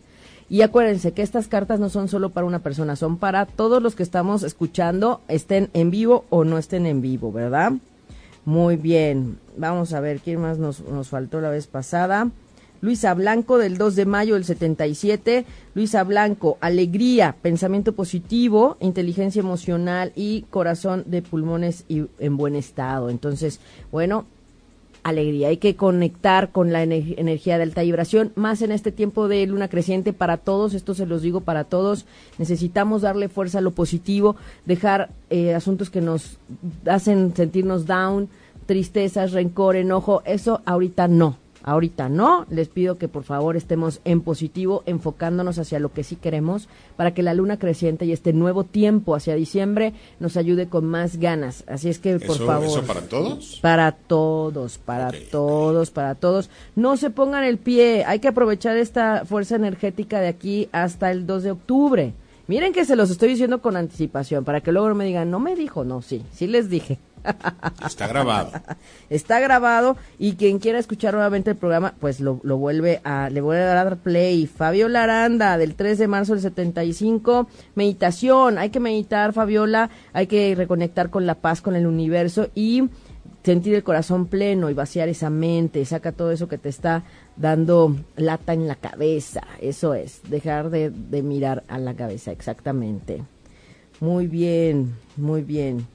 Y 0.50 0.62
acuérdense 0.62 1.12
que 1.12 1.22
estas 1.22 1.50
cartas 1.50 1.82
no 1.82 1.90
son 1.90 2.08
solo 2.08 2.30
para 2.30 2.48
una 2.48 2.60
persona, 2.60 2.96
son 2.96 3.18
para 3.18 3.46
todos 3.46 3.84
los 3.84 3.96
que 3.96 4.04
estamos 4.04 4.44
escuchando, 4.44 5.20
estén 5.28 5.70
en 5.74 5.92
vivo 5.92 6.24
o 6.30 6.46
no 6.46 6.58
estén 6.58 6.86
en 6.86 7.02
vivo, 7.02 7.34
¿verdad? 7.34 7.74
Muy 8.46 8.78
bien, 8.78 9.38
vamos 9.58 9.92
a 9.92 10.00
ver, 10.00 10.22
¿quién 10.22 10.40
más 10.40 10.58
nos, 10.58 10.80
nos 10.80 11.10
faltó 11.10 11.42
la 11.42 11.50
vez 11.50 11.68
pasada? 11.68 12.32
Luisa 12.82 13.13
Blanco 13.13 13.58
del 13.58 13.78
2 13.78 13.96
de 13.96 14.06
mayo 14.06 14.34
del 14.36 14.46
77. 14.46 15.46
Luisa 15.74 16.04
Blanco, 16.04 16.58
alegría, 16.62 17.36
pensamiento 17.42 17.94
positivo, 17.94 18.78
inteligencia 18.80 19.40
emocional 19.40 20.12
y 20.16 20.44
corazón 20.50 21.04
de 21.08 21.22
pulmones 21.22 21.86
y 21.88 22.06
en 22.20 22.38
buen 22.38 22.56
estado. 22.56 23.10
Entonces, 23.10 23.60
bueno, 23.92 24.26
alegría. 25.04 25.48
Hay 25.48 25.58
que 25.58 25.76
conectar 25.76 26.52
con 26.52 26.72
la 26.72 26.84
energía 26.84 27.58
de 27.58 27.63
alta 27.63 27.82
vibración, 27.82 28.32
más 28.36 28.62
en 28.62 28.72
este 28.72 28.92
tiempo 28.92 29.28
de 29.28 29.46
luna 29.48 29.70
creciente 29.70 30.13
para 30.13 30.38
todos, 30.38 30.74
esto 30.74 30.94
se 30.94 31.06
los 31.06 31.22
digo 31.22 31.42
para 31.42 31.63
todos, 31.63 32.06
necesitamos 32.38 33.02
darle 33.02 33.30
fuerza 33.30 33.60
a 33.60 33.62
lo 33.62 33.72
positivo, 33.72 34.36
dejar 34.66 35.10
eh, 35.30 35.54
asuntos 35.54 35.90
que 35.90 36.02
nos 36.02 36.38
hacen 36.86 37.34
sentirnos 37.36 37.86
down, 37.86 38.28
tristezas, 38.66 39.32
rencor, 39.32 39.78
enojo, 39.78 40.22
eso 40.26 40.62
ahorita 40.66 41.08
no 41.08 41.38
ahorita 41.67 42.08
no. 42.08 42.45
Les 42.49 42.69
pido 42.69 42.97
que 42.97 43.10
por 43.10 43.23
favor 43.23 43.58
estemos 43.58 43.99
en 44.06 44.21
positivo, 44.21 44.84
enfocándonos 44.86 45.60
hacia 45.60 45.80
lo 45.80 45.91
que 45.91 46.03
sí 46.03 46.15
queremos, 46.15 46.69
para 46.95 47.13
que 47.13 47.23
la 47.23 47.34
luna 47.34 47.60
creciente 47.60 48.06
y 48.06 48.13
este 48.13 48.32
nuevo 48.32 48.63
tiempo 48.63 49.15
hacia 49.15 49.36
diciembre 49.36 49.93
nos 50.19 50.38
ayude 50.38 50.69
con 50.69 50.86
más 50.86 51.17
ganas. 51.17 51.65
Así 51.67 51.89
es 51.89 51.99
que 51.99 52.19
por 52.19 52.38
favor. 52.38 52.65
¿Eso 52.65 52.84
para 52.84 53.01
todos? 53.01 53.60
Para 53.62 53.91
todos, 53.91 54.77
para 54.77 55.12
todos, 55.30 55.91
para 55.91 56.15
todos. 56.15 56.49
No 56.75 56.95
se 56.95 57.10
pongan 57.10 57.43
el 57.43 57.58
pie, 57.58 58.06
hay 58.06 58.19
que 58.19 58.30
aprovechar 58.30 58.77
esta 58.77 59.25
fuerza 59.25 59.58
energética 59.58 60.21
de 60.21 60.30
aquí 60.30 60.69
hasta 60.71 61.12
el 61.12 61.27
2 61.27 61.43
de 61.43 61.51
octubre. 61.51 62.13
Miren 62.47 62.71
que 62.71 62.86
se 62.86 62.95
los 62.95 63.10
estoy 63.10 63.27
diciendo 63.27 63.62
con 63.62 63.75
anticipación, 63.75 64.45
para 64.45 64.62
que 64.62 64.71
luego 64.71 64.95
me 64.95 65.03
digan, 65.03 65.30
no 65.30 65.41
me 65.41 65.53
dijo, 65.53 65.84
no, 65.84 66.01
sí, 66.01 66.23
sí 66.32 66.47
les 66.47 66.69
dije. 66.69 66.97
Está 67.86 68.08
grabado. 68.08 68.52
Está 69.10 69.40
grabado 69.40 69.98
y 70.20 70.34
quien 70.34 70.60
quiera 70.60 70.80
escuchar 70.80 71.13
nuevamente 71.13 71.52
el 71.52 71.58
programa, 71.58 71.94
pues 72.00 72.20
lo, 72.20 72.40
lo 72.44 72.58
vuelve 72.58 73.02
a, 73.04 73.30
le 73.30 73.42
vuelve 73.42 73.63
a 73.63 73.74
dar 73.74 73.98
play. 73.98 74.48
Fabiola 74.48 75.04
Aranda, 75.04 75.58
del 75.58 75.76
3 75.76 75.98
de 75.98 76.08
marzo 76.08 76.34
del 76.34 76.42
75, 76.42 77.48
meditación, 77.76 78.58
hay 78.58 78.70
que 78.70 78.80
meditar, 78.80 79.34
Fabiola, 79.34 79.90
hay 80.13 80.28
que 80.28 80.56
reconectar 80.56 81.10
con 81.10 81.26
la 81.26 81.36
paz, 81.36 81.62
con 81.62 81.76
el 81.76 81.88
universo 81.88 82.50
y 82.56 82.90
sentir 83.44 83.76
el 83.76 83.84
corazón 83.84 84.26
pleno 84.26 84.70
y 84.70 84.74
vaciar 84.74 85.08
esa 85.08 85.30
mente, 85.30 85.86
saca 85.86 86.12
todo 86.12 86.32
eso 86.32 86.50
que 86.50 86.58
te 86.58 86.68
está 86.68 87.04
dando 87.38 87.96
lata 88.18 88.52
en 88.54 88.68
la 88.68 88.76
cabeza, 88.76 89.42
eso 89.62 89.94
es, 89.94 90.22
dejar 90.30 90.70
de, 90.70 90.90
de 90.90 91.22
mirar 91.22 91.63
a 91.70 91.80
la 91.80 91.94
cabeza, 91.94 92.32
exactamente. 92.32 93.24
Muy 94.02 94.28
bien, 94.28 94.96
muy 95.16 95.44
bien. 95.44 95.88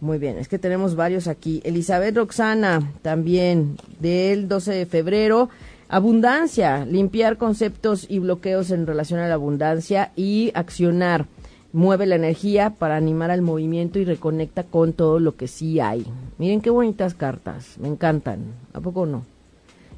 Muy 0.00 0.18
bien, 0.18 0.36
es 0.36 0.48
que 0.48 0.58
tenemos 0.58 0.94
varios 0.94 1.26
aquí. 1.26 1.62
Elizabeth 1.64 2.16
Roxana, 2.16 2.92
también 3.00 3.76
del 3.98 4.46
12 4.46 4.72
de 4.72 4.86
febrero. 4.86 5.48
Abundancia, 5.88 6.84
limpiar 6.84 7.38
conceptos 7.38 8.06
y 8.08 8.18
bloqueos 8.18 8.70
en 8.70 8.86
relación 8.86 9.20
a 9.20 9.28
la 9.28 9.34
abundancia 9.34 10.12
y 10.14 10.50
accionar. 10.54 11.26
Mueve 11.72 12.06
la 12.06 12.16
energía 12.16 12.70
para 12.70 12.96
animar 12.96 13.30
al 13.30 13.42
movimiento 13.42 13.98
y 13.98 14.04
reconecta 14.04 14.64
con 14.64 14.92
todo 14.92 15.18
lo 15.18 15.36
que 15.36 15.48
sí 15.48 15.80
hay. 15.80 16.06
Miren 16.38 16.60
qué 16.60 16.70
bonitas 16.70 17.14
cartas, 17.14 17.78
me 17.78 17.88
encantan. 17.88 18.40
¿A 18.74 18.80
poco 18.80 19.06
no? 19.06 19.24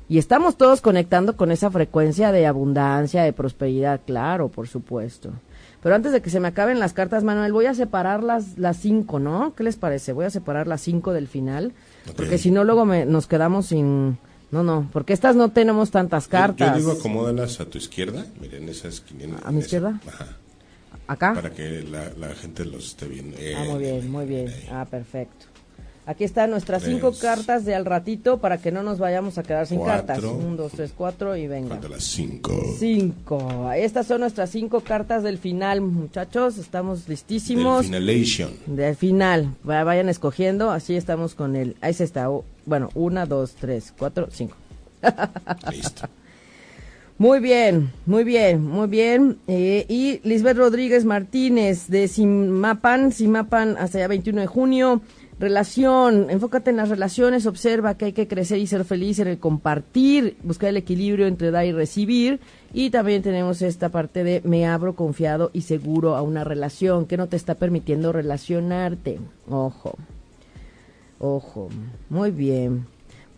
Y 0.08 0.18
estamos 0.18 0.56
todos 0.56 0.80
conectando 0.80 1.36
con 1.36 1.50
esa 1.50 1.70
frecuencia 1.70 2.32
de 2.32 2.46
abundancia, 2.46 3.24
de 3.24 3.32
prosperidad, 3.32 4.00
claro, 4.06 4.48
por 4.48 4.68
supuesto. 4.68 5.32
Pero 5.82 5.94
antes 5.94 6.12
de 6.12 6.20
que 6.20 6.30
se 6.30 6.40
me 6.40 6.48
acaben 6.48 6.80
las 6.80 6.92
cartas, 6.92 7.22
Manuel, 7.24 7.52
voy 7.52 7.66
a 7.66 7.74
separar 7.74 8.22
las, 8.22 8.58
las 8.58 8.78
cinco, 8.78 9.18
¿no? 9.18 9.54
¿Qué 9.54 9.62
les 9.62 9.76
parece? 9.76 10.12
Voy 10.12 10.24
a 10.24 10.30
separar 10.30 10.66
las 10.66 10.80
cinco 10.80 11.12
del 11.12 11.28
final, 11.28 11.72
porque 12.16 12.38
si 12.38 12.50
no 12.50 12.64
luego 12.64 12.84
me, 12.84 13.04
nos 13.06 13.26
quedamos 13.26 13.66
sin... 13.66 14.18
No, 14.50 14.62
no, 14.62 14.88
porque 14.92 15.12
estas 15.12 15.36
no 15.36 15.50
tenemos 15.50 15.90
tantas 15.90 16.26
cartas. 16.26 16.72
Yo, 16.72 16.78
digo 16.78 16.92
acomódalas 16.92 17.60
a 17.60 17.66
tu 17.66 17.76
izquierda, 17.76 18.24
miren 18.40 18.66
esas 18.68 19.02
500. 19.02 19.44
¿A 19.44 19.52
mi 19.52 19.58
izquierda? 19.58 20.00
Ajá. 20.06 20.26
¿Acá? 21.06 21.34
Para 21.34 21.50
que 21.50 21.82
la, 21.82 22.10
la 22.18 22.34
gente 22.34 22.64
los 22.64 22.86
esté 22.86 23.06
viendo. 23.06 23.36
ah, 23.56 23.64
muy 23.64 23.78
bien, 23.78 24.10
muy 24.10 24.24
bien. 24.24 24.52
Ah, 24.70 24.86
perfecto. 24.90 25.46
Aquí 26.08 26.24
están 26.24 26.50
nuestras 26.50 26.84
cinco 26.84 27.12
cartas 27.12 27.66
de 27.66 27.74
al 27.74 27.84
ratito 27.84 28.38
para 28.38 28.56
que 28.56 28.72
no 28.72 28.82
nos 28.82 28.98
vayamos 28.98 29.36
a 29.36 29.42
quedar 29.42 29.66
sin 29.66 29.84
cartas. 29.84 30.24
Un, 30.24 30.56
dos, 30.56 30.72
tres, 30.72 30.94
cuatro 30.96 31.36
y 31.36 31.46
venga. 31.46 31.78
las 31.86 32.02
cinco. 32.02 32.58
Cinco. 32.78 33.70
Estas 33.76 34.06
son 34.06 34.22
nuestras 34.22 34.48
cinco 34.48 34.80
cartas 34.80 35.22
del 35.22 35.36
final, 35.36 35.82
muchachos. 35.82 36.56
Estamos 36.56 37.06
listísimos. 37.10 37.82
Del 37.90 38.00
finalation. 38.00 38.50
Del 38.64 38.96
final. 38.96 39.54
Vayan 39.64 40.08
escogiendo. 40.08 40.70
Así 40.70 40.96
estamos 40.96 41.34
con 41.34 41.56
el. 41.56 41.76
Ahí 41.82 41.92
se 41.92 42.04
está. 42.04 42.30
Bueno, 42.64 42.88
una, 42.94 43.26
dos, 43.26 43.52
tres, 43.60 43.92
cuatro, 43.98 44.28
cinco. 44.32 44.56
Listo. 45.70 46.08
Muy 47.18 47.40
bien, 47.40 47.92
muy 48.06 48.24
bien, 48.24 48.64
muy 48.64 48.86
bien. 48.86 49.40
Eh, 49.46 49.84
y 49.90 50.20
Lisbeth 50.26 50.56
Rodríguez 50.56 51.04
Martínez 51.04 51.88
de 51.88 52.08
Simapan, 52.08 53.12
Simapan 53.12 53.76
hasta 53.76 54.00
el 54.00 54.08
21 54.08 54.40
de 54.40 54.46
junio. 54.46 55.02
Relación, 55.38 56.30
enfócate 56.30 56.70
en 56.70 56.76
las 56.76 56.88
relaciones, 56.88 57.46
observa 57.46 57.96
que 57.96 58.06
hay 58.06 58.12
que 58.12 58.26
crecer 58.26 58.58
y 58.58 58.66
ser 58.66 58.84
feliz 58.84 59.20
en 59.20 59.28
el 59.28 59.38
compartir, 59.38 60.36
buscar 60.42 60.70
el 60.70 60.76
equilibrio 60.76 61.28
entre 61.28 61.52
dar 61.52 61.64
y 61.64 61.70
recibir. 61.70 62.40
Y 62.72 62.90
también 62.90 63.22
tenemos 63.22 63.62
esta 63.62 63.88
parte 63.88 64.24
de 64.24 64.42
me 64.44 64.66
abro 64.66 64.96
confiado 64.96 65.50
y 65.52 65.60
seguro 65.60 66.16
a 66.16 66.22
una 66.22 66.42
relación 66.42 67.06
que 67.06 67.16
no 67.16 67.28
te 67.28 67.36
está 67.36 67.54
permitiendo 67.54 68.12
relacionarte. 68.12 69.20
Ojo, 69.48 69.94
ojo, 71.20 71.68
muy 72.10 72.32
bien. 72.32 72.86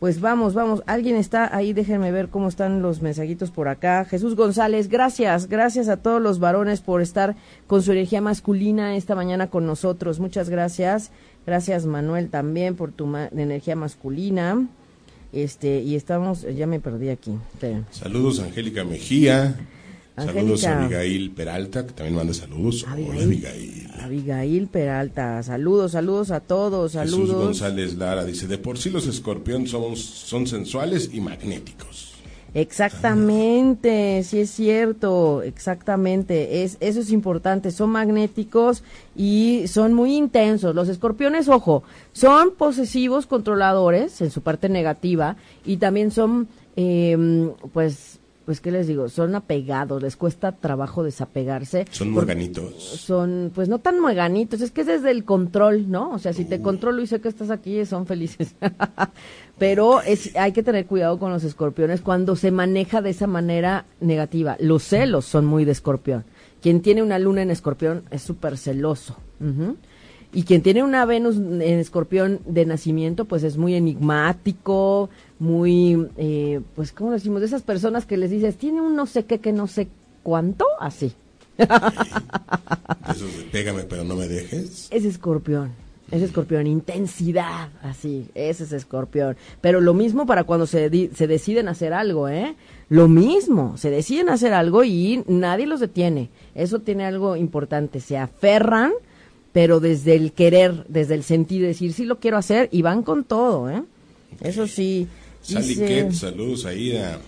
Pues 0.00 0.22
vamos, 0.22 0.54
vamos. 0.54 0.82
Alguien 0.86 1.16
está 1.16 1.54
ahí, 1.54 1.74
déjenme 1.74 2.10
ver 2.10 2.30
cómo 2.30 2.48
están 2.48 2.80
los 2.80 3.02
mensajitos 3.02 3.50
por 3.50 3.68
acá. 3.68 4.06
Jesús 4.06 4.34
González, 4.34 4.88
gracias, 4.88 5.46
gracias 5.46 5.90
a 5.90 5.98
todos 5.98 6.22
los 6.22 6.38
varones 6.38 6.80
por 6.80 7.02
estar 7.02 7.36
con 7.66 7.82
su 7.82 7.92
energía 7.92 8.22
masculina 8.22 8.96
esta 8.96 9.14
mañana 9.14 9.50
con 9.50 9.66
nosotros. 9.66 10.18
Muchas 10.18 10.48
gracias. 10.48 11.10
Gracias 11.50 11.84
Manuel 11.84 12.30
también 12.30 12.76
por 12.76 12.92
tu 12.92 13.12
energía 13.16 13.74
masculina. 13.74 14.68
Este, 15.32 15.80
y 15.82 15.96
estamos, 15.96 16.42
ya 16.42 16.68
me 16.68 16.78
perdí 16.78 17.08
aquí. 17.08 17.32
Saludos 17.90 18.38
Angélica 18.38 18.84
Mejía. 18.84 19.56
Saludos 20.16 20.62
a 20.62 20.84
Abigail 20.84 21.32
Peralta, 21.32 21.84
que 21.84 21.92
también 21.92 22.14
manda 22.14 22.34
saludos. 22.34 22.86
Abigail, 22.86 23.90
Abigail. 24.00 24.68
Peralta, 24.68 25.42
saludos, 25.42 25.90
saludos 25.90 26.30
a 26.30 26.38
todos, 26.38 26.92
saludos. 26.92 27.20
Jesús 27.20 27.34
González 27.34 27.94
Lara 27.96 28.24
dice, 28.24 28.46
de 28.46 28.58
por 28.58 28.78
sí 28.78 28.90
los 28.90 29.08
escorpiones 29.08 29.70
son, 29.70 29.96
son 29.96 30.46
sensuales 30.46 31.10
y 31.12 31.20
magnéticos. 31.20 32.09
Exactamente, 32.54 34.22
sí 34.24 34.40
es 34.40 34.50
cierto, 34.50 35.42
exactamente, 35.42 36.64
es, 36.64 36.76
eso 36.80 37.00
es 37.00 37.12
importante, 37.12 37.70
son 37.70 37.90
magnéticos 37.90 38.82
y 39.14 39.64
son 39.68 39.92
muy 39.94 40.16
intensos. 40.16 40.74
Los 40.74 40.88
escorpiones, 40.88 41.48
ojo, 41.48 41.84
son 42.12 42.50
posesivos, 42.56 43.26
controladores 43.26 44.20
en 44.20 44.30
su 44.30 44.42
parte 44.42 44.68
negativa 44.68 45.36
y 45.64 45.76
también 45.76 46.10
son, 46.10 46.48
eh, 46.76 47.52
pues, 47.72 48.20
pues, 48.50 48.60
¿qué 48.60 48.72
les 48.72 48.88
digo? 48.88 49.08
Son 49.08 49.36
apegados, 49.36 50.02
les 50.02 50.16
cuesta 50.16 50.50
trabajo 50.50 51.04
desapegarse. 51.04 51.84
Son 51.92 52.10
mueganitos. 52.10 52.74
Son, 52.74 53.52
pues 53.54 53.68
no 53.68 53.78
tan 53.78 54.00
mueganitos, 54.00 54.60
es 54.60 54.72
que 54.72 54.80
es 54.80 54.88
desde 54.88 55.12
el 55.12 55.24
control, 55.24 55.88
¿no? 55.88 56.10
O 56.10 56.18
sea, 56.18 56.32
si 56.32 56.44
te 56.44 56.60
controlo 56.60 57.00
y 57.00 57.06
sé 57.06 57.20
que 57.20 57.28
estás 57.28 57.50
aquí, 57.50 57.86
son 57.86 58.06
felices. 58.06 58.56
Pero 59.60 60.00
es, 60.00 60.34
hay 60.36 60.52
que 60.52 60.62
tener 60.62 60.86
cuidado 60.86 61.18
con 61.18 61.30
los 61.30 61.44
escorpiones 61.44 62.00
cuando 62.00 62.34
se 62.34 62.50
maneja 62.50 63.02
de 63.02 63.10
esa 63.10 63.26
manera 63.26 63.84
negativa. 64.00 64.56
Los 64.58 64.84
celos 64.84 65.26
son 65.26 65.44
muy 65.44 65.66
de 65.66 65.72
escorpión. 65.72 66.24
Quien 66.62 66.80
tiene 66.80 67.02
una 67.02 67.18
luna 67.18 67.42
en 67.42 67.50
escorpión 67.50 68.04
es 68.10 68.22
súper 68.22 68.56
celoso. 68.56 69.18
Y 70.32 70.44
quien 70.44 70.62
tiene 70.62 70.82
una 70.82 71.04
Venus 71.04 71.36
en 71.36 71.60
escorpión 71.62 72.40
de 72.46 72.64
nacimiento, 72.64 73.26
pues 73.26 73.42
es 73.42 73.58
muy 73.58 73.74
enigmático, 73.74 75.10
muy, 75.38 76.08
eh, 76.16 76.62
pues, 76.74 76.92
¿cómo 76.92 77.12
decimos? 77.12 77.40
De 77.40 77.46
esas 77.46 77.60
personas 77.60 78.06
que 78.06 78.16
les 78.16 78.30
dices, 78.30 78.56
tiene 78.56 78.80
un 78.80 78.96
no 78.96 79.04
sé 79.04 79.26
qué, 79.26 79.40
que 79.40 79.52
no 79.52 79.66
sé 79.66 79.88
cuánto, 80.22 80.64
así. 80.80 81.12
Eso 81.58 83.26
pégame, 83.52 83.82
pero 83.82 84.04
no 84.04 84.16
me 84.16 84.26
dejes. 84.26 84.88
Es 84.90 85.04
escorpión. 85.04 85.72
Es 86.10 86.22
escorpión, 86.22 86.66
intensidad, 86.66 87.68
así, 87.82 88.26
ese 88.34 88.64
es 88.64 88.72
escorpión. 88.72 89.36
Pero 89.60 89.80
lo 89.80 89.94
mismo 89.94 90.26
para 90.26 90.42
cuando 90.42 90.66
se, 90.66 91.10
se 91.14 91.26
deciden 91.28 91.68
hacer 91.68 91.92
algo, 91.92 92.28
¿eh? 92.28 92.56
Lo 92.88 93.06
mismo, 93.06 93.76
se 93.76 93.90
deciden 93.90 94.28
hacer 94.28 94.52
algo 94.52 94.82
y 94.82 95.22
nadie 95.28 95.66
los 95.66 95.78
detiene. 95.78 96.30
Eso 96.56 96.80
tiene 96.80 97.04
algo 97.04 97.36
importante, 97.36 98.00
se 98.00 98.18
aferran, 98.18 98.92
pero 99.52 99.78
desde 99.78 100.16
el 100.16 100.32
querer, 100.32 100.84
desde 100.88 101.14
el 101.14 101.22
sentir, 101.22 101.62
decir, 101.62 101.92
sí 101.92 102.04
lo 102.04 102.18
quiero 102.18 102.38
hacer 102.38 102.68
y 102.72 102.82
van 102.82 103.02
con 103.02 103.22
todo, 103.22 103.70
¿eh? 103.70 103.82
Eso 104.40 104.66
sí. 104.66 105.06
Sally 105.42 106.12
saludos 106.12 106.66
ahí 106.66 106.96
a 106.96 107.18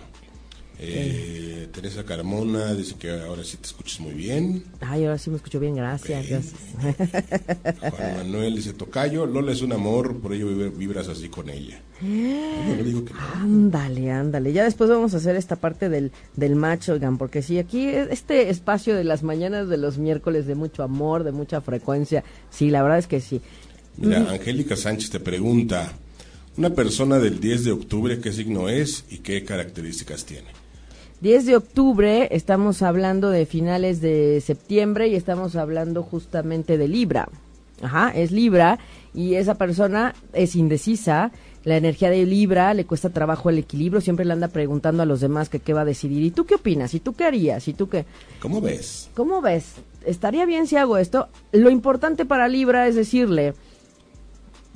eh, 0.84 1.68
Teresa 1.72 2.04
Carmona 2.04 2.74
dice 2.74 2.96
que 2.98 3.10
ahora 3.10 3.44
sí 3.44 3.56
te 3.56 3.66
escuchas 3.66 4.00
muy 4.00 4.12
bien. 4.12 4.64
Ay, 4.80 5.04
ahora 5.04 5.18
sí 5.18 5.30
me 5.30 5.36
escucho 5.36 5.60
bien, 5.60 5.76
gracias. 5.76 6.52
Juan 6.80 8.16
Manuel 8.16 8.56
dice, 8.56 8.72
Tocayo, 8.72 9.26
Lola 9.26 9.52
es 9.52 9.62
un 9.62 9.72
amor, 9.72 10.18
por 10.20 10.34
ello 10.34 10.48
vibras 10.70 11.08
así 11.08 11.28
con 11.28 11.48
ella. 11.48 11.80
Ándale, 13.34 14.10
ándale. 14.10 14.52
Ya 14.52 14.64
después 14.64 14.90
vamos 14.90 15.14
a 15.14 15.18
hacer 15.18 15.36
esta 15.36 15.56
parte 15.56 15.88
del, 15.88 16.10
del 16.34 16.56
macho, 16.56 16.94
oigan, 16.94 17.16
porque 17.16 17.42
sí, 17.42 17.58
aquí 17.58 17.86
este 17.86 18.50
espacio 18.50 18.96
de 18.96 19.04
las 19.04 19.22
mañanas 19.22 19.68
de 19.68 19.76
los 19.76 19.98
miércoles 19.98 20.46
de 20.46 20.54
mucho 20.54 20.82
amor, 20.82 21.22
de 21.22 21.32
mucha 21.32 21.60
frecuencia, 21.60 22.24
sí, 22.50 22.70
la 22.70 22.82
verdad 22.82 22.98
es 22.98 23.06
que 23.06 23.20
sí. 23.20 23.40
Mira, 23.96 24.30
Angélica 24.30 24.74
Sánchez 24.74 25.10
te 25.10 25.20
pregunta, 25.20 25.92
una 26.56 26.70
persona 26.70 27.18
del 27.18 27.40
10 27.40 27.64
de 27.64 27.72
octubre, 27.72 28.20
¿qué 28.20 28.32
signo 28.32 28.68
es 28.68 29.04
y 29.10 29.18
qué 29.18 29.44
características 29.44 30.24
tiene? 30.24 30.61
10 31.22 31.46
de 31.46 31.54
octubre, 31.54 32.28
estamos 32.32 32.82
hablando 32.82 33.30
de 33.30 33.46
finales 33.46 34.00
de 34.00 34.42
septiembre 34.44 35.06
y 35.06 35.14
estamos 35.14 35.54
hablando 35.54 36.02
justamente 36.02 36.76
de 36.76 36.88
Libra. 36.88 37.28
Ajá, 37.80 38.10
es 38.10 38.32
Libra 38.32 38.80
y 39.14 39.36
esa 39.36 39.54
persona 39.54 40.16
es 40.32 40.56
indecisa, 40.56 41.30
la 41.62 41.76
energía 41.76 42.10
de 42.10 42.26
Libra 42.26 42.74
le 42.74 42.86
cuesta 42.86 43.10
trabajo 43.10 43.50
el 43.50 43.58
equilibrio, 43.58 44.00
siempre 44.00 44.24
le 44.24 44.32
anda 44.32 44.48
preguntando 44.48 45.04
a 45.04 45.06
los 45.06 45.20
demás 45.20 45.48
que 45.48 45.60
qué 45.60 45.72
va 45.72 45.82
a 45.82 45.84
decidir. 45.84 46.24
¿Y 46.24 46.32
tú 46.32 46.44
qué 46.44 46.56
opinas? 46.56 46.92
¿Y 46.92 46.98
tú 46.98 47.12
qué 47.12 47.22
harías? 47.22 47.68
¿Y 47.68 47.74
tú 47.74 47.88
qué? 47.88 48.04
¿Cómo 48.40 48.60
ves? 48.60 49.08
¿Cómo 49.14 49.40
ves? 49.40 49.74
¿Estaría 50.04 50.44
bien 50.44 50.66
si 50.66 50.74
hago 50.74 50.98
esto? 50.98 51.28
Lo 51.52 51.70
importante 51.70 52.24
para 52.24 52.48
Libra 52.48 52.88
es 52.88 52.96
decirle 52.96 53.54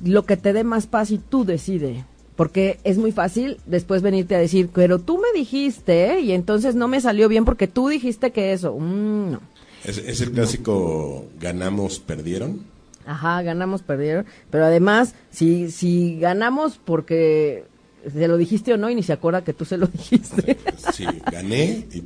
lo 0.04 0.24
que 0.24 0.36
te 0.36 0.52
dé 0.52 0.62
más 0.62 0.86
paz 0.86 1.10
y 1.10 1.18
tú 1.18 1.44
decide. 1.44 2.04
Porque 2.36 2.78
es 2.84 2.98
muy 2.98 3.12
fácil 3.12 3.58
después 3.66 4.02
venirte 4.02 4.36
a 4.36 4.38
decir, 4.38 4.68
pero 4.72 4.98
tú 4.98 5.18
me 5.18 5.38
dijiste 5.38 6.20
y 6.20 6.32
entonces 6.32 6.74
no 6.74 6.86
me 6.86 7.00
salió 7.00 7.28
bien 7.28 7.44
porque 7.44 7.66
tú 7.66 7.88
dijiste 7.88 8.30
que 8.30 8.52
eso. 8.52 8.76
Mm, 8.78 9.32
no. 9.32 9.40
¿Es, 9.84 9.98
es 9.98 10.20
el 10.20 10.32
clásico 10.32 11.26
ganamos, 11.40 11.98
perdieron? 11.98 12.60
Ajá, 13.06 13.40
ganamos, 13.42 13.82
perdieron. 13.82 14.26
Pero 14.50 14.64
además, 14.64 15.14
si, 15.30 15.70
si 15.70 16.18
ganamos 16.18 16.78
porque 16.84 17.64
se 18.12 18.28
lo 18.28 18.36
dijiste 18.36 18.72
o 18.72 18.76
no 18.76 18.90
y 18.90 18.94
ni 18.94 19.02
se 19.02 19.12
acuerda 19.12 19.42
que 19.44 19.52
tú 19.52 19.64
se 19.64 19.76
lo 19.76 19.86
dijiste. 19.92 20.56
Sí, 20.92 21.04
gané 21.30 21.86
y, 21.92 21.98
y 21.98 22.04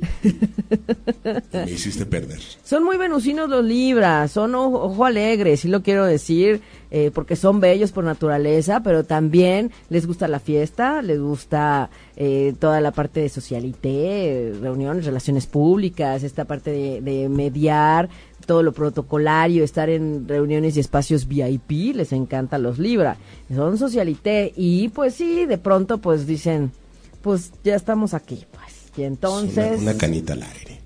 me 1.53 1.71
hiciste 1.71 2.05
perder. 2.05 2.39
Son 2.63 2.83
muy 2.83 2.97
venusinos 2.97 3.49
los 3.49 3.63
libras, 3.63 4.31
son 4.31 4.55
ojo, 4.55 4.83
ojo 4.83 5.05
alegre, 5.05 5.57
sí 5.57 5.67
lo 5.67 5.83
quiero 5.83 6.05
decir, 6.05 6.61
eh, 6.89 7.11
porque 7.13 7.35
son 7.35 7.59
bellos 7.59 7.91
por 7.91 8.03
naturaleza, 8.03 8.81
pero 8.83 9.03
también 9.03 9.71
les 9.89 10.05
gusta 10.05 10.27
la 10.27 10.39
fiesta, 10.39 11.01
les 11.01 11.19
gusta 11.19 11.89
eh, 12.17 12.53
toda 12.59 12.81
la 12.81 12.91
parte 12.91 13.21
de 13.21 13.29
socialité, 13.29 14.53
reuniones, 14.61 15.05
relaciones 15.05 15.47
públicas, 15.47 16.23
esta 16.23 16.45
parte 16.45 16.71
de, 16.71 17.01
de 17.01 17.29
mediar, 17.29 18.09
todo 18.51 18.63
lo 18.63 18.73
protocolario, 18.73 19.63
estar 19.63 19.89
en 19.89 20.27
reuniones 20.27 20.75
y 20.75 20.81
espacios 20.81 21.25
VIP, 21.25 21.95
les 21.95 22.11
encanta 22.11 22.57
los 22.57 22.79
Libra. 22.79 23.15
Son 23.47 23.77
socialité 23.77 24.51
y 24.57 24.89
pues 24.89 25.15
sí, 25.15 25.45
de 25.45 25.57
pronto 25.57 25.99
pues 25.99 26.27
dicen, 26.27 26.73
pues 27.21 27.53
ya 27.63 27.77
estamos 27.77 28.13
aquí, 28.13 28.45
pues. 28.51 28.91
Y 28.97 29.03
entonces... 29.03 29.79
Una, 29.79 29.91
una 29.91 29.97
canita 29.97 30.33
al 30.33 30.43
aire. 30.43 30.81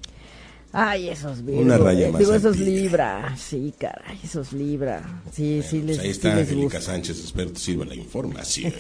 Ay, 0.74 1.10
esos 1.10 1.44
Virgo, 1.44 1.64
Una 1.64 1.80
raya 1.80 2.12
más 2.12 2.20
digo, 2.20 2.36
esos. 2.36 2.60
Libra, 2.60 3.36
sí, 3.36 3.74
caray, 3.80 4.20
esos 4.24 4.54
Libra. 4.54 5.02
Sí, 5.32 5.64
sí 5.68 5.80
Pues 5.80 5.86
les, 5.86 6.00
ahí 6.00 6.06
sí 6.06 6.12
está 6.12 6.36
les 6.36 6.48
Angélica 6.48 6.78
gusta. 6.78 6.82
Sánchez, 6.82 7.18
espero 7.18 7.52
te 7.52 7.60
sirva 7.60 7.86
la 7.86 7.96
información. 7.96 8.74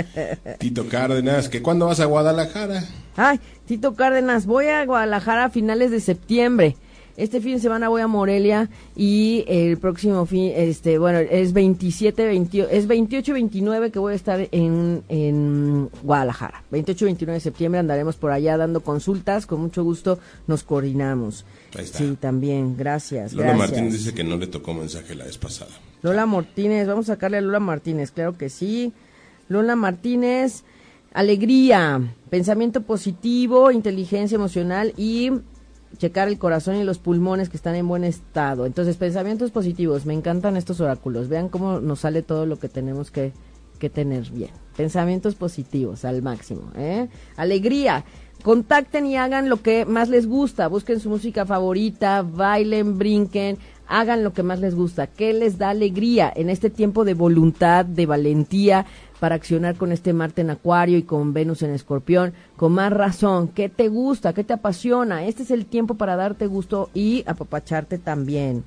Tito 0.58 0.88
Cárdenas, 0.88 1.50
¿que 1.50 1.60
cuándo 1.60 1.84
vas 1.84 2.00
a 2.00 2.06
Guadalajara? 2.06 2.82
Ay, 3.14 3.40
Tito 3.66 3.94
Cárdenas, 3.94 4.46
voy 4.46 4.68
a 4.68 4.86
Guadalajara 4.86 5.44
a 5.44 5.50
finales 5.50 5.90
de 5.90 6.00
septiembre. 6.00 6.76
Este 7.16 7.40
fin 7.40 7.54
de 7.54 7.60
semana 7.60 7.88
voy 7.88 8.00
a 8.00 8.06
Morelia 8.06 8.70
y 8.96 9.44
el 9.46 9.76
próximo 9.76 10.24
fin, 10.24 10.52
este, 10.54 10.98
bueno, 10.98 11.18
es 11.18 11.52
27, 11.52 12.24
28, 12.24 12.70
es 12.70 12.86
28 12.86 13.30
y 13.30 13.34
29 13.34 13.90
que 13.90 13.98
voy 13.98 14.14
a 14.14 14.16
estar 14.16 14.48
en, 14.50 15.02
en 15.08 15.90
Guadalajara. 16.02 16.64
28 16.70 17.04
y 17.04 17.06
29 17.06 17.34
de 17.34 17.40
septiembre 17.40 17.80
andaremos 17.80 18.16
por 18.16 18.30
allá 18.30 18.56
dando 18.56 18.80
consultas, 18.80 19.46
con 19.46 19.60
mucho 19.60 19.84
gusto 19.84 20.18
nos 20.46 20.62
coordinamos. 20.62 21.44
Ahí 21.76 21.84
está. 21.84 21.98
Sí, 21.98 22.16
también, 22.18 22.76
gracias. 22.76 23.34
Lola 23.34 23.48
gracias. 23.48 23.70
Martínez 23.70 23.92
dice 23.92 24.14
que 24.14 24.24
no 24.24 24.36
le 24.36 24.46
tocó 24.46 24.72
mensaje 24.72 25.14
la 25.14 25.24
vez 25.24 25.36
pasada. 25.36 25.70
Lola 26.02 26.26
Martínez, 26.26 26.86
vamos 26.86 27.08
a 27.10 27.14
sacarle 27.14 27.36
a 27.36 27.40
Lola 27.42 27.60
Martínez, 27.60 28.10
claro 28.10 28.36
que 28.36 28.48
sí. 28.48 28.92
Lola 29.48 29.76
Martínez, 29.76 30.64
alegría, 31.12 32.00
pensamiento 32.30 32.82
positivo, 32.82 33.70
inteligencia 33.70 34.36
emocional 34.36 34.94
y 34.96 35.30
checar 35.98 36.28
el 36.28 36.38
corazón 36.38 36.76
y 36.76 36.84
los 36.84 36.98
pulmones 36.98 37.48
que 37.48 37.56
están 37.56 37.74
en 37.74 37.88
buen 37.88 38.04
estado. 38.04 38.66
Entonces, 38.66 38.96
pensamientos 38.96 39.50
positivos, 39.50 40.06
me 40.06 40.14
encantan 40.14 40.56
estos 40.56 40.80
oráculos. 40.80 41.28
Vean 41.28 41.48
cómo 41.48 41.80
nos 41.80 42.00
sale 42.00 42.22
todo 42.22 42.46
lo 42.46 42.58
que 42.58 42.68
tenemos 42.68 43.10
que, 43.10 43.32
que 43.78 43.90
tener 43.90 44.30
bien. 44.30 44.50
Pensamientos 44.76 45.34
positivos 45.34 46.04
al 46.04 46.22
máximo. 46.22 46.70
¿eh? 46.76 47.08
Alegría. 47.36 48.04
Contacten 48.42 49.06
y 49.06 49.16
hagan 49.16 49.48
lo 49.48 49.62
que 49.62 49.84
más 49.84 50.08
les 50.08 50.26
gusta. 50.26 50.66
Busquen 50.66 50.98
su 50.98 51.08
música 51.08 51.46
favorita, 51.46 52.22
bailen, 52.22 52.98
brinquen, 52.98 53.58
hagan 53.86 54.24
lo 54.24 54.32
que 54.32 54.42
más 54.42 54.60
les 54.60 54.74
gusta. 54.74 55.06
¿Qué 55.06 55.32
les 55.32 55.58
da 55.58 55.70
alegría 55.70 56.32
en 56.34 56.50
este 56.50 56.70
tiempo 56.70 57.04
de 57.04 57.14
voluntad, 57.14 57.84
de 57.84 58.06
valentía 58.06 58.86
para 59.20 59.34
accionar 59.34 59.76
con 59.76 59.92
este 59.92 60.12
Marte 60.12 60.40
en 60.40 60.50
Acuario 60.50 60.98
y 60.98 61.02
con 61.02 61.32
Venus 61.32 61.62
en 61.62 61.70
Escorpión? 61.70 62.32
Con 62.56 62.72
más 62.72 62.92
razón. 62.92 63.48
¿Qué 63.48 63.68
te 63.68 63.88
gusta? 63.88 64.32
¿Qué 64.32 64.44
te 64.44 64.54
apasiona? 64.54 65.26
Este 65.26 65.42
es 65.42 65.50
el 65.50 65.66
tiempo 65.66 65.94
para 65.94 66.16
darte 66.16 66.46
gusto 66.46 66.90
y 66.94 67.24
apapacharte 67.26 67.98
también. 67.98 68.64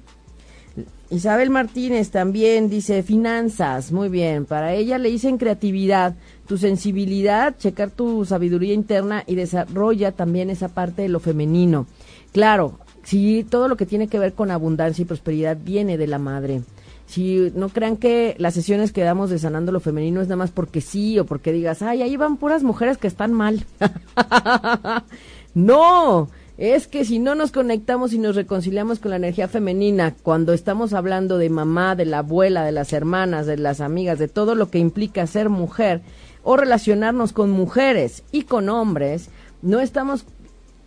Isabel 1.10 1.52
Martínez 1.52 2.10
también 2.10 2.68
dice 2.68 3.04
finanzas, 3.04 3.92
muy 3.92 4.10
bien, 4.10 4.46
para 4.46 4.74
ella 4.74 4.98
le 4.98 5.10
dicen 5.10 5.38
creatividad, 5.38 6.16
tu 6.48 6.58
sensibilidad, 6.58 7.56
checar 7.58 7.92
tu 7.92 8.26
sabiduría 8.26 8.74
interna 8.74 9.24
y 9.28 9.36
desarrolla 9.36 10.12
también 10.12 10.50
esa 10.50 10.68
parte 10.70 11.04
de 11.04 11.10
lo 11.10 11.20
femenino. 11.20 11.86
Claro, 12.34 12.80
si 13.06 13.44
todo 13.44 13.68
lo 13.68 13.78
que 13.78 13.86
tiene 13.86 14.08
que 14.08 14.20
ver 14.20 14.34
con 14.34 14.52
abundancia 14.52 15.04
y 15.04 15.06
prosperidad 15.06 15.58
viene 15.64 15.98
de 15.98 16.08
la 16.08 16.20
madre. 16.20 16.64
Si 17.06 17.52
no 17.56 17.70
crean 17.70 17.98
que 17.98 18.36
las 18.40 18.56
sesiones 18.56 18.92
que 18.92 19.04
damos 19.04 19.30
de 19.30 19.38
sanando 19.38 19.72
lo 19.72 19.80
femenino 19.80 20.22
es 20.22 20.28
nada 20.28 20.38
más 20.38 20.50
porque 20.50 20.82
sí 20.82 21.20
o 21.20 21.26
porque 21.26 21.52
digas, 21.52 21.84
ay, 21.84 22.02
ahí 22.02 22.18
van 22.18 22.38
puras 22.38 22.64
mujeres 22.64 22.98
que 22.98 23.08
están 23.08 23.32
mal. 23.32 23.64
no, 25.54 26.30
es 26.58 26.88
que 26.88 27.06
si 27.06 27.20
no 27.20 27.36
nos 27.36 27.52
conectamos 27.52 28.12
y 28.12 28.18
nos 28.18 28.36
reconciliamos 28.36 28.98
con 28.98 29.12
la 29.12 29.18
energía 29.18 29.48
femenina, 29.48 30.16
cuando 30.24 30.52
estamos 30.52 30.94
hablando 30.94 31.38
de 31.38 31.52
mamá, 31.52 31.96
de 31.96 32.06
la 32.06 32.20
abuela, 32.20 32.66
de 32.66 32.72
las 32.72 32.92
hermanas, 32.92 33.46
de 33.46 33.58
las 33.58 33.82
amigas, 33.82 34.18
de 34.18 34.28
todo 34.28 34.56
lo 34.56 34.72
que 34.72 34.80
implica 34.80 35.28
ser 35.28 35.50
mujer 35.50 36.02
o 36.44 36.58
relacionarnos 36.58 37.34
con 37.34 37.52
mujeres 37.52 38.24
y 38.32 38.44
con 38.44 38.70
hombres, 38.70 39.30
no 39.62 39.80
estamos 39.80 40.26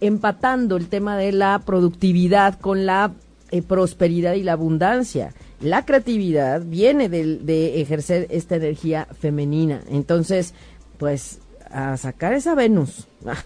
empatando 0.00 0.76
el 0.76 0.88
tema 0.88 1.16
de 1.16 1.32
la 1.32 1.58
productividad 1.60 2.58
con 2.58 2.86
la 2.86 3.12
eh, 3.50 3.62
prosperidad 3.62 4.34
y 4.34 4.42
la 4.42 4.52
abundancia. 4.52 5.32
La 5.60 5.84
creatividad 5.84 6.62
viene 6.62 7.08
de, 7.08 7.80
ejercer 7.80 8.26
esta 8.30 8.56
energía 8.56 9.08
femenina. 9.18 9.80
Entonces, 9.88 10.54
pues, 10.98 11.40
a 11.70 11.96
sacar 11.96 12.32
esa 12.32 12.54
Venus. 12.54 13.06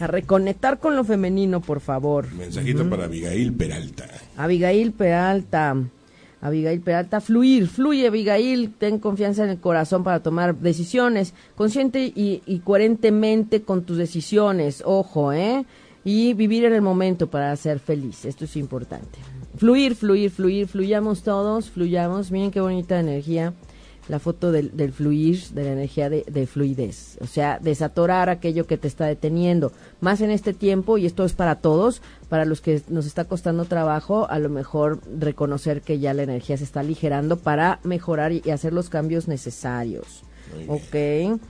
A 0.00 0.06
reconectar 0.08 0.80
con 0.80 0.96
lo 0.96 1.04
femenino, 1.04 1.60
por 1.60 1.80
favor. 1.80 2.32
mensajito 2.32 2.88
para 2.90 3.04
Abigail 3.04 3.52
Peralta. 3.52 4.08
Abigail 4.36 4.90
Peralta. 4.90 5.76
Abigail 6.40 6.80
Peralta, 6.80 7.20
fluir, 7.20 7.68
fluye 7.68 8.06
Abigail, 8.06 8.72
ten 8.78 8.98
confianza 8.98 9.44
en 9.44 9.50
el 9.50 9.60
corazón 9.60 10.02
para 10.04 10.20
tomar 10.20 10.56
decisiones, 10.56 11.34
consciente 11.54 12.04
y, 12.04 12.42
y 12.46 12.60
coherentemente 12.60 13.62
con 13.62 13.82
tus 13.82 13.98
decisiones, 13.98 14.82
ojo, 14.86 15.32
¿eh? 15.32 15.66
Y 16.02 16.32
vivir 16.32 16.64
en 16.64 16.72
el 16.72 16.80
momento 16.80 17.28
para 17.28 17.54
ser 17.56 17.78
feliz, 17.78 18.24
esto 18.24 18.46
es 18.46 18.56
importante. 18.56 19.18
Fluir, 19.56 19.94
fluir, 19.94 20.30
fluir, 20.30 20.66
fluyamos 20.66 21.22
todos, 21.22 21.68
fluyamos, 21.68 22.30
miren 22.30 22.50
qué 22.50 22.62
bonita 22.62 22.98
energía, 22.98 23.52
la 24.10 24.18
foto 24.18 24.52
del, 24.52 24.76
del 24.76 24.92
fluir, 24.92 25.40
de 25.50 25.64
la 25.64 25.72
energía 25.72 26.10
de, 26.10 26.24
de 26.30 26.46
fluidez, 26.46 27.16
o 27.20 27.26
sea, 27.26 27.58
desatorar 27.60 28.28
aquello 28.28 28.66
que 28.66 28.76
te 28.76 28.88
está 28.88 29.06
deteniendo, 29.06 29.72
más 30.00 30.20
en 30.20 30.30
este 30.30 30.52
tiempo, 30.52 30.98
y 30.98 31.06
esto 31.06 31.24
es 31.24 31.32
para 31.32 31.56
todos, 31.56 32.02
para 32.28 32.44
los 32.44 32.60
que 32.60 32.82
nos 32.88 33.06
está 33.06 33.24
costando 33.24 33.64
trabajo, 33.64 34.28
a 34.28 34.38
lo 34.38 34.48
mejor 34.48 35.00
reconocer 35.18 35.82
que 35.82 35.98
ya 35.98 36.12
la 36.12 36.24
energía 36.24 36.56
se 36.56 36.64
está 36.64 36.80
aligerando 36.80 37.38
para 37.38 37.78
mejorar 37.84 38.32
y, 38.32 38.42
y 38.44 38.50
hacer 38.50 38.72
los 38.72 38.88
cambios 38.88 39.28
necesarios. 39.28 40.24
Ok. 40.66 41.40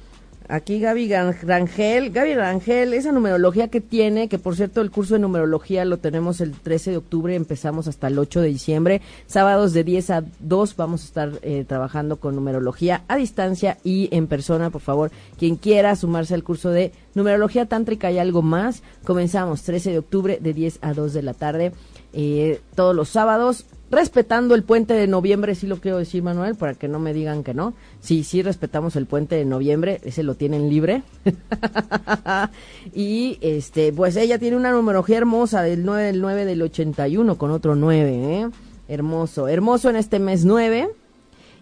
Aquí 0.48 0.81
Gaby 0.81 1.09
Rangel, 1.42 2.11
Gaby 2.11 2.35
Rangel, 2.35 2.94
esa 2.94 3.12
numerología 3.12 3.68
que 3.68 3.81
tiene, 3.81 4.29
que 4.29 4.38
por 4.38 4.57
cierto 4.57 4.81
el 4.81 4.90
curso 4.90 5.14
de 5.14 5.20
numerología 5.20 5.85
lo 5.85 5.98
tenemos 5.98 6.40
el 6.40 6.53
13 6.53 6.90
de 6.90 6.96
octubre, 6.96 7.35
empezamos 7.37 7.87
hasta 7.87 8.09
el 8.09 8.18
8 8.18 8.40
de 8.40 8.48
diciembre, 8.48 9.00
sábados 9.26 9.72
de 9.72 9.85
10 9.85 10.11
a 10.11 10.24
2 10.40 10.76
vamos 10.76 11.03
a 11.03 11.05
estar 11.05 11.33
eh, 11.42 11.64
trabajando 11.68 12.16
con 12.16 12.35
numerología 12.35 13.05
a 13.07 13.16
distancia 13.16 13.79
y 13.85 14.09
en 14.11 14.26
persona, 14.26 14.70
por 14.70 14.81
favor, 14.81 15.12
quien 15.38 15.55
quiera 15.55 15.94
sumarse 15.94 16.35
al 16.35 16.42
curso 16.42 16.70
de 16.70 16.92
numerología 17.14 17.66
tántrica 17.66 18.11
y 18.11 18.18
algo 18.18 18.42
más, 18.42 18.83
comenzamos 19.05 19.62
13 19.62 19.92
de 19.92 19.98
octubre 19.98 20.38
de 20.40 20.53
10 20.53 20.81
a 20.83 20.94
2 20.94 21.12
de 21.12 21.22
la 21.22 21.35
tarde, 21.35 21.72
eh, 22.12 22.61
todos 22.74 22.96
los 22.96 23.09
sábados, 23.09 23.66
respetando 23.90 24.55
el 24.55 24.62
puente 24.62 24.94
de 24.94 25.07
noviembre, 25.07 25.55
sí 25.55 25.66
lo 25.66 25.79
quiero 25.79 25.98
decir, 25.98 26.22
Manuel, 26.22 26.55
para 26.55 26.74
que 26.74 26.88
no 26.88 26.98
me 26.98 27.12
digan 27.12 27.42
que 27.42 27.55
no. 27.55 27.74
Sí, 28.00 28.22
sí 28.24 28.42
respetamos 28.42 28.96
el 28.96 29.07
puente 29.07 29.35
de 29.35 29.44
noviembre, 29.44 30.00
ese 30.05 30.22
lo 30.22 30.35
tienen 30.35 30.68
libre. 30.68 31.03
y 32.94 33.38
este, 33.40 33.92
pues 33.92 34.16
ella 34.16 34.38
tiene 34.38 34.57
una 34.57 34.70
numerología 34.70 35.18
hermosa 35.18 35.62
del 35.62 35.85
9 35.85 36.05
del 36.05 36.20
9 36.20 36.44
del 36.44 36.62
81 36.62 37.37
con 37.37 37.50
otro 37.50 37.74
9, 37.74 38.11
¿eh? 38.12 38.48
Hermoso, 38.88 39.48
hermoso 39.48 39.90
en 39.90 39.96
este 39.96 40.18
mes 40.18 40.44
9. 40.44 40.90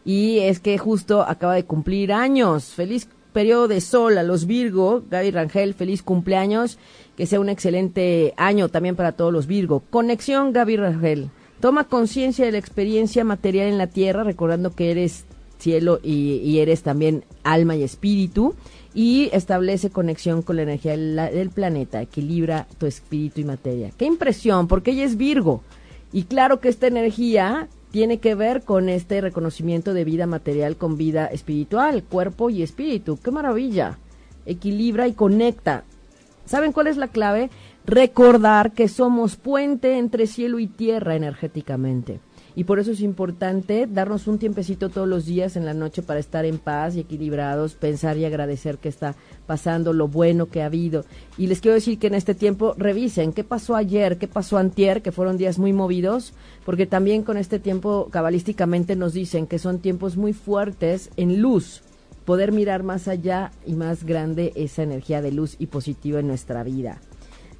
Y 0.05 0.39
es 0.39 0.61
que 0.61 0.79
justo 0.79 1.23
acaba 1.23 1.55
de 1.55 1.65
cumplir 1.65 2.13
años. 2.13 2.65
Feliz 2.65 3.09
periodo 3.35 3.69
de 3.69 3.83
sol 3.83 4.17
a 4.17 4.23
los 4.23 4.47
Virgo. 4.47 5.03
Gaby 5.11 5.33
Rangel, 5.33 5.75
feliz 5.75 6.03
cumpleaños. 6.03 6.79
Que 7.17 7.27
sea 7.27 7.41
un 7.41 7.51
excelente 7.51 8.33
año 8.39 8.71
también 8.71 8.97
para 8.97 9.13
todos 9.13 9.33
los 9.33 9.47
Virgo. 9.47 9.83
Conexión 9.91 10.55
Gaby 10.55 10.77
Rangel. 10.79 11.31
Toma 11.61 11.85
conciencia 11.85 12.45
de 12.45 12.53
la 12.53 12.59
experiencia 12.59 13.25
material 13.25 13.67
en 13.67 13.79
la 13.79 13.89
tierra, 13.89 14.23
recordando 14.23 14.75
que 14.75 14.91
eres 14.91 15.25
cielo 15.59 15.99
y, 16.03 16.59
eres 16.59 16.83
también 16.83 17.25
alma 17.43 17.75
y 17.77 17.83
espíritu. 17.83 18.55
Y 18.95 19.29
establece 19.33 19.91
conexión 19.91 20.43
con 20.43 20.57
la 20.57 20.63
energía 20.63 20.97
del, 20.97 21.51
planeta, 21.51 22.01
equilibra 22.01 22.67
tu 22.79 22.87
espíritu 22.87 23.41
y 23.41 23.45
materia. 23.45 23.91
Qué 23.97 24.07
impresión, 24.07 24.67
porque 24.67 24.93
ella 24.93 25.05
es 25.05 25.17
Virgo. 25.17 25.63
Y 26.13 26.25
claro 26.25 26.61
que 26.61 26.69
esta 26.69 26.87
energía 26.87 27.69
tiene 27.91 28.19
que 28.19 28.35
ver 28.35 28.63
con 28.63 28.89
este 28.89 29.21
reconocimiento 29.21 29.95
de 29.95 30.05
vida 30.05 30.27
material 30.27 30.77
con 30.77 30.97
vida 30.97 31.27
espiritual, 31.27 32.03
cuerpo 32.03 32.51
y 32.51 32.63
espíritu. 32.63 33.19
¡Qué 33.23 33.31
maravilla! 33.31 33.99
Equilibra 34.47 35.07
y 35.07 35.13
conecta. 35.13 35.85
¿Saben 36.47 36.73
cuál 36.73 36.87
es 36.87 36.97
la 36.97 37.09
clave? 37.09 37.51
Recordar 37.89 38.73
que 38.73 38.87
somos 38.87 39.37
puente 39.37 39.97
entre 39.97 40.27
cielo 40.27 40.59
y 40.59 40.67
tierra 40.67 41.17
energéticamente 41.17 42.21
y 42.55 42.65
por 42.65 42.79
eso 42.79 42.91
es 42.91 43.01
importante 43.01 43.87
darnos 43.91 44.27
un 44.27 44.39
tiempecito 44.39 44.91
todos 44.91 45.09
los 45.09 45.25
días 45.25 45.57
en 45.57 45.65
la 45.65 45.73
noche 45.73 46.03
para 46.03 46.21
estar 46.21 46.45
en 46.45 46.59
paz 46.59 46.97
y 46.97 47.01
equilibrados, 47.01 47.77
pensar 47.77 48.19
y 48.19 48.27
agradecer 48.27 48.77
que 48.77 48.91
está 48.91 49.15
pasando, 49.47 49.95
lo 49.95 50.07
bueno 50.07 50.51
que 50.51 50.61
ha 50.61 50.67
habido. 50.67 51.07
Y 51.39 51.47
les 51.47 51.63
quiero 51.63 51.77
decir 51.77 51.99
que 51.99 52.09
en 52.09 52.15
este 52.15 52.35
tiempo 52.35 52.75
revisen 52.77 53.33
qué 53.33 53.43
pasó 53.43 53.75
ayer, 53.75 54.19
qué 54.19 54.29
pasó 54.29 54.59
antier, 54.59 55.01
que 55.01 55.11
fueron 55.11 55.39
días 55.39 55.59
muy 55.59 55.73
movidos, 55.73 56.35
porque 56.67 56.85
también 56.85 57.23
con 57.23 57.39
este 57.39 57.59
tiempo 57.59 58.09
cabalísticamente 58.11 58.97
nos 58.97 59.15
dicen 59.15 59.47
que 59.47 59.59
son 59.59 59.79
tiempos 59.79 60.19
muy 60.19 60.35
fuertes 60.35 61.09
en 61.17 61.41
luz, 61.41 61.81
poder 62.27 62.53
mirar 62.53 62.83
más 62.83 63.09
allá 63.09 63.51
y 63.65 63.73
más 63.73 64.05
grande 64.05 64.53
esa 64.57 64.83
energía 64.83 65.23
de 65.23 65.33
luz 65.33 65.57
y 65.59 65.69
positiva 65.69 66.21
en 66.21 66.27
nuestra 66.27 66.63
vida. 66.65 67.01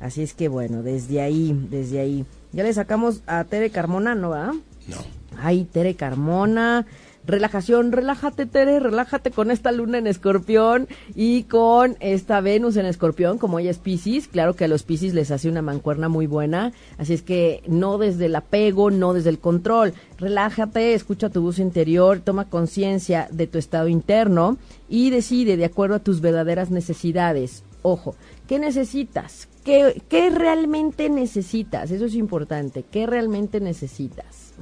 Así 0.01 0.23
es 0.23 0.35
que 0.35 0.49
bueno, 0.49 0.83
desde 0.83 1.21
ahí, 1.21 1.59
desde 1.71 2.01
ahí. 2.01 2.25
Ya 2.53 2.63
le 2.63 2.73
sacamos 2.73 3.23
a 3.27 3.45
Tere 3.45 3.71
Carmona, 3.71 4.15
¿no 4.15 4.31
va? 4.31 4.53
No. 4.87 4.97
Ay, 5.37 5.65
Tere 5.71 5.95
Carmona. 5.95 6.87
Relajación, 7.29 7.93
relájate 7.93 8.47
Tere, 8.47 8.81
relájate 8.81 9.31
con 9.31 9.51
esta 9.51 9.71
luna 9.71 9.99
en 9.99 10.07
escorpión 10.07 10.89
y 11.15 11.43
con 11.43 11.99
esta 12.01 12.41
Venus 12.41 12.79
en 12.79 12.87
escorpión, 12.87 13.37
como 13.37 13.59
ella 13.59 13.71
es 13.71 13.77
Pisces, 13.77 14.29
claro 14.29 14.57
que 14.57 14.65
a 14.65 14.69
los 14.69 14.83
Pisces 14.83 15.13
les 15.13 15.31
hace 15.31 15.51
una 15.51 15.61
mancuerna 15.61 16.09
muy 16.09 16.27
buena, 16.27 16.73
así 16.97 17.13
es 17.13 17.21
que 17.21 17.63
no 17.67 17.99
desde 17.99 18.27
el 18.27 18.35
apego, 18.35 18.91
no 18.91 19.13
desde 19.13 19.29
el 19.29 19.41
control, 19.41 19.93
relájate, 20.17 20.95
escucha 20.95 21.29
tu 21.29 21.43
voz 21.43 21.59
interior, 21.59 22.21
toma 22.21 22.49
conciencia 22.49 23.29
de 23.31 23.47
tu 23.47 23.59
estado 23.59 23.89
interno 23.89 24.57
y 24.89 25.11
decide 25.11 25.59
de 25.59 25.67
acuerdo 25.67 25.97
a 25.97 26.01
tus 26.01 26.23
verdaderas 26.23 26.71
necesidades. 26.71 27.63
Ojo, 27.83 28.17
¿qué 28.49 28.59
necesitas? 28.59 29.47
¿Qué, 29.63 30.03
qué 30.09 30.31
realmente 30.31 31.09
necesitas? 31.11 31.93
Eso 31.93 32.07
es 32.07 32.15
importante, 32.15 32.85
¿qué 32.91 33.07
realmente 33.07 33.61
necesitas? 33.61 34.55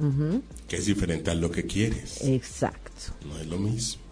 Que 0.67 0.75
es 0.75 0.85
diferente 0.85 1.31
a 1.31 1.33
lo 1.33 1.49
que 1.49 1.63
quieres. 1.63 2.23
Exacto. 2.23 2.91
No 3.25 3.39
es 3.39 3.47
lo 3.47 3.57
mismo. 3.57 4.03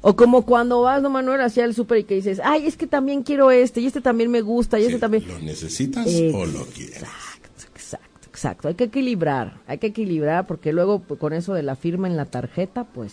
O 0.00 0.16
como 0.16 0.44
cuando 0.44 0.82
vas, 0.82 1.00
no 1.00 1.10
Manuel, 1.10 1.40
hacia 1.40 1.64
el 1.64 1.74
súper 1.74 1.98
y 1.98 2.04
que 2.04 2.16
dices, 2.16 2.40
ay, 2.44 2.66
es 2.66 2.76
que 2.76 2.86
también 2.86 3.22
quiero 3.22 3.50
este, 3.50 3.80
y 3.80 3.86
este 3.86 4.00
también 4.00 4.30
me 4.30 4.42
gusta, 4.42 4.78
y 4.78 4.84
este 4.84 4.98
también... 4.98 5.26
¿Lo 5.26 5.38
necesitas 5.38 6.06
o 6.06 6.46
lo 6.46 6.66
quieres? 6.66 6.96
Exacto, 6.96 7.64
exacto, 7.74 8.28
exacto. 8.28 8.68
Hay 8.68 8.74
que 8.74 8.84
equilibrar, 8.84 9.60
hay 9.66 9.78
que 9.78 9.88
equilibrar, 9.88 10.46
porque 10.46 10.72
luego 10.72 11.00
pues, 11.00 11.18
con 11.18 11.32
eso 11.32 11.54
de 11.54 11.62
la 11.62 11.76
firma 11.76 12.06
en 12.06 12.16
la 12.16 12.26
tarjeta, 12.26 12.84
pues, 12.84 13.12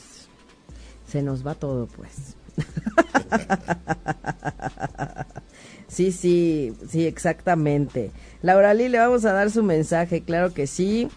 se 1.08 1.22
nos 1.22 1.46
va 1.46 1.56
todo, 1.56 1.88
pues. 1.88 2.36
sí, 5.88 6.12
sí, 6.12 6.74
sí, 6.90 7.06
exactamente. 7.06 8.12
Laura 8.42 8.74
Lee, 8.74 8.90
le 8.90 9.00
vamos 9.00 9.26
a 9.26 9.34
dar 9.34 9.52
su 9.52 9.64
mensaje, 9.64 10.22
claro 10.22 10.54
que 10.54 10.68
sí 10.68 11.10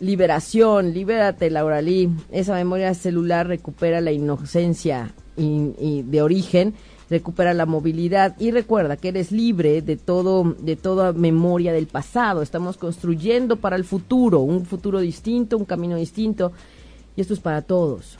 liberación, 0.00 0.92
libérate, 0.92 1.50
Laura 1.50 1.80
Lee. 1.80 2.10
Esa 2.30 2.54
memoria 2.54 2.94
celular 2.94 3.46
recupera 3.46 4.00
la 4.00 4.12
inocencia 4.12 5.14
y, 5.36 6.02
de 6.02 6.22
origen, 6.22 6.74
recupera 7.10 7.54
la 7.54 7.66
movilidad 7.66 8.36
y 8.38 8.50
recuerda 8.50 8.96
que 8.96 9.08
eres 9.08 9.32
libre 9.32 9.82
de 9.82 9.96
todo, 9.96 10.54
de 10.60 10.76
toda 10.76 11.12
memoria 11.12 11.72
del 11.72 11.86
pasado. 11.86 12.42
Estamos 12.42 12.76
construyendo 12.76 13.56
para 13.56 13.76
el 13.76 13.84
futuro, 13.84 14.40
un 14.40 14.64
futuro 14.66 15.00
distinto, 15.00 15.56
un 15.56 15.64
camino 15.64 15.96
distinto 15.96 16.52
y 17.16 17.20
esto 17.20 17.34
es 17.34 17.40
para 17.40 17.62
todos. 17.62 18.18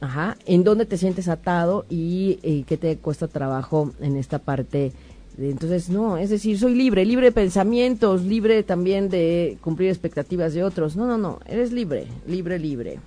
Ajá. 0.00 0.36
¿En 0.46 0.64
dónde 0.64 0.86
te 0.86 0.98
sientes 0.98 1.28
atado 1.28 1.86
y, 1.88 2.38
y 2.42 2.64
qué 2.64 2.76
te 2.76 2.96
cuesta 2.98 3.28
trabajo 3.28 3.92
en 4.00 4.16
esta 4.16 4.38
parte? 4.38 4.92
Entonces, 5.38 5.90
no, 5.90 6.16
es 6.16 6.30
decir, 6.30 6.58
soy 6.58 6.74
libre, 6.74 7.04
libre 7.04 7.26
de 7.26 7.32
pensamientos, 7.32 8.22
libre 8.22 8.62
también 8.62 9.10
de 9.10 9.58
cumplir 9.60 9.90
expectativas 9.90 10.54
de 10.54 10.64
otros. 10.64 10.96
No, 10.96 11.06
no, 11.06 11.18
no, 11.18 11.40
eres 11.46 11.72
libre, 11.72 12.06
libre, 12.26 12.58
libre. 12.58 13.00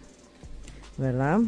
¿Verdad? 0.97 1.39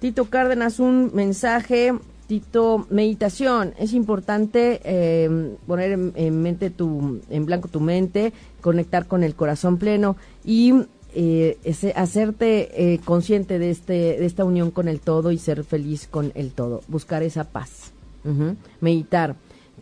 Tito 0.00 0.26
Cárdenas, 0.26 0.80
un 0.80 1.10
mensaje. 1.12 1.92
Tito, 2.26 2.86
meditación. 2.90 3.74
Es 3.78 3.94
importante 3.94 4.80
em, 4.84 5.56
poner 5.66 5.92
en, 6.14 6.42
mente 6.42 6.68
tu, 6.68 7.20
en 7.30 7.46
blanco 7.46 7.68
tu 7.68 7.80
mente, 7.80 8.34
conectar 8.60 9.06
con 9.06 9.24
el 9.24 9.34
corazón 9.34 9.78
pleno 9.78 10.16
y 10.44 10.74
eh, 11.14 11.58
hacerte 11.94 12.94
eh, 12.94 13.00
consciente 13.04 13.58
de, 13.58 13.70
este, 13.70 13.92
de 13.92 14.26
esta 14.26 14.44
unión 14.44 14.70
con 14.70 14.88
el 14.88 15.00
todo 15.00 15.32
y 15.32 15.38
ser 15.38 15.64
feliz 15.64 16.06
con 16.06 16.32
el 16.34 16.52
todo. 16.52 16.82
Buscar 16.88 17.22
esa 17.22 17.44
paz. 17.44 17.92
Meditar 18.80 19.36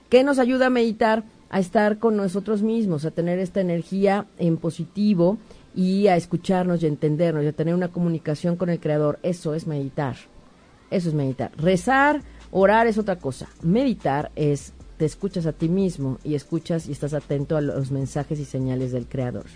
¿Qué 0.09 0.23
nos 0.23 0.39
ayuda 0.39 0.67
a 0.67 0.71
meditar? 0.71 1.25
A 1.51 1.59
estar 1.59 1.99
con 1.99 2.17
nosotros 2.17 2.63
mismos, 2.63 3.05
a 3.05 3.11
tener 3.11 3.39
esta 3.39 3.61
energía 3.61 4.27
en 4.39 4.57
positivo 4.57 5.39
y 5.75 6.07
a 6.07 6.17
escucharnos 6.17 6.83
y 6.83 6.87
a 6.87 6.89
entendernos 6.89 7.45
y 7.45 7.49
a 7.49 7.53
tener 7.53 7.75
una 7.75 7.89
comunicación 7.89 8.57
con 8.57 8.69
el 8.69 8.81
Creador. 8.81 9.19
Eso 9.23 9.55
es 9.55 9.67
meditar. 9.67 10.17
Eso 10.91 11.09
es 11.09 11.15
meditar. 11.15 11.51
Rezar, 11.57 12.23
orar 12.53 12.87
es 12.87 12.99
otra 12.99 13.17
cosa. 13.17 13.49
Meditar 13.63 14.31
es 14.37 14.73
te 14.97 15.05
escuchas 15.05 15.45
a 15.47 15.53
ti 15.53 15.69
mismo 15.69 16.19
y 16.25 16.35
escuchas 16.35 16.89
y 16.89 16.93
estás 16.93 17.13
atento 17.13 17.57
a 17.57 17.61
los 17.61 17.91
mensajes 17.91 18.41
y 18.41 18.45
señales 18.45 18.93
del 18.93 19.07
Creador. 19.07 19.47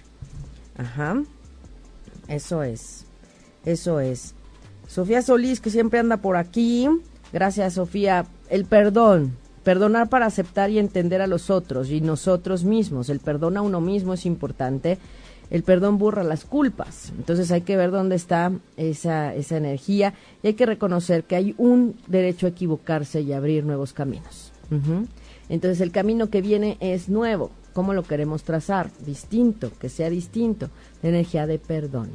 Ajá. 0.76 1.22
Eso 2.30 2.62
es. 2.62 3.04
Eso 3.64 4.00
es. 4.00 4.34
Sofía 4.88 5.20
Solís, 5.20 5.60
que 5.60 5.70
siempre 5.70 5.98
anda 5.98 6.16
por 6.18 6.36
aquí. 6.36 6.88
Gracias, 7.32 7.74
Sofía. 7.74 8.26
El 8.48 8.64
perdón. 8.64 9.36
Perdonar 9.64 10.08
para 10.08 10.26
aceptar 10.26 10.70
y 10.70 10.78
entender 10.78 11.20
a 11.20 11.26
los 11.26 11.50
otros 11.50 11.90
y 11.90 12.00
nosotros 12.00 12.64
mismos. 12.64 13.10
El 13.10 13.20
perdón 13.20 13.58
a 13.58 13.62
uno 13.62 13.80
mismo 13.80 14.14
es 14.14 14.24
importante. 14.24 14.96
El 15.50 15.64
perdón 15.64 15.98
burra 15.98 16.22
las 16.24 16.44
culpas. 16.44 17.12
Entonces 17.18 17.50
hay 17.50 17.62
que 17.62 17.76
ver 17.76 17.90
dónde 17.90 18.16
está 18.16 18.52
esa, 18.76 19.34
esa 19.34 19.56
energía 19.56 20.14
y 20.42 20.48
hay 20.48 20.54
que 20.54 20.64
reconocer 20.64 21.24
que 21.24 21.36
hay 21.36 21.54
un 21.58 21.96
derecho 22.06 22.46
a 22.46 22.50
equivocarse 22.50 23.20
y 23.20 23.32
abrir 23.32 23.64
nuevos 23.64 23.92
caminos. 23.92 24.52
Entonces 25.48 25.80
el 25.80 25.90
camino 25.90 26.30
que 26.30 26.40
viene 26.40 26.78
es 26.80 27.08
nuevo. 27.08 27.50
¿Cómo 27.72 27.94
lo 27.94 28.02
queremos 28.02 28.42
trazar? 28.42 28.90
Distinto, 29.04 29.70
que 29.78 29.88
sea 29.88 30.10
distinto. 30.10 30.70
Energía 31.02 31.46
de 31.46 31.58
perdón. 31.58 32.10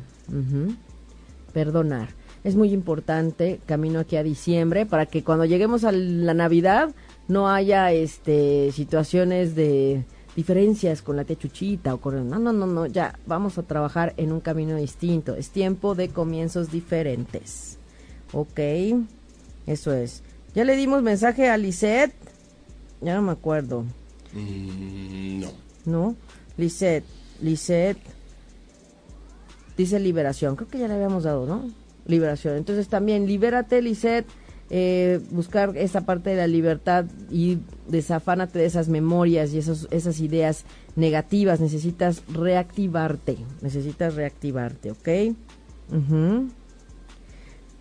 Perdonar. 1.54 2.10
Es 2.44 2.56
muy 2.56 2.74
importante, 2.74 3.60
camino 3.66 4.00
aquí 4.00 4.18
a 4.18 4.24
diciembre, 4.24 4.86
para 4.86 5.08
que 5.08 5.24
cuando 5.24 5.46
lleguemos 5.46 5.84
a 5.84 5.92
la 5.92 6.34
Navidad 6.34 6.94
no 7.28 7.50
haya 7.50 7.92
este 7.92 8.72
situaciones 8.72 9.56
de 9.56 10.06
diferencias 10.36 11.02
con 11.02 11.16
la 11.16 11.24
techuchita 11.24 11.94
o 11.94 11.98
con 12.00 12.30
no 12.30 12.38
no 12.40 12.52
no 12.52 12.68
no 12.68 12.86
ya 12.86 13.18
vamos 13.26 13.58
a 13.58 13.64
trabajar 13.64 14.14
en 14.18 14.32
un 14.32 14.42
camino 14.42 14.76
distinto 14.76 15.36
es 15.36 15.50
tiempo 15.50 15.96
de 15.96 16.10
comienzos 16.10 16.72
diferentes 16.72 17.78
ok 18.34 18.60
eso 19.66 19.94
es 19.94 20.24
ya 20.54 20.66
le 20.66 20.76
dimos 20.76 21.02
mensaje 21.02 21.50
a 21.50 21.58
Lisette 21.58 22.14
ya 23.02 23.16
no 23.16 23.22
me 23.22 23.32
acuerdo 23.32 23.86
mm, 24.36 25.40
no. 25.40 25.52
No 25.86 26.16
Lisette 26.58 27.06
Lisette. 27.42 28.00
Dice 29.78 30.00
liberación. 30.00 30.56
Creo 30.56 30.70
que 30.70 30.80
ya 30.80 30.88
le 30.88 30.94
habíamos 30.94 31.24
dado 31.24 31.46
no 31.46 31.70
liberación. 32.06 32.56
Entonces 32.56 32.88
también 32.88 33.26
libérate 33.28 33.82
Lisette. 33.82 34.28
Eh, 34.72 35.20
buscar 35.30 35.78
esa 35.78 36.02
parte 36.02 36.32
de 36.32 36.38
la 36.38 36.48
libertad 36.48 37.06
y 37.30 37.60
desafánate 37.88 38.58
de 38.58 38.66
esas 38.66 38.90
memorias 38.90 39.54
y 39.54 39.60
esas 39.60 40.20
ideas 40.20 40.66
negativas. 40.96 41.60
Necesitas 41.60 42.24
reactivarte, 42.28 43.38
necesitas 43.62 44.16
reactivarte, 44.16 44.92
¿ok? 44.92 45.36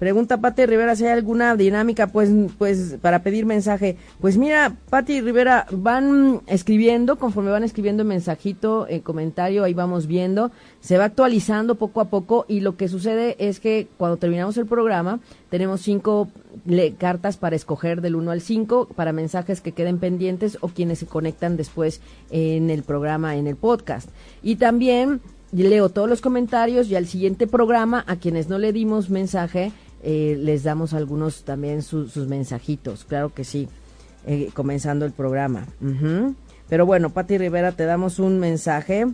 Pregunta 0.05 0.37
Pati 0.37 0.67
Rivera 0.67 0.95
si 0.97 1.07
hay 1.07 1.12
alguna 1.12 1.57
dinámica 1.57 2.09
pues 2.09 2.29
pues 2.59 2.99
para 3.01 3.23
pedir 3.23 3.47
mensaje. 3.47 3.97
Pues 4.21 4.37
mira, 4.37 4.77
Pati 4.90 5.23
Rivera 5.23 5.64
van 5.71 6.43
escribiendo, 6.47 7.17
conforme 7.17 7.51
van 7.51 7.64
escribiendo 7.64 8.05
mensajito, 8.05 8.87
en 8.87 9.01
comentario, 9.01 9.64
ahí 9.64 9.72
vamos 9.72 10.07
viendo, 10.07 10.51
se 10.81 10.99
va 10.99 11.07
actualizando 11.07 11.76
poco 11.76 12.03
a 12.03 12.11
poco 12.11 12.45
y 12.49 12.61
lo 12.61 12.76
que 12.76 12.89
sucede 12.89 13.37
es 13.39 13.61
que 13.61 13.89
cuando 13.97 14.18
terminamos 14.18 14.59
el 14.59 14.66
programa 14.66 15.20
tenemos 15.49 15.81
cinco 15.81 16.28
cartas 16.99 17.39
para 17.39 17.57
escoger 17.57 18.03
del 18.03 18.16
1 18.16 18.31
al 18.31 18.43
5 18.43 18.89
para 18.95 19.14
mensajes 19.14 19.62
que 19.62 19.72
queden 19.72 19.99
pendientes 19.99 20.59
o 20.61 20.68
quienes 20.68 20.99
se 20.99 21.07
conectan 21.07 21.57
después 21.57 22.03
en 22.31 22.68
el 22.68 22.83
programa, 22.83 23.37
en 23.37 23.47
el 23.47 23.57
podcast. 23.57 24.11
Y 24.43 24.57
también 24.57 25.22
leo 25.62 25.89
todos 25.89 26.09
los 26.09 26.20
comentarios 26.20 26.89
y 26.89 26.97
al 26.97 27.07
siguiente 27.07 27.47
programa, 27.47 28.05
a 28.07 28.16
quienes 28.16 28.49
no 28.49 28.59
le 28.59 28.72
dimos 28.72 29.09
mensaje, 29.11 29.72
eh, 30.05 30.36
les 30.38 30.62
damos 30.62 30.92
algunos 30.92 31.44
también 31.44 31.82
sus 31.82 32.16
mensajitos, 32.28 33.05
claro 33.05 33.32
que 33.32 33.42
sí, 33.42 33.68
eh, 34.26 34.50
comenzando 34.52 35.07
el 35.07 35.12
programa. 35.12 35.66
Pero 36.68 36.86
bueno, 36.86 37.11
Pati 37.11 37.38
Rivera, 37.38 37.72
te 37.72 37.84
damos 37.84 38.18
un 38.18 38.38
mensaje. 38.38 39.07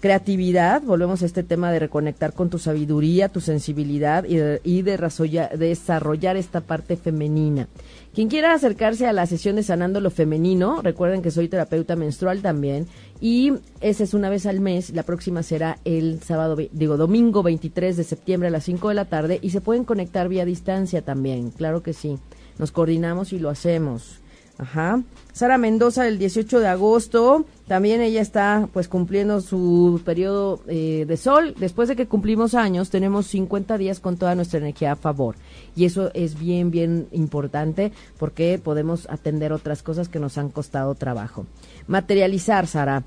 Creatividad, 0.00 0.82
volvemos 0.82 1.22
a 1.22 1.26
este 1.26 1.42
tema 1.42 1.70
de 1.70 1.78
reconectar 1.78 2.32
con 2.32 2.50
tu 2.50 2.58
sabiduría, 2.58 3.28
tu 3.28 3.40
sensibilidad 3.40 4.24
y 4.24 4.38
y 4.64 4.82
de 4.82 4.96
desarrollar 5.58 6.36
esta 6.36 6.62
parte 6.62 6.96
femenina. 6.96 7.68
Quien 8.14 8.28
quiera 8.28 8.52
acercarse 8.52 9.06
a 9.06 9.14
la 9.14 9.24
sesión 9.24 9.56
de 9.56 9.62
Sanando 9.62 9.98
lo 10.02 10.10
Femenino, 10.10 10.82
recuerden 10.82 11.22
que 11.22 11.30
soy 11.30 11.48
terapeuta 11.48 11.96
menstrual 11.96 12.42
también 12.42 12.86
y 13.22 13.54
esa 13.80 14.04
es 14.04 14.12
una 14.12 14.28
vez 14.28 14.44
al 14.44 14.60
mes, 14.60 14.90
la 14.90 15.02
próxima 15.02 15.42
será 15.42 15.78
el 15.86 16.22
sábado, 16.22 16.56
digo, 16.72 16.98
domingo 16.98 17.42
23 17.42 17.96
de 17.96 18.04
septiembre 18.04 18.48
a 18.48 18.50
las 18.50 18.64
5 18.64 18.90
de 18.90 18.94
la 18.94 19.06
tarde 19.06 19.38
y 19.40 19.48
se 19.48 19.62
pueden 19.62 19.84
conectar 19.84 20.28
vía 20.28 20.44
distancia 20.44 21.00
también, 21.00 21.50
claro 21.50 21.82
que 21.82 21.94
sí. 21.94 22.18
Nos 22.58 22.70
coordinamos 22.70 23.32
y 23.32 23.38
lo 23.38 23.48
hacemos. 23.48 24.21
Ajá. 24.58 25.02
Sara 25.32 25.56
Mendoza 25.56 26.06
el 26.06 26.18
18 26.18 26.60
de 26.60 26.68
agosto, 26.68 27.46
también 27.66 28.02
ella 28.02 28.20
está 28.20 28.68
pues 28.72 28.86
cumpliendo 28.86 29.40
su 29.40 30.00
periodo 30.04 30.60
eh, 30.68 31.04
de 31.08 31.16
sol. 31.16 31.54
Después 31.58 31.88
de 31.88 31.96
que 31.96 32.06
cumplimos 32.06 32.54
años, 32.54 32.90
tenemos 32.90 33.26
50 33.28 33.78
días 33.78 33.98
con 33.98 34.18
toda 34.18 34.34
nuestra 34.34 34.58
energía 34.58 34.92
a 34.92 34.96
favor. 34.96 35.36
Y 35.74 35.86
eso 35.86 36.10
es 36.12 36.38
bien, 36.38 36.70
bien 36.70 37.08
importante 37.12 37.92
porque 38.18 38.60
podemos 38.62 39.08
atender 39.08 39.52
otras 39.52 39.82
cosas 39.82 40.08
que 40.08 40.20
nos 40.20 40.36
han 40.36 40.50
costado 40.50 40.94
trabajo. 40.94 41.46
Materializar, 41.86 42.66
Sara 42.66 43.04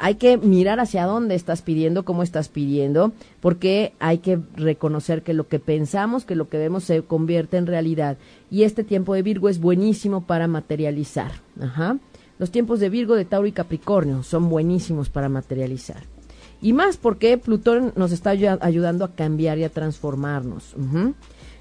hay 0.00 0.14
que 0.14 0.36
mirar 0.36 0.80
hacia 0.80 1.04
dónde 1.04 1.34
estás 1.34 1.62
pidiendo, 1.62 2.04
cómo 2.04 2.22
estás 2.22 2.48
pidiendo, 2.48 3.12
porque 3.40 3.94
hay 3.98 4.18
que 4.18 4.38
reconocer 4.56 5.22
que 5.22 5.34
lo 5.34 5.48
que 5.48 5.58
pensamos, 5.58 6.24
que 6.24 6.34
lo 6.34 6.48
que 6.48 6.58
vemos 6.58 6.84
se 6.84 7.02
convierte 7.02 7.56
en 7.56 7.66
realidad. 7.66 8.16
Y 8.50 8.62
este 8.62 8.84
tiempo 8.84 9.14
de 9.14 9.22
Virgo 9.22 9.48
es 9.48 9.60
buenísimo 9.60 10.26
para 10.26 10.46
materializar. 10.46 11.32
Ajá. 11.60 11.98
Los 12.38 12.50
tiempos 12.50 12.78
de 12.80 12.88
Virgo, 12.88 13.16
de 13.16 13.24
Tauro 13.24 13.48
y 13.48 13.52
Capricornio 13.52 14.22
son 14.22 14.48
buenísimos 14.48 15.10
para 15.10 15.28
materializar. 15.28 16.02
Y 16.60 16.72
más 16.72 16.96
porque 16.96 17.38
Plutón 17.38 17.92
nos 17.96 18.12
está 18.12 18.30
ayudando 18.30 19.04
a 19.04 19.14
cambiar 19.14 19.58
y 19.58 19.64
a 19.64 19.70
transformarnos. 19.70 20.74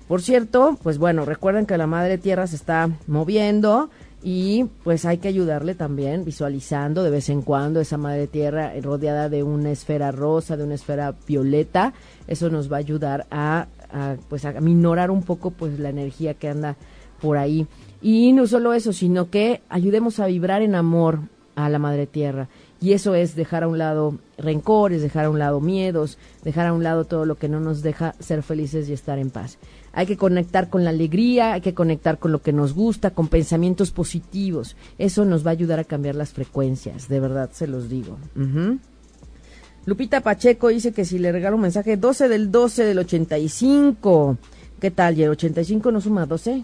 Por 0.08 0.22
cierto, 0.22 0.78
pues 0.82 0.98
bueno, 0.98 1.26
recuerden 1.26 1.66
que 1.66 1.78
la 1.78 1.86
Madre 1.86 2.18
Tierra 2.18 2.48
se 2.48 2.56
está 2.56 2.90
moviendo, 3.08 3.90
y 4.24 4.66
pues 4.84 5.06
hay 5.06 5.20
que 5.20 5.28
ayudarle 5.28 5.76
también 5.76 6.26
visualizando 6.26 7.04
de 7.04 7.12
vez 7.12 7.30
en 7.30 7.42
cuando 7.42 7.80
esa 7.80 7.98
madre 7.98 8.28
tierra 8.28 8.74
rodeada 8.82 9.30
de 9.30 9.44
una 9.44 9.72
esfera 9.72 10.12
rosa, 10.12 10.58
de 10.58 10.64
una 10.64 10.76
esfera 10.76 11.14
violeta, 11.28 11.94
eso 12.28 12.50
nos 12.50 12.72
va 12.72 12.78
a 12.78 12.80
ayudar 12.80 13.28
a, 13.30 13.68
pues 14.28 14.46
a 14.46 14.60
minorar 14.60 15.12
un 15.12 15.24
poco 15.24 15.52
pues 15.52 15.80
la 15.80 15.90
energía 15.90 16.34
que 16.34 16.50
anda 16.50 16.76
por 17.22 17.38
ahí. 17.38 17.68
Y 18.02 18.34
no 18.34 18.48
solo 18.48 18.74
eso, 18.74 18.92
sino 18.92 19.30
que 19.30 19.62
ayudemos 19.70 20.20
a 20.20 20.28
vibrar 20.28 20.62
en 20.62 20.76
amor 20.76 21.20
a 21.56 21.70
la 21.70 21.80
madre 21.80 22.06
tierra. 22.06 22.50
Y 22.80 22.94
eso 22.94 23.16
es 23.16 23.36
dejar 23.36 23.64
a 23.64 23.68
un 23.68 23.80
lado 23.80 24.20
rencores, 24.38 25.02
dejar 25.02 25.26
a 25.26 25.30
un 25.30 25.40
lado 25.40 25.60
miedos, 25.60 26.20
dejar 26.44 26.68
a 26.68 26.74
un 26.74 26.84
lado 26.84 27.06
todo 27.06 27.26
lo 27.26 27.36
que 27.36 27.50
no 27.50 27.60
nos 27.60 27.82
deja 27.82 28.14
ser 28.20 28.44
felices 28.44 28.88
y 28.90 28.94
estar 28.94 29.18
en 29.18 29.32
paz. 29.32 29.58
Hay 29.98 30.06
que 30.06 30.16
conectar 30.16 30.70
con 30.70 30.84
la 30.84 30.92
alegría, 30.92 31.54
hay 31.54 31.62
que 31.62 31.74
conectar 31.74 32.20
con 32.20 32.32
lo 32.32 32.44
que 32.44 32.54
nos 32.54 32.74
gusta, 32.74 33.10
con 33.16 33.30
pensamientos 33.30 33.90
positivos. 33.90 34.76
Eso 35.00 35.26
nos 35.26 35.44
va 35.44 35.50
a 35.50 35.54
ayudar 35.54 35.80
a 35.80 35.86
cambiar 35.86 36.14
las 36.14 36.34
frecuencias, 36.34 37.10
de 37.10 37.20
verdad 37.20 37.50
se 37.52 37.66
los 37.66 37.90
digo. 37.90 38.20
Lupita 39.88 40.22
Pacheco 40.22 40.68
dice 40.68 40.92
que 40.92 41.04
si 41.04 41.18
le 41.18 41.32
regalo 41.32 41.56
un 41.56 41.64
mensaje 41.64 41.98
12 41.98 42.30
del 42.30 42.52
12 42.52 42.84
del 42.84 43.00
85. 43.00 44.38
¿Qué 44.80 44.92
tal? 44.92 45.18
¿Y 45.18 45.24
el 45.24 45.32
85 45.32 45.92
no 45.92 46.00
suma 46.00 46.28
12? 46.28 46.64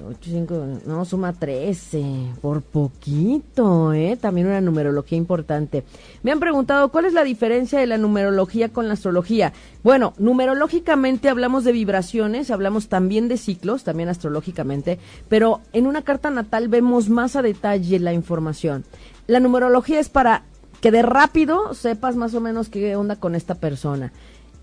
8, 0.00 0.18
5, 0.22 0.66
no, 0.86 1.04
suma 1.04 1.32
13, 1.32 2.34
por 2.40 2.62
poquito, 2.62 3.92
¿eh? 3.92 4.16
También 4.20 4.46
una 4.46 4.60
numerología 4.60 5.18
importante. 5.18 5.84
Me 6.22 6.30
han 6.30 6.40
preguntado, 6.40 6.90
¿cuál 6.90 7.06
es 7.06 7.12
la 7.12 7.24
diferencia 7.24 7.78
de 7.78 7.86
la 7.86 7.98
numerología 7.98 8.68
con 8.68 8.86
la 8.86 8.94
astrología? 8.94 9.52
Bueno, 9.82 10.14
numerológicamente 10.18 11.28
hablamos 11.28 11.64
de 11.64 11.72
vibraciones, 11.72 12.50
hablamos 12.50 12.88
también 12.88 13.28
de 13.28 13.36
ciclos, 13.36 13.84
también 13.84 14.08
astrológicamente, 14.08 14.98
pero 15.28 15.60
en 15.72 15.86
una 15.86 16.02
carta 16.02 16.30
natal 16.30 16.68
vemos 16.68 17.08
más 17.08 17.36
a 17.36 17.42
detalle 17.42 17.98
la 17.98 18.12
información. 18.12 18.84
La 19.26 19.40
numerología 19.40 20.00
es 20.00 20.08
para 20.08 20.44
que 20.80 20.90
de 20.90 21.02
rápido 21.02 21.74
sepas 21.74 22.16
más 22.16 22.34
o 22.34 22.40
menos 22.40 22.68
qué 22.68 22.94
onda 22.96 23.16
con 23.16 23.34
esta 23.34 23.56
persona 23.56 24.12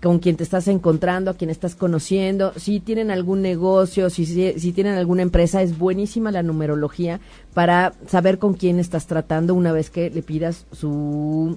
con 0.02 0.18
quien 0.18 0.36
te 0.36 0.44
estás 0.44 0.68
encontrando, 0.68 1.30
a 1.30 1.34
quien 1.34 1.50
estás 1.50 1.74
conociendo, 1.74 2.52
si 2.56 2.80
tienen 2.80 3.10
algún 3.10 3.42
negocio, 3.42 4.10
si, 4.10 4.26
si, 4.26 4.72
tienen 4.72 4.94
alguna 4.94 5.22
empresa, 5.22 5.62
es 5.62 5.78
buenísima 5.78 6.30
la 6.30 6.42
numerología 6.42 7.20
para 7.54 7.94
saber 8.06 8.38
con 8.38 8.54
quién 8.54 8.78
estás 8.78 9.06
tratando 9.06 9.54
una 9.54 9.72
vez 9.72 9.90
que 9.90 10.10
le 10.10 10.22
pidas 10.22 10.66
su, 10.72 11.56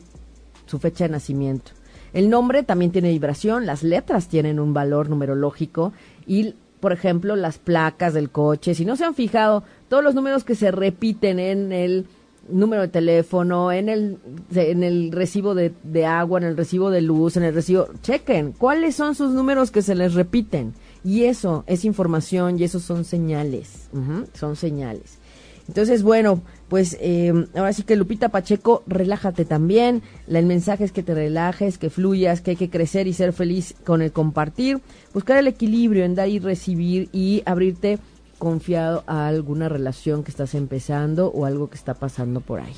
su 0.66 0.80
fecha 0.80 1.06
de 1.06 1.12
nacimiento. 1.12 1.72
El 2.14 2.30
nombre 2.30 2.64
también 2.64 2.92
tiene 2.92 3.10
vibración, 3.10 3.66
las 3.66 3.84
letras 3.84 4.30
tienen 4.30 4.60
un 4.60 4.74
valor 4.74 5.10
numerológico 5.10 5.94
y, 6.26 6.56
por 6.80 6.92
ejemplo, 6.94 7.36
las 7.36 7.60
placas 7.60 8.14
del 8.14 8.32
coche, 8.32 8.74
si 8.74 8.86
no 8.86 8.96
se 8.96 9.06
han 9.06 9.14
fijado, 9.14 9.64
todos 9.90 10.04
los 10.04 10.16
números 10.16 10.44
que 10.44 10.56
se 10.56 10.72
repiten 10.72 11.40
en 11.40 11.72
el 11.72 12.08
número 12.52 12.84
de 12.84 12.88
teléfono, 12.88 13.72
en 13.72 13.90
el, 13.90 14.18
en 14.56 14.84
el 14.84 15.12
recibo 15.12 15.56
de, 15.56 16.06
agua, 16.06 16.40
en 16.40 16.46
el 16.46 16.58
recibo 16.58 16.90
de 16.90 17.02
luz, 17.02 17.38
en 17.38 17.44
el 17.44 17.54
recibo. 17.54 17.88
Chequen 18.02 18.54
cuáles 18.54 18.96
son 18.96 19.16
sus 19.16 19.32
números 19.32 19.72
que 19.72 19.82
se 19.82 19.96
les 19.96 20.14
repiten. 20.14 20.74
Y 21.04 21.24
eso 21.24 21.64
es 21.68 21.86
información 21.86 22.60
y 22.60 22.64
eso 22.64 22.80
son 22.80 23.06
señales. 23.06 23.90
son 24.34 24.56
señales. 24.56 25.20
Entonces, 25.70 26.02
bueno, 26.02 26.42
pues 26.68 26.98
eh, 27.00 27.32
ahora 27.54 27.74
sí 27.74 27.84
que 27.84 27.96
Lupita 27.96 28.30
Pacheco, 28.30 28.82
relájate 28.88 29.46
también. 29.46 30.02
el 30.28 30.48
mensaje 30.48 30.84
es 30.84 30.92
que 30.92 31.04
te 31.04 31.14
relajes, 31.14 31.78
que 31.78 31.92
fluyas, 31.92 32.42
que 32.42 32.52
hay 32.52 32.58
que 32.58 32.72
crecer 32.72 33.06
y 33.06 33.14
ser 33.14 33.34
feliz 33.34 33.76
con 33.86 34.02
el 34.02 34.12
compartir. 34.12 34.82
Buscar 35.14 35.38
el 35.38 35.48
equilibrio 35.48 36.06
en 36.06 36.16
dar 36.16 36.28
y 36.28 36.40
recibir 36.40 37.08
y 37.14 37.44
abrirte 37.46 38.00
confiado 38.40 39.04
a 39.06 39.28
alguna 39.28 39.70
relación 39.70 40.24
que 40.24 40.32
estás 40.32 40.56
empezando 40.56 41.28
o 41.28 41.46
algo 41.46 41.70
que 41.70 41.76
está 41.76 41.94
pasando 41.94 42.42
por 42.42 42.62
ahí. 42.62 42.76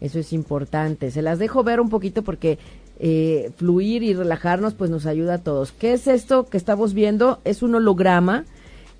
Eso 0.00 0.18
es 0.18 0.32
importante. 0.32 1.10
Se 1.10 1.20
las 1.20 1.38
dejo 1.38 1.62
ver 1.62 1.80
un 1.80 1.90
poquito 1.90 2.22
porque 2.22 2.58
eh, 2.98 3.50
fluir 3.56 4.02
y 4.02 4.14
relajarnos 4.14 4.74
pues 4.74 4.90
nos 4.90 5.06
ayuda 5.06 5.34
a 5.34 5.38
todos. 5.38 5.72
¿Qué 5.72 5.92
es 5.92 6.06
esto 6.06 6.46
que 6.46 6.56
estamos 6.56 6.94
viendo? 6.94 7.40
Es 7.44 7.62
un 7.62 7.74
holograma 7.74 8.44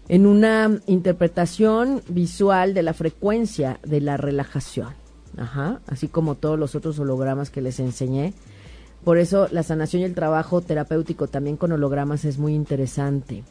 en 0.09 0.27
una 0.27 0.81
interpretación 0.87 2.03
visual 2.09 2.75
de 2.75 2.83
la 2.83 2.93
frecuencia 2.93 3.79
de 3.83 4.01
la 4.01 4.17
relajación. 4.17 4.89
Ajá, 5.37 5.81
así 5.87 6.09
como 6.09 6.35
todos 6.35 6.59
los 6.59 6.75
otros 6.75 6.99
hologramas 6.99 7.51
que 7.51 7.61
les 7.61 7.79
enseñé. 7.79 8.35
Por 9.05 9.19
eso 9.19 9.49
la 9.51 9.63
sanación 9.63 10.03
y 10.03 10.05
el 10.05 10.15
trabajo 10.15 10.61
terapéutico 10.61 11.29
también 11.29 11.57
con 11.57 11.73
hologramas 11.73 12.25
es 12.25 12.39
muy 12.39 12.55
interesante. 12.55 13.45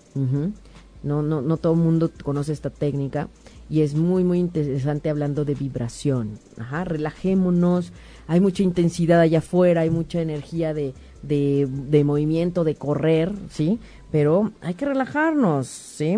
No, 1.03 1.21
no, 1.21 1.41
no 1.41 1.57
todo 1.57 1.73
el 1.73 1.79
mundo 1.79 2.11
conoce 2.23 2.51
esta 2.51 2.69
técnica 2.69 3.29
y 3.69 3.81
es 3.81 3.93
muy, 3.93 4.23
muy 4.23 4.39
interesante 4.39 5.09
hablando 5.09 5.45
de 5.45 5.55
vibración. 5.55 6.39
Ajá, 6.57 6.83
relajémonos, 6.83 7.93
hay 8.27 8.39
mucha 8.39 8.63
intensidad 8.63 9.21
allá 9.21 9.39
afuera, 9.39 9.81
hay 9.81 9.89
mucha 9.89 10.21
energía 10.21 10.73
de, 10.73 10.93
de, 11.21 11.67
de 11.69 12.03
movimiento, 12.03 12.63
de 12.63 12.75
correr, 12.75 13.31
¿sí? 13.49 13.79
Pero 14.11 14.51
hay 14.61 14.73
que 14.73 14.85
relajarnos, 14.85 15.67
¿sí? 15.67 16.17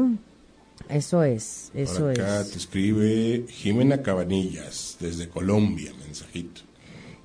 Eso 0.90 1.24
es, 1.24 1.72
eso 1.74 2.02
Por 2.02 2.12
acá 2.12 2.44
te 2.44 2.58
escribe 2.58 3.46
Jimena 3.48 4.02
Cabanillas, 4.02 4.98
desde 5.00 5.30
Colombia, 5.30 5.92
mensajito. 6.04 6.62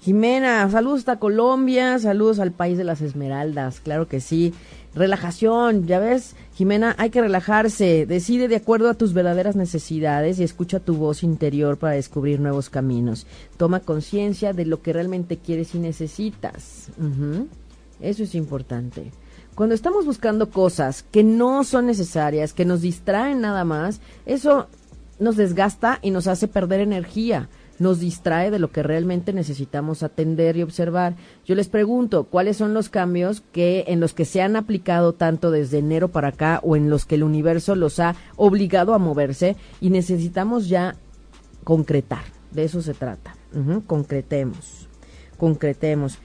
Jimena, 0.01 0.71
saludos 0.71 1.01
hasta 1.01 1.19
Colombia, 1.19 1.99
saludos 1.99 2.39
al 2.39 2.53
país 2.53 2.79
de 2.79 2.85
las 2.85 3.01
Esmeraldas, 3.01 3.81
claro 3.81 4.07
que 4.07 4.21
sí. 4.21 4.55
Relajación, 4.97 5.86
ya 5.86 5.99
ves, 5.99 6.36
Jimena, 6.55 6.94
hay 6.97 7.11
que 7.11 7.20
relajarse, 7.20 8.07
decide 8.07 8.49
de 8.49 8.57
acuerdo 8.57 8.88
a 8.88 8.94
tus 8.94 9.12
verdaderas 9.12 9.55
necesidades 9.55 10.38
y 10.38 10.42
escucha 10.42 10.80
tu 10.80 10.97
voz 10.97 11.22
interior 11.22 11.76
para 11.76 11.92
descubrir 11.92 12.40
nuevos 12.40 12.70
caminos. 12.70 13.26
Toma 13.59 13.80
conciencia 13.80 14.55
de 14.55 14.64
lo 14.64 14.80
que 14.80 14.94
realmente 14.94 15.36
quieres 15.36 15.74
y 15.74 15.80
necesitas. 15.80 16.88
Eso 18.01 18.22
es 18.22 18.34
importante. 18.34 19.12
Cuando 19.55 19.74
estamos 19.74 20.07
buscando 20.07 20.49
cosas 20.49 21.03
que 21.03 21.22
no 21.22 21.62
son 21.64 21.84
necesarias, 21.84 22.55
que 22.55 22.64
nos 22.64 22.80
distraen 22.80 23.42
nada 23.42 23.64
más, 23.64 24.01
eso 24.24 24.66
nos 25.18 25.36
desgasta 25.36 25.99
y 26.01 26.11
nos 26.11 26.26
hace 26.26 26.49
perder 26.49 26.80
energía 26.80 27.51
nos 27.79 28.01
distrae 28.01 28.51
de 28.51 28.59
lo 28.59 28.70
que 28.70 28.83
realmente 28.83 29.33
necesitamos 29.33 30.03
atender 30.03 30.57
y 30.57 30.62
observar. 30.62 31.16
Yo 31.45 31.55
les 31.55 31.68
pregunto, 31.68 32.24
¿cuáles 32.24 32.57
son 32.57 32.74
los 32.74 32.89
cambios 32.89 33.43
que 33.53 33.85
en 33.89 34.01
los 34.01 34.14
que 34.14 34.24
se 34.24 34.43
han 34.43 34.57
aplicado 34.57 35.12
tanto 35.12 35.51
desde 35.51 35.79
enero 35.79 36.09
para 36.09 36.29
acá 36.29 36.61
o 36.62 36.77
en 36.77 36.91
los 36.91 37.05
que 37.05 37.16
el 37.16 37.22
universo 37.22 37.74
los 37.74 38.01
ha 38.01 38.14
obligado 38.37 38.95
a 38.95 38.99
moverse 38.99 39.57
y 39.81 39.91
necesitamos 39.91 40.68
ya 40.68 40.97
concretar? 41.64 42.24
De 42.51 42.64
eso 42.64 42.81
se 42.83 42.95
trata. 42.95 43.37
concretemos. 43.87 44.89
concretemos. 45.37 46.18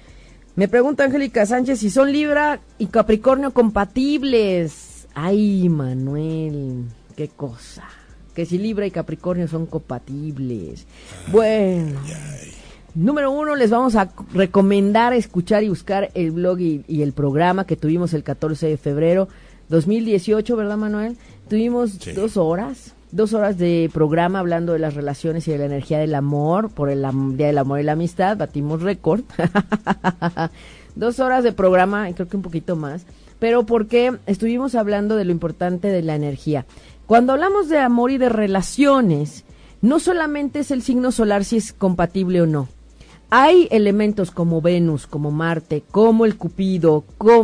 Me 0.55 0.67
pregunta 0.67 1.05
Angélica 1.05 1.45
Sánchez 1.45 1.79
si 1.79 1.89
son 1.89 2.11
Libra 2.11 2.59
y 2.77 2.87
Capricornio 2.87 3.53
compatibles. 3.53 5.07
Ay, 5.13 5.69
Manuel, 5.69 6.85
qué 7.15 7.29
cosa. 7.29 7.87
Que 8.35 8.45
si 8.45 8.57
Libra 8.57 8.85
y 8.85 8.91
Capricornio 8.91 9.47
son 9.47 9.65
compatibles. 9.65 10.85
Bueno. 11.31 11.99
Número 12.93 13.31
uno, 13.31 13.55
les 13.55 13.69
vamos 13.69 13.95
a 13.95 14.09
recomendar 14.33 15.13
escuchar 15.13 15.63
y 15.63 15.69
buscar 15.69 16.11
el 16.13 16.31
blog 16.31 16.59
y, 16.59 17.01
el 17.01 17.13
programa 17.13 17.65
que 17.65 17.77
tuvimos 17.77 18.13
el 18.13 18.23
14 18.23 18.67
de 18.67 18.75
febrero 18.75 19.29
2018, 19.69 20.57
¿verdad, 20.57 20.75
Manuel? 20.75 21.15
Tuvimos 21.47 21.97
dos 22.13 22.35
horas, 22.35 22.93
dos 23.13 23.33
horas 23.33 23.57
de 23.57 23.89
programa 23.93 24.39
hablando 24.39 24.73
de 24.73 24.79
las 24.79 24.95
relaciones 24.95 25.47
y 25.47 25.51
de 25.51 25.59
la 25.59 25.65
energía 25.65 25.99
del 25.99 26.13
amor 26.15 26.69
por 26.69 26.89
el 26.89 27.05
Día 27.37 27.47
del 27.47 27.59
Amor 27.59 27.79
y 27.79 27.83
la 27.83 27.93
Amistad, 27.93 28.35
batimos 28.35 28.81
récord. 28.81 29.21
dos 30.95 31.21
horas 31.21 31.45
de 31.45 31.53
programa, 31.53 32.09
y 32.09 32.13
creo 32.13 32.27
que 32.27 32.35
un 32.35 32.43
poquito 32.43 32.75
más, 32.75 33.05
pero 33.39 33.65
porque 33.65 34.17
estuvimos 34.25 34.75
hablando 34.75 35.15
de 35.15 35.23
lo 35.23 35.31
importante 35.31 35.87
de 35.87 36.01
la 36.01 36.15
energía. 36.15 36.65
Cuando 37.11 37.33
hablamos 37.33 37.67
de 37.67 37.77
amor 37.77 38.11
y 38.11 38.17
de 38.17 38.29
relaciones, 38.29 39.43
no 39.81 39.99
solamente 39.99 40.59
es 40.59 40.71
el 40.71 40.81
signo 40.81 41.11
solar 41.11 41.43
si 41.43 41.57
es 41.57 41.73
compatible 41.73 42.41
o 42.41 42.45
no. 42.45 42.69
Hay 43.29 43.67
elementos 43.69 44.31
como 44.31 44.61
Venus, 44.61 45.07
como 45.07 45.29
Marte, 45.29 45.83
como 45.91 46.23
el 46.23 46.37
Cupido, 46.37 47.03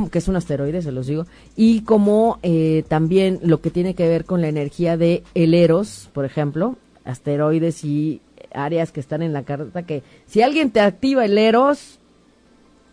que 0.10 0.20
es 0.20 0.30
un 0.30 0.38
asteroide, 0.38 0.82
se 0.82 0.94
los 0.94 1.08
digo, 1.08 1.26
y 1.58 1.82
como 1.82 2.40
eh, 2.44 2.86
también 2.88 3.42
lo 3.44 3.60
que 3.60 3.70
tiene 3.70 3.94
que 3.94 4.08
ver 4.08 4.24
con 4.24 4.40
la 4.40 4.48
energía 4.48 4.96
de 4.96 5.24
el 5.34 5.54
Eros, 5.54 6.10
por 6.14 6.24
ejemplo, 6.24 6.78
asteroides 7.04 7.84
y 7.84 8.22
áreas 8.54 8.94
que 8.94 9.02
están 9.02 9.22
en 9.22 9.34
la 9.34 9.44
carta, 9.44 9.84
que 9.84 10.02
si 10.28 10.42
alguien 10.42 10.72
te 10.72 10.80
activa 10.80 11.26
el 11.26 11.38
Eros, 11.38 12.00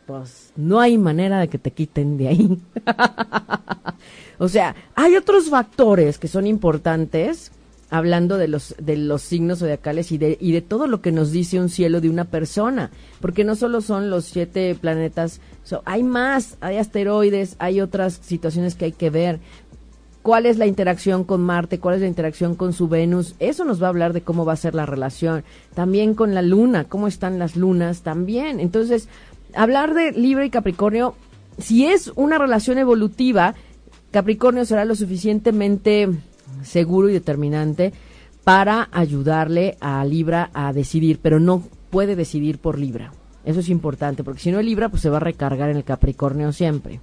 pues 0.06 0.52
no 0.56 0.80
hay 0.80 0.98
manera 0.98 1.38
de 1.38 1.46
que 1.46 1.58
te 1.58 1.70
quiten 1.70 2.18
de 2.18 2.26
ahí. 2.26 2.58
o 4.44 4.48
sea, 4.48 4.74
hay 4.94 5.16
otros 5.16 5.48
factores 5.48 6.18
que 6.18 6.28
son 6.28 6.46
importantes 6.46 7.50
hablando 7.90 8.38
de 8.38 8.48
los 8.48 8.74
de 8.78 8.96
los 8.96 9.22
signos 9.22 9.60
zodiacales 9.60 10.10
y 10.12 10.18
de 10.18 10.36
y 10.40 10.52
de 10.52 10.62
todo 10.62 10.86
lo 10.86 11.00
que 11.00 11.12
nos 11.12 11.30
dice 11.30 11.60
un 11.60 11.68
cielo 11.68 12.00
de 12.00 12.10
una 12.10 12.24
persona, 12.24 12.90
porque 13.20 13.44
no 13.44 13.56
solo 13.56 13.80
son 13.80 14.10
los 14.10 14.24
siete 14.24 14.74
planetas, 14.74 15.40
hay 15.84 16.02
más, 16.02 16.56
hay 16.60 16.76
asteroides, 16.76 17.56
hay 17.58 17.80
otras 17.80 18.20
situaciones 18.22 18.74
que 18.74 18.86
hay 18.86 18.92
que 18.92 19.10
ver. 19.10 19.40
¿Cuál 20.22 20.46
es 20.46 20.56
la 20.56 20.66
interacción 20.66 21.24
con 21.24 21.42
Marte? 21.42 21.78
¿Cuál 21.78 21.96
es 21.96 22.00
la 22.00 22.06
interacción 22.06 22.54
con 22.54 22.72
su 22.72 22.88
Venus? 22.88 23.34
Eso 23.40 23.64
nos 23.64 23.82
va 23.82 23.88
a 23.88 23.90
hablar 23.90 24.14
de 24.14 24.22
cómo 24.22 24.46
va 24.46 24.54
a 24.54 24.56
ser 24.56 24.74
la 24.74 24.86
relación. 24.86 25.44
También 25.74 26.14
con 26.14 26.34
la 26.34 26.40
Luna, 26.40 26.84
cómo 26.84 27.08
están 27.08 27.38
las 27.38 27.56
lunas 27.56 28.00
también. 28.00 28.58
Entonces, 28.58 29.08
hablar 29.54 29.92
de 29.92 30.12
Libra 30.12 30.46
y 30.46 30.50
Capricornio, 30.50 31.14
si 31.58 31.86
es 31.86 32.10
una 32.16 32.38
relación 32.38 32.78
evolutiva, 32.78 33.54
Capricornio 34.14 34.64
será 34.64 34.84
lo 34.84 34.94
suficientemente 34.94 36.08
seguro 36.62 37.08
y 37.08 37.12
determinante 37.12 37.92
para 38.44 38.88
ayudarle 38.92 39.76
a 39.80 40.04
Libra 40.04 40.50
a 40.54 40.72
decidir, 40.72 41.18
pero 41.20 41.40
no 41.40 41.64
puede 41.90 42.14
decidir 42.14 42.60
por 42.60 42.78
Libra. 42.78 43.12
Eso 43.44 43.58
es 43.58 43.68
importante, 43.68 44.22
porque 44.22 44.40
si 44.40 44.52
no 44.52 44.62
Libra, 44.62 44.88
pues 44.88 45.02
se 45.02 45.10
va 45.10 45.16
a 45.16 45.20
recargar 45.20 45.68
en 45.68 45.78
el 45.78 45.82
Capricornio 45.82 46.52
siempre. 46.52 47.00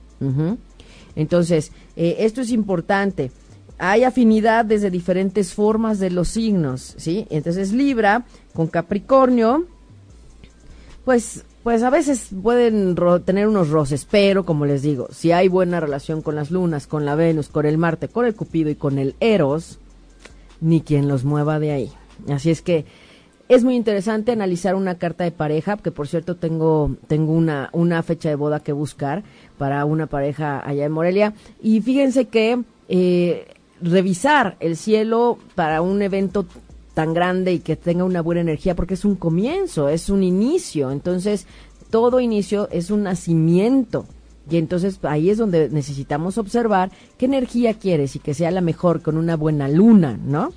Entonces, 1.17 1.73
eh, 1.97 2.15
esto 2.19 2.39
es 2.39 2.49
importante. 2.49 3.31
Hay 3.77 4.05
afinidad 4.05 4.63
desde 4.63 4.89
diferentes 4.89 5.53
formas 5.53 5.99
de 5.99 6.11
los 6.11 6.29
signos, 6.29 6.93
¿sí? 6.95 7.27
Entonces, 7.29 7.73
Libra 7.73 8.23
con 8.53 8.67
Capricornio, 8.67 9.65
pues 11.03 11.43
pues 11.63 11.83
a 11.83 11.89
veces 11.89 12.29
pueden 12.41 12.95
tener 13.23 13.47
unos 13.47 13.69
roces, 13.69 14.07
pero 14.09 14.45
como 14.45 14.65
les 14.65 14.81
digo, 14.81 15.07
si 15.11 15.31
hay 15.31 15.47
buena 15.47 15.79
relación 15.79 16.21
con 16.21 16.35
las 16.35 16.49
lunas, 16.49 16.87
con 16.87 17.05
la 17.05 17.15
Venus, 17.15 17.49
con 17.49 17.65
el 17.65 17.77
Marte, 17.77 18.07
con 18.07 18.25
el 18.25 18.35
Cupido 18.35 18.69
y 18.69 18.75
con 18.75 18.97
el 18.97 19.15
Eros, 19.19 19.79
ni 20.59 20.81
quien 20.81 21.07
los 21.07 21.23
mueva 21.23 21.59
de 21.59 21.71
ahí. 21.71 21.91
Así 22.29 22.49
es 22.49 22.61
que 22.61 22.85
es 23.47 23.63
muy 23.63 23.75
interesante 23.75 24.31
analizar 24.31 24.75
una 24.75 24.97
carta 24.97 25.23
de 25.23 25.31
pareja, 25.31 25.77
que 25.77 25.91
por 25.91 26.07
cierto 26.07 26.37
tengo, 26.37 26.95
tengo 27.07 27.33
una, 27.33 27.69
una 27.73 28.01
fecha 28.01 28.29
de 28.29 28.35
boda 28.35 28.61
que 28.61 28.71
buscar 28.71 29.23
para 29.57 29.83
una 29.85 30.07
pareja 30.07 30.65
allá 30.65 30.85
en 30.85 30.91
Morelia. 30.93 31.33
Y 31.61 31.81
fíjense 31.81 32.25
que 32.25 32.63
eh, 32.87 33.47
revisar 33.81 34.55
el 34.61 34.77
cielo 34.77 35.37
para 35.55 35.81
un 35.81 36.01
evento 36.01 36.45
tan 36.93 37.13
grande 37.13 37.53
y 37.53 37.59
que 37.59 37.75
tenga 37.75 38.03
una 38.03 38.21
buena 38.21 38.41
energía 38.41 38.75
porque 38.75 38.95
es 38.95 39.05
un 39.05 39.15
comienzo, 39.15 39.89
es 39.89 40.09
un 40.09 40.23
inicio. 40.23 40.91
Entonces, 40.91 41.47
todo 41.89 42.19
inicio 42.19 42.67
es 42.71 42.91
un 42.91 43.03
nacimiento. 43.03 44.05
Y 44.49 44.57
entonces 44.57 44.99
ahí 45.03 45.29
es 45.29 45.37
donde 45.37 45.69
necesitamos 45.69 46.37
observar 46.37 46.91
qué 47.17 47.25
energía 47.25 47.75
quieres 47.75 48.15
y 48.15 48.19
que 48.19 48.33
sea 48.33 48.51
la 48.51 48.61
mejor 48.61 49.01
con 49.01 49.17
una 49.17 49.35
buena 49.35 49.67
luna, 49.67 50.19
¿no? 50.23 50.51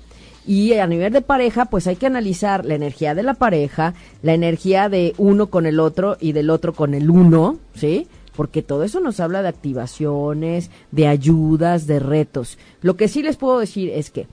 Y 0.47 0.73
a 0.73 0.85
nivel 0.85 1.11
de 1.11 1.21
pareja, 1.21 1.65
pues 1.65 1.87
hay 1.87 1.95
que 1.95 2.05
analizar 2.05 2.65
la 2.65 2.75
energía 2.75 3.15
de 3.15 3.23
la 3.23 3.33
pareja, 3.33 3.93
la 4.21 4.33
energía 4.33 4.89
de 4.89 5.13
uno 5.17 5.47
con 5.47 5.65
el 5.65 5.79
otro 5.79 6.17
y 6.19 6.33
del 6.33 6.49
otro 6.49 6.73
con 6.73 6.93
el 6.93 7.09
uno, 7.09 7.57
¿sí? 7.73 8.07
Porque 8.35 8.61
todo 8.61 8.83
eso 8.83 8.99
nos 8.99 9.19
habla 9.19 9.41
de 9.41 9.47
activaciones, 9.47 10.69
de 10.91 11.07
ayudas, 11.07 11.87
de 11.87 11.99
retos. 11.99 12.57
Lo 12.81 12.95
que 12.95 13.07
sí 13.07 13.23
les 13.23 13.37
puedo 13.37 13.59
decir 13.59 13.89
es 13.89 14.11
que 14.11 14.27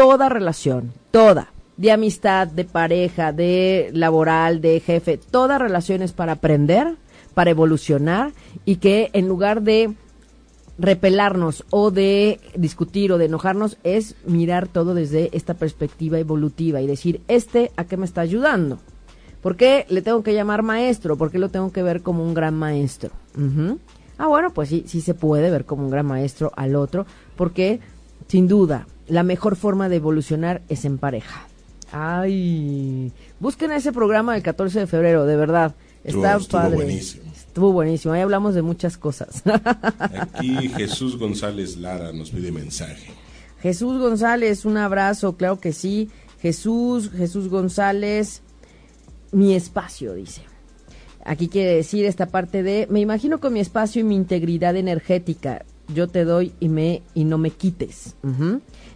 toda 0.00 0.30
relación, 0.30 0.94
toda, 1.10 1.52
de 1.76 1.92
amistad, 1.92 2.48
de 2.48 2.64
pareja, 2.64 3.34
de 3.34 3.90
laboral, 3.92 4.62
de 4.62 4.80
jefe, 4.80 5.18
toda 5.18 5.58
relación 5.58 6.00
es 6.00 6.12
para 6.12 6.32
aprender, 6.32 6.96
para 7.34 7.50
evolucionar 7.50 8.32
y 8.64 8.76
que 8.76 9.10
en 9.12 9.28
lugar 9.28 9.60
de 9.60 9.92
repelarnos 10.78 11.66
o 11.68 11.90
de 11.90 12.40
discutir 12.56 13.12
o 13.12 13.18
de 13.18 13.26
enojarnos 13.26 13.76
es 13.84 14.16
mirar 14.24 14.68
todo 14.68 14.94
desde 14.94 15.28
esta 15.36 15.52
perspectiva 15.52 16.18
evolutiva 16.18 16.80
y 16.80 16.86
decir, 16.86 17.20
este 17.28 17.70
a 17.76 17.84
qué 17.84 17.98
me 17.98 18.06
está 18.06 18.22
ayudando. 18.22 18.78
¿Por 19.42 19.56
qué 19.56 19.84
le 19.90 20.00
tengo 20.00 20.22
que 20.22 20.32
llamar 20.32 20.62
maestro? 20.62 21.18
¿Por 21.18 21.30
qué 21.30 21.38
lo 21.38 21.50
tengo 21.50 21.72
que 21.72 21.82
ver 21.82 22.00
como 22.00 22.24
un 22.24 22.32
gran 22.32 22.54
maestro? 22.54 23.10
Ah, 24.16 24.28
bueno, 24.28 24.50
pues 24.54 24.70
sí, 24.70 24.84
sí 24.86 25.02
se 25.02 25.12
puede 25.12 25.50
ver 25.50 25.66
como 25.66 25.84
un 25.84 25.90
gran 25.90 26.06
maestro 26.06 26.52
al 26.56 26.74
otro, 26.74 27.04
porque 27.36 27.80
sin 28.28 28.48
duda 28.48 28.86
la 29.10 29.22
mejor 29.22 29.56
forma 29.56 29.88
de 29.88 29.96
evolucionar 29.96 30.62
es 30.68 30.84
en 30.84 30.98
pareja. 30.98 31.46
Ay, 31.92 33.12
busquen 33.40 33.72
ese 33.72 33.92
programa 33.92 34.34
del 34.34 34.42
14 34.42 34.80
de 34.80 34.86
febrero, 34.86 35.26
de 35.26 35.36
verdad. 35.36 35.74
Está 36.04 36.36
estuvo, 36.36 36.60
padre. 36.60 36.76
buenísimo. 36.76 37.24
Estuvo 37.34 37.72
buenísimo. 37.72 38.14
Ahí 38.14 38.20
hablamos 38.20 38.54
de 38.54 38.62
muchas 38.62 38.96
cosas. 38.96 39.42
Aquí 40.20 40.68
Jesús 40.68 41.18
González 41.18 41.76
Lara 41.76 42.12
nos 42.12 42.30
pide 42.30 42.52
mensaje. 42.52 43.10
Jesús 43.60 43.98
González, 43.98 44.64
un 44.64 44.76
abrazo, 44.76 45.36
claro 45.36 45.58
que 45.58 45.72
sí. 45.72 46.08
Jesús, 46.40 47.10
Jesús 47.10 47.48
González, 47.48 48.42
mi 49.32 49.54
espacio, 49.54 50.14
dice. 50.14 50.42
Aquí 51.24 51.48
quiere 51.48 51.74
decir 51.74 52.06
esta 52.06 52.26
parte 52.26 52.62
de, 52.62 52.86
me 52.88 53.00
imagino 53.00 53.40
con 53.40 53.52
mi 53.52 53.60
espacio 53.60 54.00
y 54.00 54.04
mi 54.04 54.16
integridad 54.16 54.76
energética, 54.76 55.66
yo 55.94 56.08
te 56.08 56.24
doy 56.24 56.52
y 56.60 56.68
me 56.68 57.02
y 57.14 57.24
no 57.24 57.38
me 57.38 57.50
quites 57.50 58.14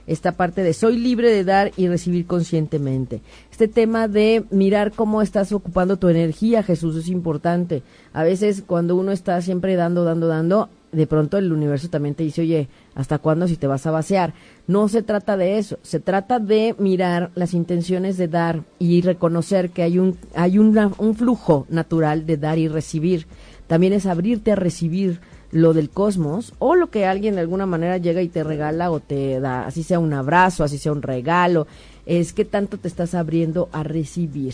esta 0.06 0.32
parte 0.32 0.62
de 0.62 0.74
soy 0.74 0.98
libre 0.98 1.30
de 1.30 1.44
dar 1.44 1.72
y 1.76 1.88
recibir 1.88 2.26
conscientemente. 2.26 3.20
Este 3.50 3.68
tema 3.68 4.08
de 4.08 4.44
mirar 4.50 4.92
cómo 4.92 5.22
estás 5.22 5.52
ocupando 5.52 5.96
tu 5.96 6.08
energía, 6.08 6.62
Jesús, 6.62 6.96
es 6.96 7.08
importante. 7.08 7.82
A 8.12 8.22
veces 8.22 8.62
cuando 8.66 8.96
uno 8.96 9.12
está 9.12 9.40
siempre 9.40 9.76
dando, 9.76 10.04
dando, 10.04 10.26
dando, 10.26 10.68
de 10.92 11.06
pronto 11.06 11.38
el 11.38 11.52
universo 11.52 11.88
también 11.88 12.14
te 12.14 12.22
dice, 12.22 12.42
oye, 12.42 12.68
¿hasta 12.94 13.18
cuándo 13.18 13.48
si 13.48 13.56
te 13.56 13.66
vas 13.66 13.86
a 13.86 13.90
vaciar? 13.90 14.34
No 14.66 14.88
se 14.88 15.02
trata 15.02 15.36
de 15.36 15.58
eso, 15.58 15.78
se 15.82 16.00
trata 16.00 16.38
de 16.38 16.76
mirar 16.78 17.30
las 17.34 17.54
intenciones 17.54 18.16
de 18.16 18.28
dar 18.28 18.62
y 18.78 19.00
reconocer 19.00 19.70
que 19.70 19.82
hay 19.82 19.98
un, 19.98 20.16
hay 20.34 20.58
un 20.58 21.14
flujo 21.16 21.66
natural 21.68 22.26
de 22.26 22.36
dar 22.36 22.58
y 22.58 22.68
recibir. 22.68 23.26
También 23.66 23.94
es 23.94 24.06
abrirte 24.06 24.52
a 24.52 24.56
recibir 24.56 25.20
lo 25.54 25.72
del 25.72 25.88
cosmos 25.88 26.52
o 26.58 26.74
lo 26.74 26.90
que 26.90 27.06
alguien 27.06 27.36
de 27.36 27.42
alguna 27.42 27.64
manera 27.64 27.96
llega 27.96 28.20
y 28.22 28.28
te 28.28 28.42
regala 28.42 28.90
o 28.90 28.98
te 28.98 29.38
da, 29.38 29.66
así 29.66 29.84
sea 29.84 30.00
un 30.00 30.12
abrazo, 30.12 30.64
así 30.64 30.78
sea 30.78 30.90
un 30.90 31.00
regalo, 31.00 31.68
es 32.06 32.32
que 32.32 32.44
tanto 32.44 32.76
te 32.76 32.88
estás 32.88 33.14
abriendo 33.14 33.68
a 33.70 33.84
recibir. 33.84 34.52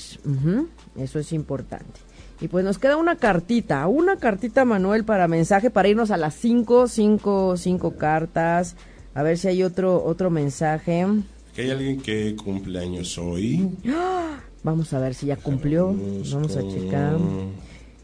Eso 0.98 1.18
es 1.18 1.32
importante. 1.32 2.00
Y 2.42 2.48
pues 2.48 2.66
nos 2.66 2.78
queda 2.78 2.98
una 2.98 3.16
cartita, 3.16 3.86
una 3.86 4.16
cartita 4.16 4.66
Manuel 4.66 5.04
para 5.04 5.26
mensaje 5.26 5.70
para 5.70 5.88
irnos 5.88 6.10
a 6.10 6.18
las 6.18 6.34
cinco, 6.34 6.86
cinco, 6.86 7.56
cinco 7.56 7.96
cartas. 7.96 8.76
A 9.14 9.22
ver 9.22 9.38
si 9.38 9.48
hay 9.48 9.62
otro 9.62 10.04
otro 10.04 10.28
mensaje. 10.28 11.06
Que 11.54 11.62
hay 11.62 11.70
alguien 11.70 12.02
que 12.02 12.36
cumple 12.36 12.78
años 12.78 13.16
hoy. 13.16 13.70
Vamos 14.62 14.92
a 14.92 14.98
ver 14.98 15.14
si 15.14 15.26
ya 15.26 15.36
cumplió. 15.36 15.94
Vamos, 16.30 16.56
a 16.58 16.68
checar. 16.68 17.16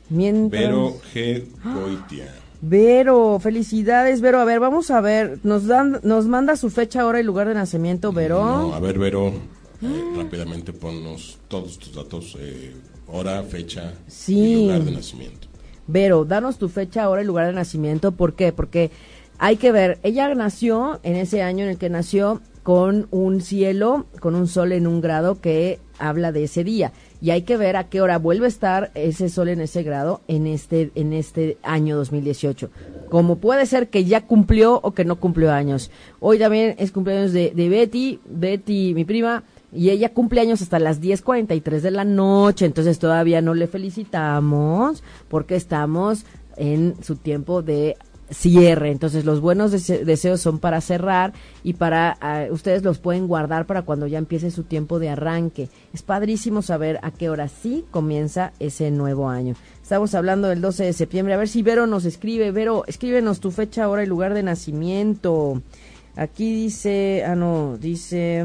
Mientras... 0.08 0.62
Vero 0.62 0.96
G. 1.12 1.44
Goitia. 1.62 2.45
Vero, 2.60 3.38
felicidades, 3.40 4.20
Vero. 4.20 4.40
A 4.40 4.44
ver, 4.44 4.60
vamos 4.60 4.90
a 4.90 5.00
ver. 5.00 5.38
Nos 5.42 5.66
dan, 5.66 6.00
nos 6.02 6.26
manda 6.26 6.56
su 6.56 6.70
fecha, 6.70 7.06
hora 7.06 7.20
y 7.20 7.22
lugar 7.22 7.48
de 7.48 7.54
nacimiento, 7.54 8.12
Vero. 8.12 8.44
No, 8.44 8.74
a 8.74 8.80
ver, 8.80 8.98
Vero. 8.98 9.28
Eh, 9.82 10.04
rápidamente 10.16 10.72
ponnos 10.72 11.38
todos 11.48 11.78
tus 11.78 11.94
datos. 11.94 12.36
Eh, 12.40 12.74
hora, 13.08 13.42
fecha 13.42 13.92
Sí. 14.06 14.38
y 14.38 14.62
lugar 14.66 14.82
de 14.84 14.90
nacimiento. 14.92 15.48
Vero, 15.86 16.24
danos 16.24 16.58
tu 16.58 16.68
fecha, 16.68 17.08
hora 17.08 17.22
y 17.22 17.26
lugar 17.26 17.46
de 17.46 17.52
nacimiento. 17.52 18.12
¿Por 18.12 18.34
qué? 18.34 18.52
Porque 18.52 18.90
hay 19.38 19.56
que 19.56 19.70
ver, 19.70 19.98
ella 20.02 20.34
nació 20.34 20.98
en 21.02 21.16
ese 21.16 21.42
año 21.42 21.64
en 21.64 21.70
el 21.70 21.78
que 21.78 21.90
nació 21.90 22.40
con 22.62 23.06
un 23.12 23.40
cielo, 23.42 24.06
con 24.18 24.34
un 24.34 24.48
sol 24.48 24.72
en 24.72 24.86
un 24.88 25.00
grado 25.00 25.40
que 25.40 25.78
habla 25.98 26.32
de 26.32 26.44
ese 26.44 26.64
día. 26.64 26.92
Y 27.20 27.30
hay 27.30 27.42
que 27.42 27.56
ver 27.56 27.76
a 27.76 27.84
qué 27.84 28.00
hora 28.00 28.18
vuelve 28.18 28.46
a 28.46 28.48
estar 28.48 28.90
ese 28.94 29.28
sol 29.28 29.48
en 29.48 29.60
ese 29.60 29.82
grado 29.82 30.20
en 30.28 30.46
este, 30.46 30.90
en 30.94 31.12
este 31.12 31.56
año 31.62 31.96
2018. 31.96 32.70
Como 33.08 33.36
puede 33.36 33.66
ser 33.66 33.88
que 33.88 34.04
ya 34.04 34.26
cumplió 34.26 34.80
o 34.82 34.92
que 34.92 35.04
no 35.04 35.16
cumplió 35.16 35.52
años. 35.52 35.90
Hoy 36.20 36.38
también 36.38 36.74
es 36.78 36.92
cumpleaños 36.92 37.32
de, 37.32 37.52
de 37.54 37.68
Betty, 37.68 38.20
Betty, 38.26 38.92
mi 38.94 39.04
prima, 39.04 39.44
y 39.72 39.90
ella 39.90 40.12
cumple 40.12 40.40
años 40.40 40.62
hasta 40.62 40.78
las 40.78 41.00
10.43 41.00 41.80
de 41.80 41.90
la 41.90 42.04
noche, 42.04 42.64
entonces 42.64 42.98
todavía 42.98 43.42
no 43.42 43.54
le 43.54 43.66
felicitamos 43.66 45.02
porque 45.28 45.56
estamos 45.56 46.24
en 46.56 46.94
su 47.02 47.16
tiempo 47.16 47.62
de 47.62 47.96
cierre. 48.30 48.90
Entonces 48.90 49.24
los 49.24 49.40
buenos 49.40 49.72
dese- 49.72 50.04
deseos 50.04 50.40
son 50.40 50.58
para 50.58 50.80
cerrar 50.80 51.32
y 51.62 51.74
para 51.74 52.16
ah, 52.20 52.46
ustedes 52.50 52.82
los 52.82 52.98
pueden 52.98 53.26
guardar 53.28 53.66
para 53.66 53.82
cuando 53.82 54.06
ya 54.06 54.18
empiece 54.18 54.50
su 54.50 54.64
tiempo 54.64 54.98
de 54.98 55.08
arranque. 55.10 55.68
Es 55.92 56.02
padrísimo 56.02 56.62
saber 56.62 56.98
a 57.02 57.10
qué 57.10 57.28
hora 57.30 57.48
sí 57.48 57.84
comienza 57.90 58.52
ese 58.58 58.90
nuevo 58.90 59.28
año. 59.28 59.54
Estamos 59.82 60.14
hablando 60.14 60.48
del 60.48 60.60
12 60.60 60.84
de 60.84 60.92
septiembre. 60.92 61.34
A 61.34 61.38
ver 61.38 61.48
si 61.48 61.62
Vero 61.62 61.86
nos 61.86 62.04
escribe. 62.04 62.50
Vero, 62.50 62.84
escríbenos 62.86 63.40
tu 63.40 63.50
fecha, 63.50 63.88
hora 63.88 64.02
y 64.02 64.06
lugar 64.06 64.34
de 64.34 64.42
nacimiento. 64.42 65.62
Aquí 66.16 66.52
dice, 66.54 67.24
ah 67.26 67.34
no, 67.36 67.76
dice 67.78 68.44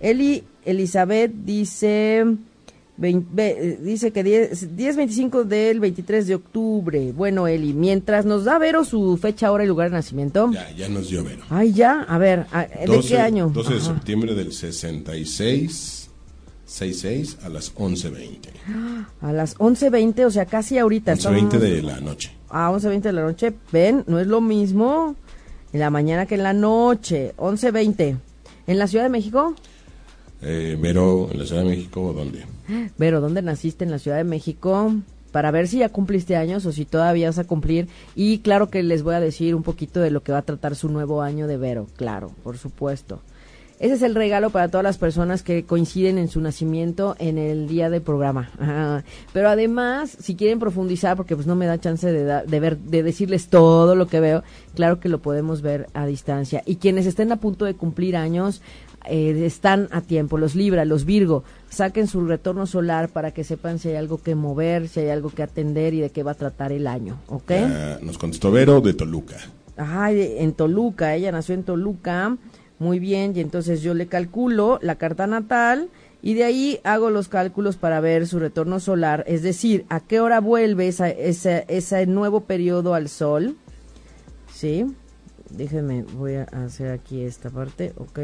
Eli 0.00 0.44
Elizabeth 0.64 1.32
dice 1.32 2.24
vein- 2.98 3.26
ve- 3.32 3.56
eh, 3.58 3.78
dice 3.82 4.10
que 4.12 4.22
10 4.22 4.76
10-25 4.76 5.44
del 5.44 5.80
23 5.80 6.26
de 6.26 6.34
octubre. 6.34 7.12
Bueno, 7.12 7.46
Eli, 7.46 7.72
mientras 7.72 8.24
nos 8.26 8.44
da 8.44 8.58
Vero 8.58 8.84
su 8.84 9.16
fecha, 9.16 9.50
hora 9.52 9.64
y 9.64 9.66
lugar 9.68 9.90
de 9.90 9.96
nacimiento. 9.96 10.50
Ya, 10.52 10.70
ya 10.72 10.88
nos 10.88 11.08
dio 11.08 11.24
Vero. 11.24 11.42
Ay, 11.50 11.72
ya, 11.72 12.02
a 12.02 12.18
ver, 12.18 12.46
a- 12.52 12.66
¿de 12.66 12.86
12 12.86 13.08
qué 13.08 13.18
año? 13.18 13.48
12 13.54 13.70
de 13.74 13.76
Ajá. 13.80 13.86
septiembre 13.94 14.34
del 14.34 14.52
66, 14.52 16.10
66 16.66 17.38
a 17.42 17.48
las 17.48 17.72
11.20. 17.74 18.50
A 19.22 19.32
las 19.32 19.56
11.20, 19.58 20.24
o 20.26 20.30
sea, 20.30 20.44
casi 20.46 20.76
ahorita. 20.78 21.12
11.20 21.12 21.56
estamos- 21.56 21.62
de 21.62 21.82
la 21.82 22.00
noche. 22.00 22.32
A 22.50 22.70
11.20 22.70 23.08
de 23.08 23.12
la 23.12 23.22
noche. 23.22 23.54
Ven, 23.72 24.04
no 24.06 24.18
es 24.18 24.26
lo 24.26 24.40
mismo 24.40 25.16
en 25.72 25.80
la 25.80 25.90
mañana 25.90 26.26
que 26.26 26.34
en 26.34 26.42
la 26.42 26.52
noche. 26.52 27.32
11.20. 27.36 28.16
¿En 28.66 28.78
la 28.78 28.86
Ciudad 28.86 29.04
de 29.04 29.10
México? 29.10 29.54
Eh, 30.42 30.76
Vero, 30.80 31.28
en 31.30 31.38
la 31.38 31.46
Ciudad 31.46 31.62
de 31.62 31.68
México, 31.68 32.12
¿dónde? 32.14 32.44
Vero, 32.96 33.20
¿dónde 33.20 33.42
naciste 33.42 33.84
en 33.84 33.90
la 33.90 33.98
Ciudad 33.98 34.16
de 34.16 34.24
México? 34.24 34.94
Para 35.32 35.50
ver 35.50 35.68
si 35.68 35.78
ya 35.78 35.88
cumpliste 35.88 36.36
años 36.36 36.64
o 36.64 36.72
si 36.72 36.84
todavía 36.84 37.28
vas 37.28 37.38
a 37.38 37.44
cumplir. 37.44 37.88
Y 38.14 38.38
claro 38.38 38.70
que 38.70 38.82
les 38.82 39.02
voy 39.02 39.14
a 39.14 39.20
decir 39.20 39.54
un 39.54 39.62
poquito 39.62 40.00
de 40.00 40.10
lo 40.10 40.22
que 40.22 40.32
va 40.32 40.38
a 40.38 40.42
tratar 40.42 40.76
su 40.76 40.88
nuevo 40.88 41.22
año 41.22 41.46
de 41.46 41.56
Vero. 41.56 41.86
Claro, 41.96 42.32
por 42.42 42.56
supuesto. 42.56 43.20
Ese 43.80 43.94
es 43.94 44.02
el 44.02 44.16
regalo 44.16 44.50
para 44.50 44.68
todas 44.68 44.82
las 44.82 44.98
personas 44.98 45.44
que 45.44 45.62
coinciden 45.62 46.18
en 46.18 46.26
su 46.26 46.40
nacimiento 46.40 47.14
en 47.20 47.38
el 47.38 47.68
día 47.68 47.90
del 47.90 48.02
programa. 48.02 48.50
Pero 49.32 49.48
además, 49.48 50.16
si 50.20 50.34
quieren 50.34 50.58
profundizar, 50.58 51.16
porque 51.16 51.36
pues 51.36 51.46
no 51.46 51.54
me 51.54 51.66
da 51.66 51.78
chance 51.78 52.10
de, 52.10 52.42
de 52.44 52.60
ver, 52.60 52.76
de 52.78 53.04
decirles 53.04 53.46
todo 53.46 53.94
lo 53.94 54.08
que 54.08 54.18
veo, 54.18 54.42
claro 54.74 54.98
que 54.98 55.08
lo 55.08 55.20
podemos 55.20 55.62
ver 55.62 55.86
a 55.94 56.06
distancia. 56.06 56.62
Y 56.66 56.76
quienes 56.76 57.06
estén 57.06 57.30
a 57.30 57.36
punto 57.36 57.66
de 57.66 57.74
cumplir 57.74 58.16
años, 58.16 58.62
eh, 59.06 59.42
están 59.44 59.88
a 59.90 60.00
tiempo. 60.00 60.38
Los 60.38 60.54
Libra, 60.54 60.84
los 60.84 61.04
Virgo, 61.04 61.44
saquen 61.70 62.06
su 62.06 62.24
retorno 62.26 62.66
solar 62.66 63.08
para 63.08 63.32
que 63.32 63.44
sepan 63.44 63.78
si 63.78 63.88
hay 63.88 63.96
algo 63.96 64.22
que 64.22 64.34
mover, 64.34 64.88
si 64.88 65.00
hay 65.00 65.08
algo 65.10 65.30
que 65.30 65.42
atender 65.42 65.94
y 65.94 66.00
de 66.00 66.10
qué 66.10 66.22
va 66.22 66.32
a 66.32 66.34
tratar 66.34 66.72
el 66.72 66.86
año. 66.86 67.18
¿Ok? 67.28 67.50
Nos 68.02 68.18
contestó 68.18 68.50
Vero 68.50 68.80
de 68.80 68.94
Toluca. 68.94 69.36
Ay, 69.76 70.34
en 70.38 70.52
Toluca, 70.54 71.14
ella 71.14 71.30
nació 71.30 71.54
en 71.54 71.62
Toluca, 71.62 72.36
muy 72.80 72.98
bien, 72.98 73.32
y 73.36 73.40
entonces 73.40 73.80
yo 73.82 73.94
le 73.94 74.06
calculo 74.08 74.78
la 74.82 74.96
carta 74.96 75.26
natal 75.26 75.88
y 76.20 76.34
de 76.34 76.42
ahí 76.44 76.80
hago 76.82 77.10
los 77.10 77.28
cálculos 77.28 77.76
para 77.76 78.00
ver 78.00 78.26
su 78.26 78.40
retorno 78.40 78.80
solar, 78.80 79.22
es 79.28 79.42
decir, 79.42 79.84
a 79.88 80.00
qué 80.00 80.18
hora 80.18 80.40
vuelve 80.40 80.88
esa, 80.88 81.08
esa- 81.08 81.58
ese 81.60 82.06
nuevo 82.06 82.40
periodo 82.40 82.94
al 82.94 83.08
sol, 83.08 83.56
¿sí? 84.52 84.84
Déjenme, 85.50 86.02
voy 86.02 86.34
a 86.34 86.42
hacer 86.44 86.90
aquí 86.90 87.22
esta 87.22 87.50
parte, 87.50 87.92
ok. 87.96 88.18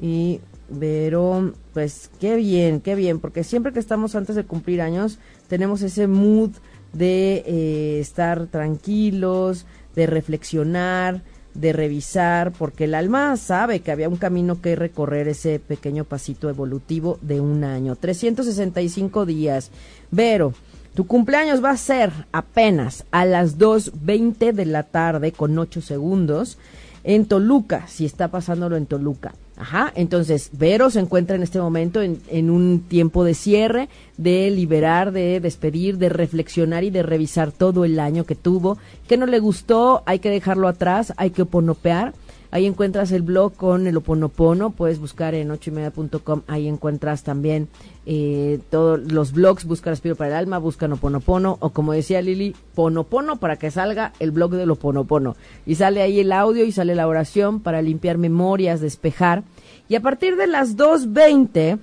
Y 0.00 0.40
pero, 0.78 1.52
pues 1.72 2.10
qué 2.20 2.36
bien, 2.36 2.80
qué 2.80 2.94
bien, 2.94 3.20
porque 3.20 3.44
siempre 3.44 3.72
que 3.72 3.78
estamos 3.78 4.14
antes 4.14 4.34
de 4.36 4.44
cumplir 4.44 4.80
años, 4.80 5.18
tenemos 5.48 5.82
ese 5.82 6.06
mood 6.06 6.50
de 6.92 7.44
eh, 7.46 8.00
estar 8.00 8.46
tranquilos, 8.46 9.66
de 9.94 10.06
reflexionar, 10.06 11.22
de 11.52 11.72
revisar, 11.72 12.52
porque 12.52 12.84
el 12.84 12.94
alma 12.94 13.36
sabe 13.36 13.80
que 13.80 13.92
había 13.92 14.08
un 14.08 14.16
camino 14.16 14.60
que 14.60 14.74
recorrer 14.74 15.28
ese 15.28 15.60
pequeño 15.60 16.04
pasito 16.04 16.48
evolutivo 16.48 17.18
de 17.20 17.40
un 17.40 17.62
año. 17.62 17.94
365 17.94 19.26
días. 19.26 19.70
Vero, 20.10 20.54
tu 20.94 21.06
cumpleaños 21.06 21.62
va 21.62 21.70
a 21.70 21.76
ser 21.76 22.10
apenas 22.32 23.04
a 23.10 23.24
las 23.24 23.58
2.20 23.58 24.52
de 24.52 24.66
la 24.66 24.84
tarde 24.84 25.32
con 25.32 25.56
8 25.56 25.80
segundos 25.80 26.58
en 27.04 27.26
Toluca, 27.26 27.86
si 27.86 28.06
está 28.06 28.28
pasándolo 28.28 28.76
en 28.76 28.86
Toluca. 28.86 29.34
Ajá, 29.56 29.92
entonces 29.94 30.50
Vero 30.52 30.90
se 30.90 30.98
encuentra 30.98 31.36
en 31.36 31.42
este 31.44 31.60
momento 31.60 32.02
en, 32.02 32.50
un 32.50 32.80
tiempo 32.88 33.22
de 33.22 33.34
cierre, 33.34 33.88
de 34.16 34.50
liberar, 34.50 35.12
de 35.12 35.38
despedir, 35.38 35.96
de 35.98 36.08
reflexionar 36.08 36.82
y 36.82 36.90
de 36.90 37.04
revisar 37.04 37.52
todo 37.52 37.84
el 37.84 38.00
año 38.00 38.24
que 38.24 38.34
tuvo. 38.34 38.78
Que 39.06 39.16
no 39.16 39.26
le 39.26 39.38
gustó, 39.38 40.02
hay 40.06 40.18
que 40.18 40.30
dejarlo 40.30 40.66
atrás, 40.66 41.12
hay 41.16 41.30
que 41.30 41.42
oponopear. 41.42 42.14
Ahí 42.54 42.66
encuentras 42.66 43.10
el 43.10 43.22
blog 43.22 43.56
con 43.56 43.88
el 43.88 43.96
oponopono, 43.96 44.70
puedes 44.70 45.00
buscar 45.00 45.34
en 45.34 45.50
ochoymedia.com, 45.50 46.42
ahí 46.46 46.68
encuentras 46.68 47.24
también 47.24 47.66
eh, 48.06 48.60
todos 48.70 49.00
los 49.10 49.32
blogs, 49.32 49.64
busca 49.64 49.90
Respiro 49.90 50.14
para 50.14 50.30
el 50.30 50.36
Alma, 50.36 50.58
busca 50.58 50.86
Oponopono, 50.86 51.56
o 51.58 51.70
como 51.70 51.94
decía 51.94 52.22
Lili, 52.22 52.54
Ponopono 52.76 53.40
para 53.40 53.56
que 53.56 53.72
salga 53.72 54.12
el 54.20 54.30
blog 54.30 54.52
del 54.52 54.70
Oponopono. 54.70 55.34
Y 55.66 55.74
sale 55.74 56.00
ahí 56.00 56.20
el 56.20 56.30
audio 56.30 56.64
y 56.64 56.70
sale 56.70 56.94
la 56.94 57.08
oración 57.08 57.58
para 57.58 57.82
limpiar 57.82 58.18
memorias, 58.18 58.80
despejar. 58.80 59.42
Y 59.88 59.96
a 59.96 60.00
partir 60.00 60.36
de 60.36 60.46
las 60.46 60.76
2.20, 60.76 61.80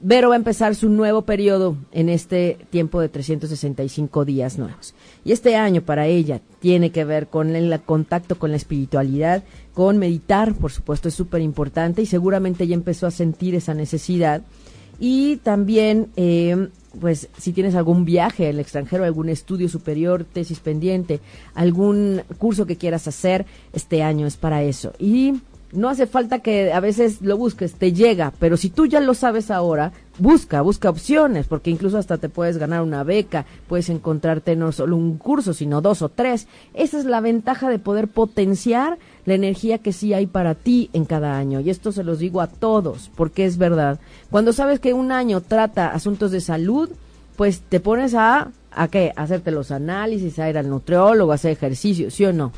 Vero 0.00 0.28
va 0.28 0.34
a 0.34 0.38
empezar 0.38 0.74
su 0.74 0.88
nuevo 0.88 1.22
periodo 1.22 1.76
en 1.92 2.08
este 2.08 2.58
tiempo 2.70 3.00
de 3.00 3.08
365 3.08 4.24
días 4.24 4.58
nuevos. 4.58 4.94
Y 5.24 5.32
este 5.32 5.56
año 5.56 5.82
para 5.82 6.06
ella 6.06 6.40
tiene 6.60 6.90
que 6.90 7.04
ver 7.04 7.28
con 7.28 7.56
el 7.56 7.80
contacto 7.82 8.38
con 8.38 8.50
la 8.50 8.56
espiritualidad, 8.56 9.42
con 9.72 9.98
meditar, 9.98 10.54
por 10.54 10.72
supuesto, 10.72 11.08
es 11.08 11.14
súper 11.14 11.40
importante 11.40 12.02
y 12.02 12.06
seguramente 12.06 12.66
ya 12.66 12.74
empezó 12.74 13.06
a 13.06 13.10
sentir 13.10 13.54
esa 13.54 13.74
necesidad. 13.74 14.42
Y 15.00 15.36
también, 15.38 16.08
eh, 16.16 16.68
pues, 17.00 17.28
si 17.36 17.52
tienes 17.52 17.74
algún 17.74 18.04
viaje 18.04 18.48
al 18.48 18.60
extranjero, 18.60 19.04
algún 19.04 19.28
estudio 19.28 19.68
superior, 19.68 20.24
tesis 20.24 20.60
pendiente, 20.60 21.20
algún 21.54 22.22
curso 22.38 22.66
que 22.66 22.76
quieras 22.76 23.08
hacer, 23.08 23.46
este 23.72 24.02
año 24.02 24.26
es 24.26 24.36
para 24.36 24.62
eso. 24.62 24.92
Y 24.98 25.34
no 25.74 25.88
hace 25.88 26.06
falta 26.06 26.38
que 26.38 26.72
a 26.72 26.80
veces 26.80 27.20
lo 27.20 27.36
busques, 27.36 27.74
te 27.74 27.92
llega, 27.92 28.32
pero 28.38 28.56
si 28.56 28.70
tú 28.70 28.86
ya 28.86 29.00
lo 29.00 29.14
sabes 29.14 29.50
ahora, 29.50 29.92
busca, 30.18 30.62
busca 30.62 30.90
opciones, 30.90 31.46
porque 31.46 31.70
incluso 31.70 31.98
hasta 31.98 32.18
te 32.18 32.28
puedes 32.28 32.58
ganar 32.58 32.82
una 32.82 33.02
beca, 33.02 33.46
puedes 33.68 33.88
encontrarte 33.88 34.56
no 34.56 34.72
solo 34.72 34.96
un 34.96 35.18
curso, 35.18 35.52
sino 35.52 35.80
dos 35.80 36.02
o 36.02 36.08
tres. 36.08 36.46
Esa 36.72 36.98
es 36.98 37.04
la 37.04 37.20
ventaja 37.20 37.68
de 37.68 37.78
poder 37.78 38.08
potenciar 38.08 38.98
la 39.26 39.34
energía 39.34 39.78
que 39.78 39.92
sí 39.92 40.14
hay 40.14 40.26
para 40.26 40.54
ti 40.54 40.90
en 40.92 41.04
cada 41.04 41.36
año. 41.36 41.60
Y 41.60 41.70
esto 41.70 41.92
se 41.92 42.04
los 42.04 42.18
digo 42.18 42.40
a 42.40 42.46
todos, 42.46 43.10
porque 43.14 43.44
es 43.44 43.58
verdad. 43.58 43.98
Cuando 44.30 44.52
sabes 44.52 44.80
que 44.80 44.94
un 44.94 45.12
año 45.12 45.40
trata 45.40 45.88
asuntos 45.88 46.30
de 46.30 46.40
salud, 46.40 46.90
pues 47.36 47.60
te 47.60 47.80
pones 47.80 48.14
a, 48.14 48.52
¿a 48.70 48.88
qué? 48.88 49.12
Hacerte 49.16 49.50
los 49.50 49.70
análisis, 49.70 50.38
a 50.38 50.48
ir 50.48 50.58
al 50.58 50.68
nutriólogo, 50.68 51.32
a 51.32 51.36
hacer 51.36 51.52
ejercicio, 51.52 52.10
¿sí 52.10 52.24
o 52.24 52.32
no? 52.32 52.52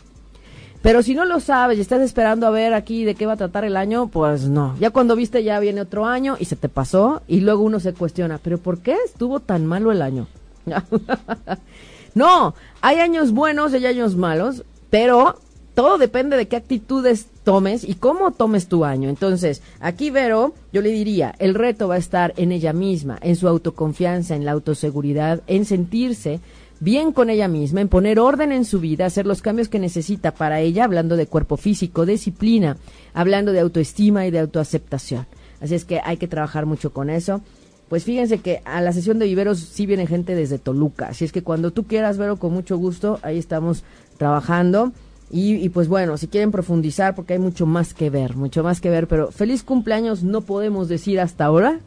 Pero 0.87 1.03
si 1.03 1.17
no 1.17 1.25
lo 1.25 1.41
sabes 1.41 1.79
y 1.79 1.81
estás 1.81 2.01
esperando 2.01 2.47
a 2.47 2.51
ver 2.51 2.73
aquí 2.73 3.05
de 3.05 3.17
qué 3.17 3.27
va 3.27 3.33
a 3.33 3.37
tratar 3.37 3.65
el 3.65 3.77
año, 3.77 4.07
pues 4.07 4.49
no. 4.49 4.77
Ya 4.79 4.91
cuando 4.91 5.17
viste 5.17 5.43
ya 5.43 5.59
viene 5.59 5.81
otro 5.81 6.07
año 6.07 6.37
y 6.39 6.45
se 6.45 6.55
te 6.55 6.69
pasó 6.69 7.23
y 7.27 7.41
luego 7.41 7.65
uno 7.65 7.81
se 7.81 7.93
cuestiona, 7.93 8.39
pero 8.41 8.59
¿por 8.59 8.79
qué 8.79 8.97
estuvo 9.05 9.41
tan 9.41 9.67
malo 9.67 9.91
el 9.91 10.01
año? 10.01 10.29
no, 12.15 12.55
hay 12.83 12.99
años 13.01 13.33
buenos 13.33 13.73
y 13.73 13.79
hay 13.79 13.87
años 13.87 14.15
malos, 14.15 14.63
pero 14.89 15.41
todo 15.75 15.99
depende 15.99 16.37
de 16.37 16.47
qué 16.47 16.55
actitudes 16.55 17.27
tomes 17.43 17.83
y 17.83 17.97
cómo 17.97 18.31
tomes 18.31 18.69
tu 18.69 18.85
año. 18.85 19.09
Entonces, 19.09 19.63
aquí 19.81 20.11
Vero, 20.11 20.55
yo 20.73 20.83
le 20.83 20.91
diría, 20.91 21.35
el 21.41 21.57
reto 21.57 21.89
va 21.89 21.97
a 21.97 21.99
estar 21.99 22.33
en 22.37 22.53
ella 22.53 22.73
misma, 22.73 23.19
en 23.23 23.35
su 23.35 23.49
autoconfianza, 23.49 24.37
en 24.37 24.45
la 24.45 24.53
autoseguridad, 24.53 25.43
en 25.49 25.65
sentirse 25.65 26.39
bien 26.81 27.13
con 27.13 27.31
ella 27.31 27.49
misma, 27.49 27.81
en 27.81 27.89
poner 27.89 28.19
orden 28.19 28.53
en 28.53 28.65
su 28.65 28.81
vida, 28.81 29.07
hacer 29.07 29.27
los 29.27 29.43
cambios 29.43 29.69
que 29.69 29.79
necesita 29.79 30.33
para 30.33 30.61
ella, 30.61 30.85
hablando 30.85 31.17
de 31.17 31.27
cuerpo 31.27 31.57
físico, 31.57 32.07
disciplina, 32.07 32.77
hablando 33.15 33.53
de 33.53 33.61
autoestima 33.61 34.27
y 34.27 34.31
de 34.31 34.41
autoaceptación. 34.41 35.27
Así 35.61 35.75
es 35.75 35.85
que 35.85 36.01
hay 36.05 36.17
que 36.17 36.29
trabajar 36.29 36.67
mucho 36.67 36.93
con 36.93 37.11
eso. 37.11 37.41
pues 37.89 38.03
fíjense 38.05 38.39
que 38.39 38.63
a 38.65 38.81
la 38.81 38.93
sesión 38.93 39.19
de 39.19 39.27
viveros 39.27 39.61
sí 39.61 39.87
viene 39.87 40.07
gente 40.07 40.35
desde 40.35 40.59
Toluca. 40.59 41.07
Así 41.09 41.25
es 41.25 41.31
que 41.31 41.43
cuando 41.43 41.71
tú 41.71 41.85
quieras 41.85 42.19
verlo 42.19 42.37
con 42.37 42.53
mucho 42.53 42.77
gusto, 42.77 43.21
ahí 43.23 43.39
estamos 43.39 43.85
trabajando. 44.19 44.93
Y, 45.31 45.69
pues 45.71 45.89
bueno, 45.89 46.17
si 46.19 46.29
quieren 46.29 46.53
profundizar, 46.53 47.17
porque 47.17 47.33
hay 47.33 47.39
mucho 47.41 47.67
más 47.67 47.95
que 47.95 48.11
ver, 48.11 48.37
mucho 48.37 48.63
más 48.63 48.81
que 48.81 48.91
ver, 48.91 49.09
pero 49.09 49.33
feliz 49.33 49.65
cumpleaños 49.65 50.23
no 50.23 50.43
podemos 50.43 50.89
decir 50.89 51.21
hasta 51.21 51.45
ahora. 51.45 51.81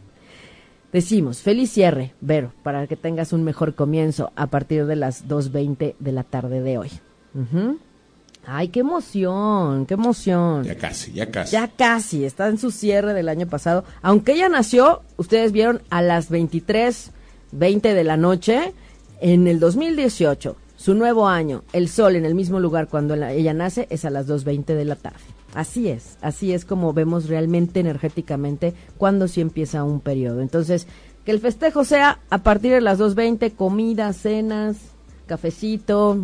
Decimos, 0.91 1.41
feliz 1.41 1.71
cierre, 1.71 2.13
Vero, 2.19 2.51
para 2.63 2.87
que 2.87 2.95
tengas 2.95 3.31
un 3.31 3.43
mejor 3.43 3.75
comienzo 3.75 4.31
a 4.35 4.47
partir 4.47 4.85
de 4.87 4.95
las 4.95 5.27
2.20 5.27 5.95
de 5.99 6.11
la 6.11 6.23
tarde 6.23 6.61
de 6.61 6.77
hoy. 6.79 6.89
Ay, 8.45 8.69
qué 8.69 8.79
emoción, 8.79 9.85
qué 9.85 9.93
emoción. 9.93 10.63
Ya 10.63 10.75
casi, 10.75 11.11
ya 11.11 11.29
casi. 11.29 11.51
Ya 11.51 11.67
casi, 11.67 12.25
está 12.25 12.47
en 12.47 12.57
su 12.57 12.71
cierre 12.71 13.13
del 13.13 13.29
año 13.29 13.45
pasado. 13.47 13.83
Aunque 14.01 14.33
ella 14.33 14.49
nació, 14.49 15.03
ustedes 15.17 15.51
vieron, 15.51 15.83
a 15.91 16.01
las 16.01 16.31
23.20 16.31 17.81
de 17.93 18.03
la 18.03 18.17
noche 18.17 18.73
en 19.21 19.47
el 19.47 19.59
2018. 19.59 20.55
Su 20.75 20.95
nuevo 20.95 21.27
año, 21.27 21.63
el 21.73 21.89
sol 21.89 22.15
en 22.15 22.25
el 22.25 22.33
mismo 22.33 22.59
lugar 22.59 22.87
cuando 22.87 23.13
ella 23.13 23.53
nace, 23.53 23.85
es 23.91 24.05
a 24.05 24.09
las 24.09 24.27
2.20 24.27 24.65
de 24.65 24.85
la 24.85 24.95
tarde. 24.95 25.19
Así 25.55 25.89
es, 25.89 26.17
así 26.21 26.53
es 26.53 26.63
como 26.63 26.93
vemos 26.93 27.27
realmente 27.27 27.79
energéticamente 27.79 28.73
cuando 28.97 29.27
sí 29.27 29.41
empieza 29.41 29.83
un 29.83 29.99
periodo. 29.99 30.41
Entonces, 30.41 30.87
que 31.25 31.31
el 31.31 31.39
festejo 31.39 31.83
sea 31.83 32.19
a 32.29 32.39
partir 32.39 32.71
de 32.71 32.81
las 32.81 32.99
2.20, 32.99 33.55
comida, 33.55 34.13
cenas, 34.13 34.77
cafecito, 35.25 36.17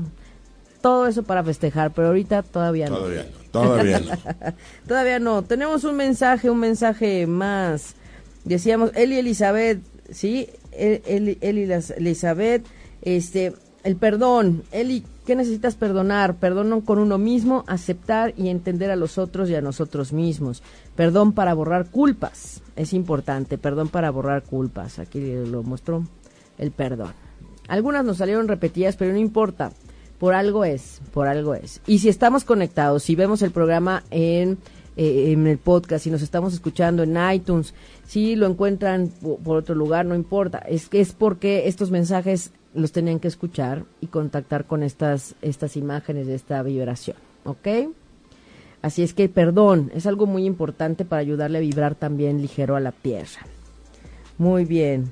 todo 0.82 1.08
eso 1.08 1.24
para 1.24 1.44
festejar, 1.44 1.92
pero 1.92 2.10
ahorita 2.10 2.44
todavía 2.44 2.90
no. 2.90 2.98
Todavía 2.98 3.24
no, 3.24 3.50
todavía 3.52 4.00
no. 4.00 4.54
todavía 4.88 5.20
no. 5.20 5.44
Tenemos 5.44 5.84
un 5.84 5.96
mensaje, 5.96 6.50
un 6.52 6.60
mensaje 6.60 7.26
más. 7.26 7.96
Decíamos, 8.44 8.92
Eli 8.94 9.18
Elizabeth, 9.18 9.82
¿sí? 10.12 10.48
Eli, 10.72 11.40
Eli 11.42 11.68
Elizabeth, 11.98 12.64
este, 13.02 13.54
el 13.84 13.96
perdón. 13.96 14.64
Eli, 14.72 15.04
¿qué 15.26 15.36
necesitas 15.36 15.76
perdonar? 15.76 16.36
Perdón 16.36 16.82
con 16.82 17.00
uno 17.00 17.18
mismo, 17.18 17.64
aceptar 17.68 18.34
y 18.38 18.50
entender 18.50 18.92
a 18.92 18.96
los 18.96 19.18
otros 19.18 19.50
y 19.50 19.56
a 19.56 19.62
nosotros 19.62 20.14
mismos. 20.14 20.64
Perdón 20.96 21.34
para 21.34 21.54
borrar 21.54 21.90
culpas. 21.90 22.62
Es 22.76 22.94
importante, 22.94 23.58
perdón 23.58 23.90
para 23.90 24.12
borrar 24.12 24.44
culpas. 24.44 25.00
Aquí 25.00 25.20
lo 25.20 25.64
mostró 25.64 26.04
el 26.58 26.72
perdón. 26.72 27.14
Algunas 27.68 28.06
nos 28.06 28.18
salieron 28.18 28.48
repetidas, 28.48 28.96
pero 28.96 29.12
no 29.12 29.20
importa. 29.20 29.72
Por 30.20 30.34
algo 30.34 30.64
es, 30.64 31.02
por 31.14 31.28
algo 31.28 31.56
es. 31.56 31.82
Y 31.88 32.00
si 32.00 32.10
estamos 32.10 32.46
conectados, 32.46 33.04
si 33.04 33.16
vemos 33.16 33.42
el 33.42 33.52
programa 33.52 34.04
en, 34.12 34.58
eh, 34.96 35.32
en 35.32 35.46
el 35.48 35.58
podcast, 35.58 36.04
si 36.04 36.12
nos 36.12 36.22
estamos 36.22 36.54
escuchando 36.54 37.04
en 37.04 37.18
iTunes, 37.34 37.74
si 38.06 38.36
lo 38.36 38.48
encuentran 38.48 39.10
por 39.44 39.58
otro 39.58 39.76
lugar, 39.76 40.06
no 40.06 40.16
importa. 40.16 40.60
Es 40.60 40.88
que 40.88 41.02
es 41.02 41.12
porque 41.12 41.68
estos 41.68 41.92
mensajes 41.92 42.52
los 42.76 42.92
tenían 42.92 43.20
que 43.20 43.28
escuchar 43.28 43.86
y 44.02 44.08
contactar 44.08 44.66
con 44.66 44.84
estas, 44.84 45.36
estas 45.42 45.78
imágenes 45.78 46.28
de 46.28 46.36
esta 46.36 46.62
vibración, 46.62 47.18
¿ok? 47.44 47.68
Así 48.82 49.02
es 49.02 49.14
que 49.14 49.30
perdón, 49.30 49.92
es 49.96 50.06
algo 50.06 50.28
muy 50.28 50.46
importante 50.46 51.06
para 51.06 51.22
ayudarle 51.22 51.58
a 51.58 51.62
vibrar 51.62 51.96
también 51.96 52.42
ligero 52.42 52.76
a 52.76 52.80
la 52.80 52.92
tierra. 52.92 53.48
Muy 54.38 54.66
bien. 54.66 55.12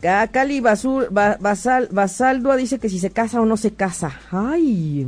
Cali 0.00 0.60
Basur, 0.60 1.10
Basal, 1.12 1.88
Basaldua 1.90 2.56
dice 2.56 2.78
que 2.78 2.88
si 2.88 2.98
se 2.98 3.10
casa 3.10 3.40
o 3.40 3.44
no 3.44 3.58
se 3.58 3.72
casa. 3.72 4.18
Ay. 4.30 5.06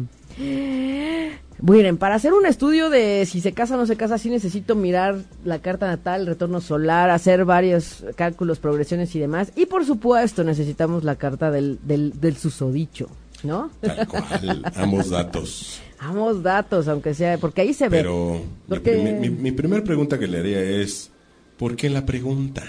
Miren, 1.62 1.96
para 1.96 2.16
hacer 2.16 2.32
un 2.32 2.44
estudio 2.44 2.90
de 2.90 3.24
si 3.24 3.40
se 3.40 3.52
casa 3.52 3.76
o 3.76 3.78
no 3.78 3.86
se 3.86 3.96
casa, 3.96 4.18
sí 4.18 4.28
necesito 4.28 4.74
mirar 4.74 5.18
la 5.44 5.60
carta 5.60 5.86
natal, 5.86 6.22
el 6.22 6.26
retorno 6.26 6.60
solar, 6.60 7.10
hacer 7.10 7.44
varios 7.44 8.04
cálculos, 8.16 8.58
progresiones 8.58 9.14
y 9.14 9.20
demás. 9.20 9.52
Y 9.54 9.66
por 9.66 9.86
supuesto, 9.86 10.42
necesitamos 10.42 11.04
la 11.04 11.14
carta 11.14 11.52
del, 11.52 11.78
del, 11.84 12.20
del 12.20 12.36
susodicho, 12.36 13.08
¿no? 13.44 13.70
Tal 13.80 14.08
cual, 14.08 14.64
ambos 14.74 15.10
datos. 15.10 15.80
Ambos 16.00 16.42
datos, 16.42 16.88
aunque 16.88 17.14
sea, 17.14 17.38
porque 17.38 17.60
ahí 17.60 17.72
se 17.74 17.88
ve. 17.88 17.98
Pero 17.98 18.42
mi, 18.68 19.12
mi, 19.12 19.30
mi 19.30 19.52
primera 19.52 19.84
pregunta 19.84 20.18
que 20.18 20.26
le 20.26 20.40
haría 20.40 20.60
es, 20.60 21.12
¿por 21.58 21.76
qué 21.76 21.88
la 21.88 22.04
pregunta? 22.04 22.64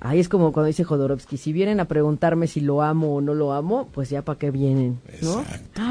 Ahí 0.00 0.18
es 0.18 0.28
como 0.28 0.52
cuando 0.52 0.66
dice 0.66 0.82
Jodorowsky, 0.82 1.36
si 1.36 1.52
vienen 1.52 1.78
a 1.78 1.84
preguntarme 1.84 2.48
si 2.48 2.60
lo 2.60 2.82
amo 2.82 3.14
o 3.14 3.20
no 3.20 3.34
lo 3.34 3.52
amo, 3.52 3.88
pues 3.92 4.10
ya 4.10 4.22
para 4.22 4.38
qué 4.40 4.50
vienen, 4.50 4.98
¿no? 5.22 5.42
Exacto. 5.42 5.82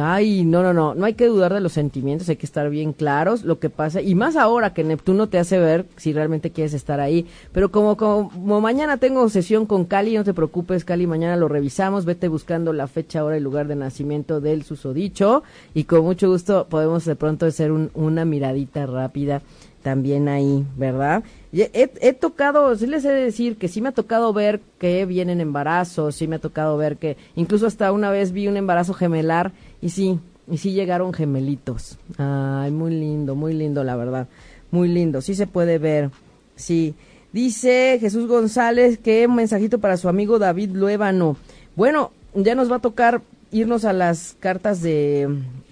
Ay, 0.00 0.44
no, 0.44 0.62
no, 0.62 0.72
no, 0.72 0.94
no 0.94 1.04
hay 1.06 1.14
que 1.14 1.26
dudar 1.26 1.52
de 1.52 1.60
los 1.60 1.72
sentimientos, 1.72 2.28
hay 2.28 2.36
que 2.36 2.46
estar 2.46 2.70
bien 2.70 2.92
claros 2.92 3.42
lo 3.42 3.58
que 3.58 3.68
pasa, 3.68 4.00
y 4.00 4.14
más 4.14 4.36
ahora 4.36 4.72
que 4.74 4.84
Neptuno 4.84 5.28
te 5.28 5.38
hace 5.38 5.58
ver 5.58 5.86
si 5.96 6.12
realmente 6.12 6.50
quieres 6.50 6.72
estar 6.72 7.00
ahí. 7.00 7.26
Pero 7.50 7.72
como, 7.72 7.96
como, 7.96 8.60
mañana 8.60 8.98
tengo 8.98 9.28
sesión 9.28 9.66
con 9.66 9.84
Cali, 9.84 10.16
no 10.16 10.22
te 10.22 10.34
preocupes, 10.34 10.84
Cali, 10.84 11.08
mañana 11.08 11.36
lo 11.36 11.48
revisamos, 11.48 12.04
vete 12.04 12.28
buscando 12.28 12.72
la 12.72 12.86
fecha, 12.86 13.24
hora 13.24 13.36
y 13.36 13.40
lugar 13.40 13.66
de 13.66 13.74
nacimiento 13.74 14.40
del 14.40 14.62
susodicho, 14.62 15.42
y 15.74 15.84
con 15.84 16.04
mucho 16.04 16.30
gusto 16.30 16.68
podemos 16.68 17.04
de 17.04 17.16
pronto 17.16 17.46
hacer 17.46 17.72
una 17.72 18.24
miradita 18.24 18.86
rápida 18.86 19.42
también 19.82 20.28
ahí, 20.28 20.64
¿verdad? 20.76 21.24
He, 21.52 21.90
he, 22.00 22.12
tocado, 22.14 22.74
sí 22.76 22.86
les 22.86 23.04
he 23.04 23.10
de 23.10 23.24
decir 23.24 23.56
que 23.56 23.68
sí 23.68 23.82
me 23.82 23.90
ha 23.90 23.92
tocado 23.92 24.32
ver 24.32 24.60
que 24.78 25.04
vienen 25.04 25.40
embarazos, 25.40 26.14
sí 26.14 26.26
me 26.26 26.36
ha 26.36 26.38
tocado 26.38 26.76
ver 26.78 26.96
que 26.96 27.16
incluso 27.34 27.66
hasta 27.66 27.92
una 27.92 28.10
vez 28.10 28.32
vi 28.32 28.48
un 28.48 28.56
embarazo 28.56 28.94
gemelar 28.94 29.52
y 29.82 29.90
sí, 29.90 30.18
y 30.48 30.56
sí 30.56 30.72
llegaron 30.72 31.12
gemelitos. 31.12 31.98
Ay, 32.16 32.70
muy 32.70 32.92
lindo, 32.92 33.34
muy 33.34 33.52
lindo, 33.52 33.84
la 33.84 33.96
verdad. 33.96 34.28
Muy 34.70 34.88
lindo, 34.88 35.20
sí 35.20 35.34
se 35.34 35.46
puede 35.46 35.76
ver. 35.78 36.10
Sí. 36.56 36.94
Dice 37.32 37.98
Jesús 38.00 38.28
González 38.28 38.98
que 38.98 39.26
mensajito 39.28 39.78
para 39.78 39.96
su 39.96 40.08
amigo 40.08 40.38
David 40.38 40.70
Luébano. 40.70 41.36
Bueno, 41.76 42.12
ya 42.34 42.54
nos 42.54 42.70
va 42.70 42.76
a 42.76 42.80
tocar 42.80 43.22
irnos 43.50 43.84
a 43.84 43.92
las 43.92 44.36
cartas 44.40 44.80
de, 44.80 45.28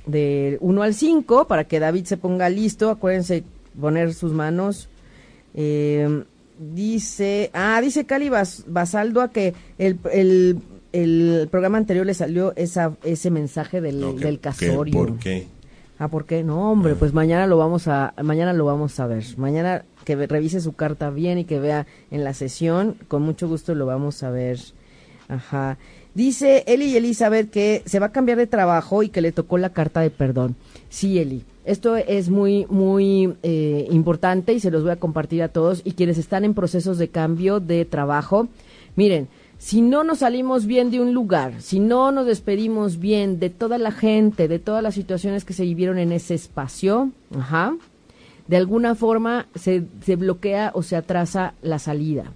de 0.07 0.59
1 0.61 0.83
al 0.83 0.95
5 0.95 1.47
para 1.47 1.65
que 1.65 1.81
David 1.81 2.05
se 2.05 2.17
ponga 2.17 2.49
listo. 2.51 2.91
Acuérdense 2.91 3.45
poner 3.79 4.13
sus 4.13 4.33
manos. 4.33 4.89
Eh, 5.55 6.25
dice, 6.61 7.51
ah, 7.55 7.81
dice 7.81 8.05
Cali 8.05 8.31
Basaldo 8.31 9.23
a 9.23 9.31
que 9.31 9.55
el, 9.79 10.59
el, 10.93 11.49
programa 11.51 11.79
anterior 11.79 12.07
le 12.07 12.15
salió 12.15 12.55
esa, 12.57 12.97
ese 13.05 13.31
mensaje 13.31 13.81
del, 13.81 14.19
del 14.19 14.41
casorio. 14.41 14.93
¿Por 14.93 15.19
qué? 15.19 15.47
Ah, 15.99 16.09
¿por 16.09 16.25
qué? 16.25 16.43
No, 16.43 16.73
hombre, 16.73 16.93
ah. 16.93 16.97
pues 16.99 17.13
mañana 17.13 17.47
lo 17.47 17.59
vamos 17.59 17.87
a, 17.87 18.15
mañana 18.23 18.53
lo 18.53 18.65
vamos 18.65 18.99
a 19.01 19.07
ver. 19.07 19.25
Mañana 19.37 19.85
que 20.05 20.17
revise 20.17 20.61
su 20.61 20.73
carta 20.73 21.11
bien 21.11 21.39
y 21.39 21.45
que 21.45 21.61
vea 21.61 21.87
en 22.11 22.25
la 22.25 22.33
sesión, 22.33 22.97
con 23.07 23.23
mucho 23.23 23.49
gusto 23.49 23.75
lo 23.75 23.87
vamos 23.87 24.23
a 24.23 24.31
ver. 24.31 24.59
Ajá. 25.29 25.77
Dice 26.15 26.65
Eli 26.67 26.87
y 26.87 26.97
Elizabeth 26.97 27.51
que 27.51 27.83
se 27.85 27.99
va 28.01 28.07
a 28.07 28.13
cambiar 28.13 28.39
de 28.39 28.47
trabajo 28.47 29.03
y 29.03 29.11
que 29.11 29.21
le 29.21 29.31
tocó 29.31 29.59
la 29.59 29.71
carta 29.71 30.01
de 30.01 30.11
perdón. 30.11 30.57
Sí, 30.89 31.19
Eli, 31.19 31.45
esto 31.65 31.97
es 31.97 32.31
muy, 32.31 32.67
muy 32.71 33.35
eh, 33.43 33.87
importante 33.91 34.53
y 34.55 34.61
se 34.61 34.71
los 34.71 34.83
voy 34.83 34.93
a 34.93 34.97
compartir 34.97 35.43
a 35.43 35.49
todos. 35.49 35.83
Y 35.85 35.93
quienes 35.93 36.19
están 36.19 36.45
en 36.45 36.55
procesos 36.55 36.99
de 36.99 37.09
cambio 37.09 37.61
de 37.61 37.85
trabajo, 37.85 38.49
miren, 38.97 39.29
si 39.61 39.83
no 39.83 40.05
nos 40.05 40.21
salimos 40.21 40.65
bien 40.65 40.91
de 40.91 41.01
un 41.01 41.13
lugar, 41.13 41.61
si 41.61 41.81
no 41.81 42.13
nos 42.13 42.25
despedimos 42.25 42.99
bien 42.99 43.39
de 43.39 43.51
toda 43.51 43.77
la 43.77 43.93
gente, 43.93 44.49
de 44.49 44.59
todas 44.59 44.83
las 44.83 44.95
situaciones 44.95 45.45
que 45.45 45.53
se 45.53 45.65
vivieron 45.65 45.99
en 45.99 46.13
ese 46.13 46.33
espacio, 46.33 47.11
ajá, 47.39 47.77
de 48.49 48.57
alguna 48.57 48.95
forma 48.95 49.49
se, 49.55 49.85
se 50.03 50.17
bloquea 50.17 50.71
o 50.75 50.83
se 50.83 50.97
atrasa 50.97 51.53
la 51.61 51.79
salida. 51.79 52.33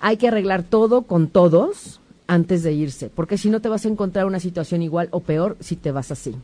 Hay 0.00 0.16
que 0.16 0.26
arreglar 0.26 0.64
todo 0.64 1.02
con 1.02 1.28
todos 1.28 2.00
antes 2.26 2.64
de 2.64 2.72
irse, 2.72 3.08
porque 3.08 3.38
si 3.38 3.50
no 3.50 3.60
te 3.60 3.68
vas 3.68 3.86
a 3.86 3.88
encontrar 3.88 4.26
una 4.26 4.40
situación 4.40 4.82
igual 4.82 5.06
o 5.12 5.20
peor 5.20 5.56
si 5.60 5.76
te 5.76 5.92
vas 5.92 6.10
así. 6.10 6.34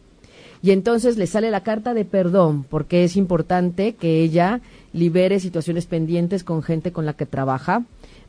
Y 0.62 0.70
entonces 0.70 1.16
le 1.16 1.26
sale 1.26 1.50
la 1.50 1.64
carta 1.64 1.92
de 1.92 2.04
perdón, 2.04 2.62
porque 2.62 3.02
es 3.02 3.16
importante 3.16 3.96
que 3.96 4.22
ella 4.22 4.60
libere 4.92 5.40
situaciones 5.40 5.86
pendientes 5.86 6.44
con 6.44 6.62
gente 6.62 6.92
con 6.92 7.04
la 7.04 7.14
que 7.14 7.26
trabaja 7.26 7.82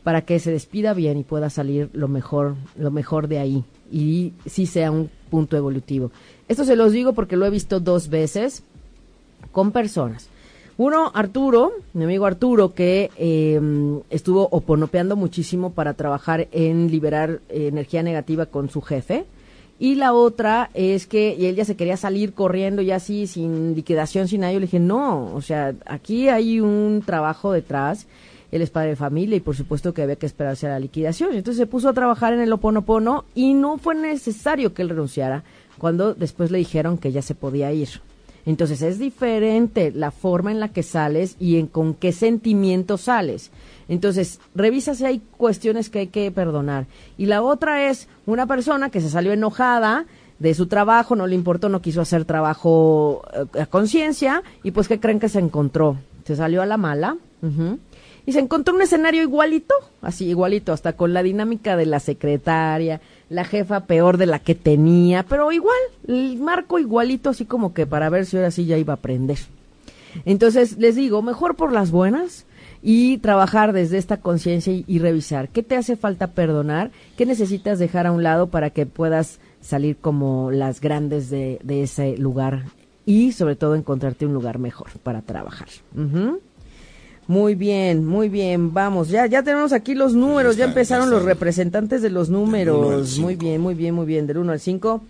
para 0.06 0.22
que 0.22 0.38
se 0.38 0.52
despida 0.52 0.94
bien 0.94 1.18
y 1.18 1.24
pueda 1.24 1.50
salir 1.50 1.90
lo 1.94 2.08
mejor, 2.08 2.54
lo 2.78 2.92
mejor 2.92 3.28
de 3.28 3.40
ahí 3.40 3.64
y 3.92 4.34
sí 4.46 4.68
sea 4.68 4.92
un 4.92 5.10
punto 5.32 5.58
evolutivo. 5.58 6.12
Esto 6.48 6.64
se 6.64 6.76
los 6.76 6.92
digo 6.92 7.14
porque 7.14 7.36
lo 7.36 7.48
he 7.48 7.50
visto 7.50 7.80
dos 7.80 8.10
veces 8.10 8.62
con 9.52 9.72
personas. 9.72 10.30
Uno, 10.78 11.12
Arturo, 11.16 11.72
mi 11.94 12.04
amigo 12.04 12.28
Arturo, 12.28 12.76
que 12.76 13.10
em, 13.18 14.02
estuvo 14.12 14.48
oponopeando 14.52 15.16
muchísimo 15.16 15.72
para 15.72 15.96
trabajar 15.96 16.50
en 16.52 16.92
liberar 16.92 17.40
energía 17.50 18.04
negativa 18.04 18.46
con 18.46 18.70
su 18.70 18.84
jefe 18.84 19.26
y 19.80 19.96
la 19.96 20.14
otra 20.14 20.70
es 20.76 21.08
que 21.08 21.36
y 21.36 21.48
él 21.48 21.56
ya 21.56 21.66
se 21.66 21.76
quería 21.76 21.98
salir 21.98 22.34
corriendo 22.34 22.84
ya 22.84 22.98
así, 22.98 23.26
sin 23.26 23.74
liquidación, 23.74 24.28
sin 24.28 24.42
nada. 24.42 24.54
Yo 24.54 24.60
le 24.60 24.68
dije, 24.68 24.80
no, 24.80 25.34
o 25.34 25.42
sea, 25.42 25.74
aquí 25.88 26.30
hay 26.30 26.62
un 26.62 27.02
trabajo 27.04 27.52
detrás. 27.52 28.06
Él 28.56 28.62
es 28.62 28.70
padre 28.70 28.92
de 28.92 28.96
familia 28.96 29.36
y 29.36 29.42
por 29.42 29.54
supuesto 29.54 29.94
que 29.94 30.02
había 30.02 30.16
que 30.16 30.26
esperarse 30.26 30.66
a 30.66 30.70
la 30.70 30.80
liquidación. 30.80 31.34
Entonces 31.34 31.58
se 31.58 31.68
puso 31.68 31.90
a 31.90 31.94
trabajar 31.94 32.32
en 32.32 32.40
el 32.40 32.54
Oponopono 32.54 33.26
y 33.36 33.54
no 33.54 33.78
fue 33.78 33.96
necesario 33.96 34.74
que 34.74 34.82
él 34.82 34.88
renunciara 34.88 35.44
cuando 35.78 36.14
después 36.14 36.52
le 36.52 36.60
dijeron 36.60 36.98
que 36.98 37.12
ya 37.12 37.22
se 37.22 37.36
podía 37.36 37.74
ir. 37.74 37.90
Entonces 38.46 38.82
es 38.82 38.98
diferente 38.98 39.92
la 39.94 40.10
forma 40.10 40.52
en 40.52 40.62
la 40.62 40.70
que 40.70 40.84
sales 40.84 41.36
y 41.38 41.58
en 41.58 41.68
con 41.68 41.96
qué 41.96 42.14
sentimiento 42.14 42.98
sales. 42.98 43.52
Entonces, 43.90 44.40
revisa 44.56 44.96
si 44.96 45.04
hay 45.04 45.22
cuestiones 45.36 45.90
que 45.90 46.00
hay 46.00 46.08
que 46.08 46.32
perdonar. 46.32 46.86
Y 47.18 47.26
la 47.26 47.42
otra 47.42 47.90
es 47.90 48.08
una 48.26 48.48
persona 48.48 48.90
que 48.90 49.02
se 49.02 49.10
salió 49.10 49.34
enojada 49.34 50.06
de 50.40 50.54
su 50.54 50.68
trabajo, 50.68 51.18
no 51.18 51.28
le 51.28 51.36
importó, 51.36 51.68
no 51.68 51.82
quiso 51.82 52.00
hacer 52.00 52.24
trabajo 52.24 53.24
eh, 53.34 53.62
a 53.62 53.66
conciencia 53.66 54.44
y 54.64 54.72
pues 54.72 54.88
¿qué 54.88 55.02
creen 55.02 55.20
que 55.20 55.28
se 55.28 55.40
encontró? 55.40 55.98
Se 56.24 56.38
salió 56.38 56.62
a 56.62 56.66
la 56.66 56.78
mala 56.78 57.18
y 58.26 58.32
se 58.32 58.40
encontró 58.40 58.74
un 58.74 58.82
escenario 58.82 59.22
igualito, 59.22 59.76
así 60.02 60.26
igualito, 60.26 60.74
hasta 60.74 60.94
con 60.94 61.14
la 61.14 61.24
dinámica 61.24 61.78
de 61.78 61.86
la 61.86 62.00
secretaria, 62.00 63.02
la 63.30 63.46
jefa 63.46 63.82
peor 63.82 64.18
de 64.18 64.26
la 64.26 64.40
que 64.40 64.56
tenía, 64.56 65.24
pero 65.24 65.52
igual, 65.52 65.78
el 66.08 66.38
marco 66.40 66.80
igualito, 66.80 67.30
así 67.30 67.46
como 67.46 67.74
que 67.74 67.86
para 67.86 68.10
ver 68.10 68.26
si 68.26 68.38
ahora 68.38 68.52
sí 68.52 68.66
ya 68.66 68.78
iba 68.78 68.94
a 68.94 68.98
aprender. 68.98 69.38
Entonces, 70.24 70.78
les 70.78 70.96
digo, 70.96 71.22
mejor 71.22 71.56
por 71.56 71.72
las 71.72 71.92
buenas 71.92 72.46
y 72.82 73.18
trabajar 73.18 73.74
desde 73.74 73.98
esta 73.98 74.18
conciencia 74.18 74.74
y, 74.74 75.00
revisar 75.00 75.50
qué 75.50 75.62
te 75.62 75.76
hace 75.76 75.98
falta 75.98 76.28
perdonar, 76.28 76.92
qué 77.18 77.26
necesitas 77.26 77.80
dejar 77.80 78.08
a 78.08 78.12
un 78.12 78.24
lado 78.24 78.48
para 78.48 78.70
que 78.70 78.86
puedas 78.86 79.40
salir 79.60 79.98
como 79.98 80.52
las 80.52 80.80
grandes 80.80 81.30
de, 81.30 81.60
ese 81.68 82.18
lugar 82.18 82.66
y 83.06 83.34
sobre 83.34 83.56
todo 83.56 83.76
encontrarte 83.76 84.26
un 84.26 84.34
lugar 84.34 84.60
mejor 84.60 84.88
para 85.04 85.22
trabajar. 85.22 85.68
Muy 87.28 87.56
bien, 87.56 88.06
muy 88.06 88.30
bien. 88.30 88.74
Vamos, 88.74 89.10
ya 89.10 89.26
ya 89.26 89.42
tenemos 89.42 89.74
aquí 89.74 89.96
los 89.96 90.14
números, 90.14 90.58
ya, 90.58 90.66
empezaron 90.66 91.10
los 91.10 91.24
representantes 91.24 92.02
de 92.02 92.12
los 92.12 92.30
números. 92.30 93.18
Muy 93.18 93.36
bien, 93.36 93.62
muy 93.62 93.74
bien, 93.74 93.96
muy 93.96 94.06
bien. 94.06 94.28
Del 94.28 94.38
1 94.38 94.52
al 94.52 94.60
5. 94.60 95.02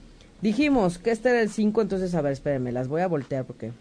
Dijimos 0.42 0.98
que 0.98 1.12
este 1.12 1.30
era 1.30 1.42
el 1.42 1.50
5, 1.50 1.82
entonces 1.82 2.14
a 2.16 2.22
ver, 2.22 2.34
espérenme, 2.34 2.72
las 2.72 2.88
voy 2.88 3.02
a 3.02 3.08
voltear 3.08 3.46
porque 3.46 3.72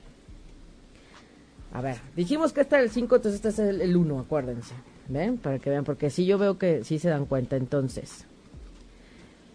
A 1.72 1.80
ver, 1.80 1.96
dijimos 2.16 2.52
que 2.52 2.62
este 2.62 2.76
era 2.76 2.84
el 2.84 2.90
5, 2.90 3.16
entonces 3.16 3.44
este 3.44 3.48
es 3.48 3.80
el 3.80 3.96
1, 3.96 4.20
acuérdense. 4.20 4.74
¿Ven? 5.08 5.36
Para 5.36 5.58
que 5.58 5.70
vean, 5.70 5.84
porque 5.84 6.10
sí 6.10 6.24
yo 6.24 6.38
veo 6.38 6.56
que 6.56 6.82
sí 6.82 6.98
se 6.98 7.10
dan 7.10 7.26
cuenta 7.26 7.56
entonces. 7.56 8.24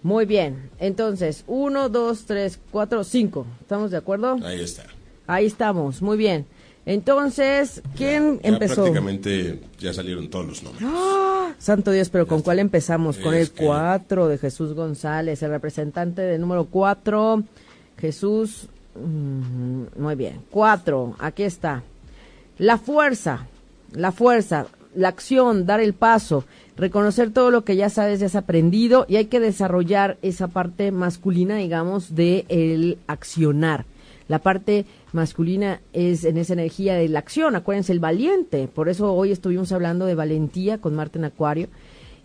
Muy 0.03 0.25
bien, 0.25 0.69
entonces 0.79 1.43
1, 1.47 1.89
2, 1.89 2.25
3, 2.25 2.59
4, 2.71 3.03
5. 3.03 3.45
¿Estamos 3.61 3.91
de 3.91 3.97
acuerdo? 3.97 4.37
Ahí 4.43 4.61
está. 4.61 4.83
Ahí 5.27 5.45
estamos, 5.45 6.01
muy 6.01 6.17
bien. 6.17 6.45
Entonces, 6.89 7.83
¿quién 7.95 8.39
empezó? 8.41 8.81
Prácticamente 8.81 9.61
ya 9.77 9.93
salieron 9.93 10.27
todos 10.27 10.47
los 10.47 10.63
nombres. 10.63 10.83
¡Ah! 10.91 11.53
Santo 11.59 11.91
Dios, 11.91 12.09
pero 12.09 12.25
¿con 12.25 12.41
cuál 12.41 12.57
empezamos? 12.57 13.19
Con 13.19 13.35
el 13.35 13.51
4 13.51 14.27
de 14.27 14.39
Jesús 14.39 14.73
González, 14.73 15.43
el 15.43 15.51
representante 15.51 16.23
del 16.23 16.41
número 16.41 16.65
4, 16.65 17.43
Jesús. 17.95 18.69
Muy 18.95 20.15
bien, 20.15 20.41
4, 20.49 21.15
aquí 21.19 21.43
está. 21.43 21.83
La 22.57 22.79
fuerza, 22.79 23.45
la 23.93 24.11
fuerza, 24.11 24.65
la 24.95 25.09
acción, 25.09 25.67
dar 25.67 25.81
el 25.81 25.93
paso, 25.93 26.43
reconocer 26.75 27.29
todo 27.29 27.51
lo 27.51 27.63
que 27.63 27.75
ya 27.75 27.91
sabes, 27.91 28.19
ya 28.19 28.25
has 28.25 28.35
aprendido 28.35 29.05
y 29.07 29.17
hay 29.17 29.25
que 29.25 29.39
desarrollar 29.39 30.17
esa 30.23 30.47
parte 30.47 30.91
masculina, 30.91 31.57
digamos, 31.57 32.15
de 32.15 32.45
el 32.49 32.97
accionar. 33.05 33.85
La 34.27 34.39
parte 34.39 34.85
masculina 35.13 35.81
es 35.93 36.23
en 36.23 36.37
esa 36.37 36.53
energía 36.53 36.95
de 36.95 37.07
la 37.09 37.19
acción, 37.19 37.55
acuérdense, 37.55 37.91
el 37.91 37.99
valiente. 37.99 38.67
Por 38.67 38.89
eso 38.89 39.13
hoy 39.13 39.31
estuvimos 39.31 39.71
hablando 39.71 40.05
de 40.05 40.15
valentía 40.15 40.79
con 40.79 40.95
Marte 40.95 41.19
en 41.19 41.25
Acuario 41.25 41.67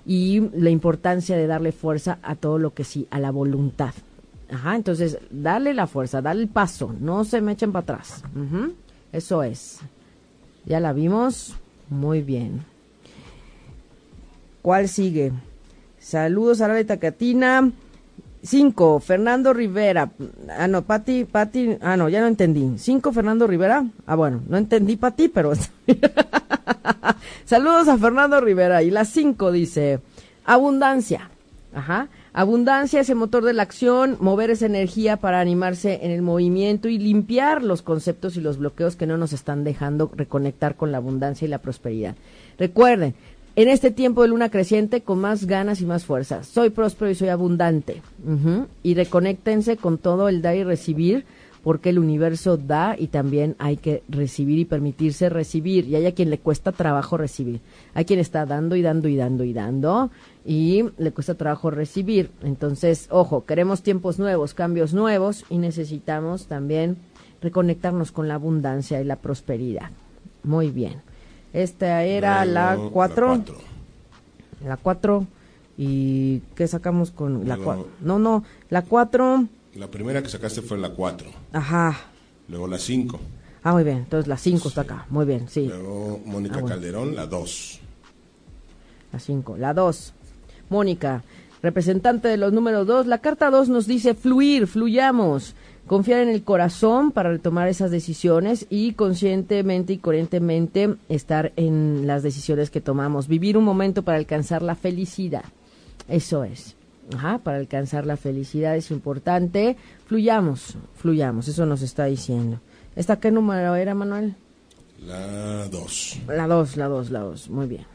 y 0.06 0.40
la 0.52 0.70
importancia 0.70 1.36
de 1.36 1.46
darle 1.46 1.72
fuerza 1.72 2.18
a 2.22 2.34
todo 2.34 2.58
lo 2.58 2.74
que 2.74 2.84
sí, 2.84 3.06
a 3.10 3.18
la 3.18 3.30
voluntad. 3.30 3.94
Ajá, 4.50 4.76
entonces, 4.76 5.18
darle 5.30 5.74
la 5.74 5.86
fuerza, 5.86 6.20
darle 6.20 6.42
el 6.42 6.48
paso, 6.48 6.94
no 7.00 7.24
se 7.24 7.40
me 7.40 7.52
echen 7.52 7.72
para 7.72 7.82
atrás. 7.82 8.22
Eso 9.12 9.42
es. 9.42 9.80
Ya 10.66 10.80
la 10.80 10.92
vimos. 10.92 11.54
Muy 11.88 12.22
bien. 12.22 12.64
¿Cuál 14.62 14.88
sigue? 14.88 15.32
Saludos 15.98 16.60
a 16.60 16.68
la 16.68 16.84
Tacatina. 16.84 17.72
Cinco, 18.44 19.00
Fernando 19.00 19.54
Rivera. 19.54 20.10
Ah, 20.50 20.68
no, 20.68 20.82
Pati, 20.82 21.24
Pati, 21.24 21.78
ah, 21.80 21.96
no, 21.96 22.10
ya 22.10 22.20
no 22.20 22.26
entendí. 22.26 22.78
Cinco, 22.78 23.10
Fernando 23.10 23.46
Rivera. 23.46 23.86
Ah, 24.06 24.16
bueno, 24.16 24.42
no 24.46 24.58
entendí 24.58 24.96
Pati, 24.96 25.28
pero... 25.28 25.52
Saludos 27.46 27.88
a 27.88 27.96
Fernando 27.96 28.40
Rivera. 28.40 28.82
Y 28.82 28.90
la 28.90 29.06
cinco 29.06 29.50
dice, 29.50 30.00
abundancia. 30.44 31.30
Ajá. 31.74 32.08
Abundancia 32.34 33.00
es 33.00 33.08
el 33.08 33.16
motor 33.16 33.44
de 33.44 33.52
la 33.52 33.62
acción, 33.62 34.16
mover 34.20 34.50
esa 34.50 34.66
energía 34.66 35.16
para 35.16 35.40
animarse 35.40 36.00
en 36.02 36.10
el 36.10 36.20
movimiento 36.20 36.88
y 36.88 36.98
limpiar 36.98 37.62
los 37.62 37.80
conceptos 37.80 38.36
y 38.36 38.40
los 38.40 38.58
bloqueos 38.58 38.96
que 38.96 39.06
no 39.06 39.16
nos 39.16 39.32
están 39.32 39.64
dejando 39.64 40.10
reconectar 40.14 40.74
con 40.74 40.92
la 40.92 40.98
abundancia 40.98 41.46
y 41.46 41.48
la 41.48 41.58
prosperidad. 41.58 42.16
Recuerden, 42.58 43.14
en 43.56 43.68
este 43.68 43.90
tiempo 43.90 44.22
de 44.22 44.28
luna 44.28 44.50
creciente 44.50 45.02
con 45.02 45.20
más 45.20 45.46
ganas 45.46 45.80
y 45.80 45.86
más 45.86 46.04
fuerza. 46.04 46.42
Soy 46.42 46.70
próspero 46.70 47.10
y 47.10 47.14
soy 47.14 47.28
abundante. 47.28 48.02
Y 48.82 48.94
reconéctense 48.94 49.76
con 49.76 49.98
todo 49.98 50.28
el 50.28 50.42
dar 50.42 50.56
y 50.56 50.64
recibir, 50.64 51.24
porque 51.62 51.90
el 51.90 51.98
universo 51.98 52.56
da 52.58 52.94
y 52.98 53.06
también 53.06 53.56
hay 53.58 53.76
que 53.78 54.02
recibir 54.08 54.58
y 54.58 54.64
permitirse 54.64 55.28
recibir. 55.28 55.86
Y 55.86 55.94
hay 55.94 56.06
a 56.06 56.12
quien 56.12 56.30
le 56.30 56.38
cuesta 56.38 56.72
trabajo 56.72 57.16
recibir. 57.16 57.60
Hay 57.94 58.04
quien 58.04 58.20
está 58.20 58.44
dando 58.44 58.76
y 58.76 58.82
dando 58.82 59.08
y 59.08 59.16
dando 59.16 59.44
y 59.44 59.52
dando 59.52 60.10
y 60.44 60.84
le 60.98 61.12
cuesta 61.12 61.34
trabajo 61.34 61.70
recibir. 61.70 62.30
Entonces, 62.42 63.06
ojo, 63.10 63.46
queremos 63.46 63.82
tiempos 63.82 64.18
nuevos, 64.18 64.52
cambios 64.52 64.92
nuevos 64.92 65.44
y 65.48 65.58
necesitamos 65.58 66.46
también 66.46 66.96
reconectarnos 67.40 68.10
con 68.10 68.26
la 68.26 68.34
abundancia 68.34 69.00
y 69.00 69.04
la 69.04 69.16
prosperidad. 69.16 69.90
Muy 70.42 70.70
bien. 70.70 71.02
Esta 71.54 72.02
era 72.02 72.44
la 72.44 72.76
4. 72.92 73.44
La 74.66 74.76
4. 74.76 75.26
¿Y 75.78 76.40
qué 76.56 76.66
sacamos 76.66 77.12
con 77.12 77.48
la 77.48 77.56
4? 77.56 77.88
No, 78.00 78.18
no, 78.18 78.44
la 78.70 78.82
4. 78.82 79.46
La 79.76 79.88
primera 79.88 80.20
que 80.20 80.28
sacaste 80.28 80.62
fue 80.62 80.78
la 80.78 80.90
4. 80.90 81.28
Ajá. 81.52 81.96
Luego 82.48 82.66
la 82.66 82.78
5. 82.78 83.20
Ah, 83.62 83.72
muy 83.72 83.84
bien. 83.84 83.98
Entonces 83.98 84.26
la 84.26 84.36
5 84.36 84.68
está 84.68 84.80
acá. 84.80 85.06
Muy 85.10 85.26
bien, 85.26 85.48
sí. 85.48 85.68
Luego 85.68 86.20
Mónica 86.26 86.58
ah, 86.58 86.64
Calderón, 86.66 87.14
la 87.14 87.26
2. 87.26 87.80
La 89.12 89.18
5. 89.20 89.56
La 89.56 89.74
2. 89.74 90.12
Mónica, 90.70 91.22
representante 91.62 92.26
de 92.26 92.36
los 92.36 92.52
números 92.52 92.84
2. 92.88 93.06
La 93.06 93.18
carta 93.18 93.50
2 93.50 93.68
nos 93.68 93.86
dice 93.86 94.14
fluir, 94.14 94.66
fluyamos 94.66 95.54
confiar 95.86 96.20
en 96.20 96.28
el 96.28 96.42
corazón 96.44 97.10
para 97.12 97.36
tomar 97.38 97.68
esas 97.68 97.90
decisiones 97.90 98.66
y 98.70 98.92
conscientemente 98.92 99.92
y 99.92 99.98
coherentemente 99.98 100.94
estar 101.08 101.52
en 101.56 102.06
las 102.06 102.22
decisiones 102.22 102.70
que 102.70 102.80
tomamos. 102.80 103.28
Vivir 103.28 103.56
un 103.56 103.64
momento 103.64 104.02
para 104.02 104.18
alcanzar 104.18 104.62
la 104.62 104.74
felicidad. 104.74 105.44
Eso 106.08 106.44
es. 106.44 106.76
Ajá, 107.14 107.38
para 107.38 107.58
alcanzar 107.58 108.06
la 108.06 108.16
felicidad 108.16 108.76
es 108.76 108.90
importante. 108.90 109.76
Fluyamos, 110.06 110.76
fluyamos, 110.94 111.48
eso 111.48 111.66
nos 111.66 111.82
está 111.82 112.06
diciendo. 112.06 112.60
¿Esta 112.96 113.20
qué 113.20 113.30
número 113.30 113.74
era, 113.74 113.94
Manuel? 113.94 114.36
La 115.04 115.68
2. 115.68 116.20
La 116.28 116.46
2, 116.46 116.76
la 116.76 116.88
2, 116.88 117.10
la 117.10 117.20
2. 117.20 117.50
Muy 117.50 117.66
bien. 117.66 117.86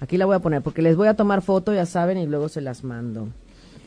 Aquí 0.00 0.18
la 0.18 0.26
voy 0.26 0.36
a 0.36 0.40
poner 0.40 0.60
porque 0.62 0.82
les 0.82 0.96
voy 0.96 1.08
a 1.08 1.14
tomar 1.14 1.40
foto, 1.40 1.72
ya 1.72 1.86
saben, 1.86 2.18
y 2.18 2.26
luego 2.26 2.50
se 2.50 2.60
las 2.60 2.84
mando. 2.84 3.28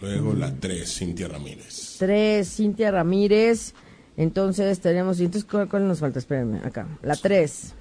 Luego 0.01 0.33
la 0.33 0.53
3, 0.53 0.91
Cintia 0.91 1.27
Ramírez. 1.27 1.97
3, 1.99 2.47
Cintia 2.47 2.91
Ramírez. 2.91 3.73
Entonces 4.17 4.79
tenemos, 4.79 5.19
entonces 5.19 5.49
¿cuál, 5.49 5.87
nos 5.87 5.99
falta? 5.99 6.19
Espérenme, 6.19 6.59
acá. 6.59 6.87
La 7.03 7.15
3. 7.15 7.73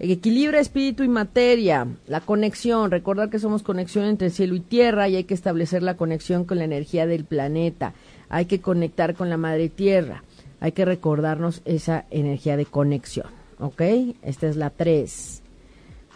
Equilibra 0.00 0.60
espíritu 0.60 1.02
y 1.02 1.08
materia, 1.08 1.88
la 2.06 2.20
conexión, 2.20 2.90
recordar 2.90 3.30
que 3.30 3.40
somos 3.40 3.64
conexión 3.64 4.04
entre 4.04 4.30
cielo 4.30 4.54
y 4.54 4.60
tierra 4.60 5.08
y 5.08 5.16
hay 5.16 5.24
que 5.24 5.34
establecer 5.34 5.82
la 5.82 5.96
conexión 5.96 6.44
con 6.44 6.58
la 6.58 6.64
energía 6.64 7.04
del 7.08 7.24
planeta, 7.24 7.94
hay 8.28 8.44
que 8.44 8.60
conectar 8.60 9.16
con 9.16 9.28
la 9.28 9.36
madre 9.36 9.68
tierra, 9.68 10.22
hay 10.60 10.70
que 10.70 10.84
recordarnos 10.84 11.62
esa 11.64 12.06
energía 12.10 12.56
de 12.56 12.64
conexión, 12.64 13.26
¿ok? 13.58 13.82
Esta 14.22 14.46
es 14.46 14.54
la 14.54 14.70
3. 14.70 15.42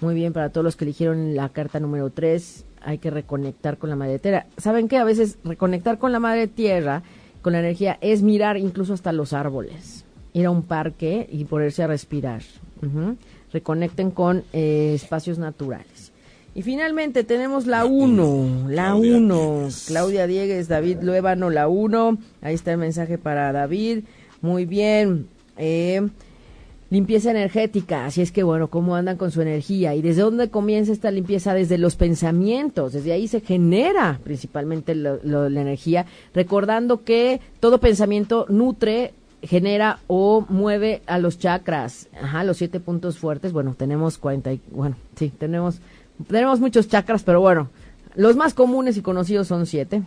Muy 0.01 0.15
bien, 0.15 0.33
para 0.33 0.51
todos 0.51 0.65
los 0.65 0.77
que 0.77 0.85
eligieron 0.85 1.35
la 1.35 1.49
carta 1.49 1.81
número 1.81 2.11
3, 2.11 2.65
hay 2.85 2.99
que 2.99 3.11
reconectar 3.11 3.79
con 3.79 3.91
la 3.91 3.97
madre 3.97 4.19
tierra. 4.19 4.47
¿Saben 4.57 4.89
qué? 4.89 4.99
A 4.99 5.05
veces 5.05 5.39
reconectar 5.45 5.99
con 5.99 6.13
la 6.13 6.21
madre 6.21 6.47
tierra, 6.47 7.03
con 7.41 7.53
la 7.53 7.61
energía, 7.61 7.99
es 8.01 8.23
mirar 8.23 8.57
incluso 8.57 8.95
hasta 8.95 9.13
los 9.13 9.33
árboles, 9.33 10.05
ir 10.33 10.47
a 10.47 10.51
un 10.51 10.63
parque 10.63 11.29
y 11.31 11.45
ponerse 11.45 11.83
a 11.83 11.87
respirar. 11.87 12.43
Reconecten 13.53 14.11
con 14.11 14.45
eh, 14.53 14.93
espacios 14.95 15.39
naturales. 15.39 16.13
Y 16.55 16.63
finalmente 16.63 17.25
tenemos 17.25 17.67
la 17.67 17.87
1, 17.87 18.67
la 18.69 18.95
1, 18.95 19.69
Claudia 19.87 20.27
Diegues, 20.27 20.69
David 20.69 20.99
Luébano, 21.01 21.49
la 21.49 21.69
1. 21.69 22.19
Ahí 22.43 22.55
está 22.55 22.73
el 22.73 22.79
mensaje 22.79 23.17
para 23.17 23.53
David. 23.53 24.05
Muy 24.43 24.67
bien. 24.67 25.29
Eh, 25.57 26.09
limpieza 26.93 27.31
energética. 27.31 28.05
Así 28.05 28.21
es 28.21 28.33
que, 28.33 28.43
bueno, 28.43 28.69
cómo 28.69 28.95
andan 28.95 29.17
con 29.17 29.31
su 29.31 29.41
energía 29.41 29.95
y 29.95 30.03
desde 30.03 30.21
dónde 30.21 30.51
comienza 30.51 30.93
esta 30.93 31.11
limpieza, 31.11 31.55
desde 31.55 31.79
los 31.79 31.97
pensamientos, 31.97 32.93
desde 32.93 33.13
ahí 33.13 33.29
se 33.29 33.41
genera 33.41 34.21
principalmente 34.23 34.95
la 34.95 35.47
energía, 35.47 36.05
recordando 36.35 37.03
que 37.03 37.41
todo 37.61 37.79
pensamiento 37.79 38.45
nutre 38.51 39.15
genera 39.41 40.01
o 40.07 40.45
mueve 40.51 41.01
a 41.07 41.19
los 41.19 41.39
chakras, 41.39 42.09
ajá, 42.21 42.45
los 42.45 42.59
siete 42.59 42.79
puntos 42.79 43.17
fuertes. 43.17 43.55
Bueno, 43.55 43.75
tenemos 43.75 44.19
40, 44.19 44.53
y, 44.53 44.61
bueno, 44.71 44.97
sí, 45.17 45.31
tenemos, 45.31 45.81
tenemos 46.29 46.61
muchos 46.61 46.89
chakras, 46.89 47.23
pero 47.23 47.41
bueno, 47.41 47.71
los 48.15 48.37
más 48.37 48.55
comunes 48.55 48.97
y 48.97 49.03
conocidos 49.03 49.49
son 49.49 49.67
siete. 49.67 50.03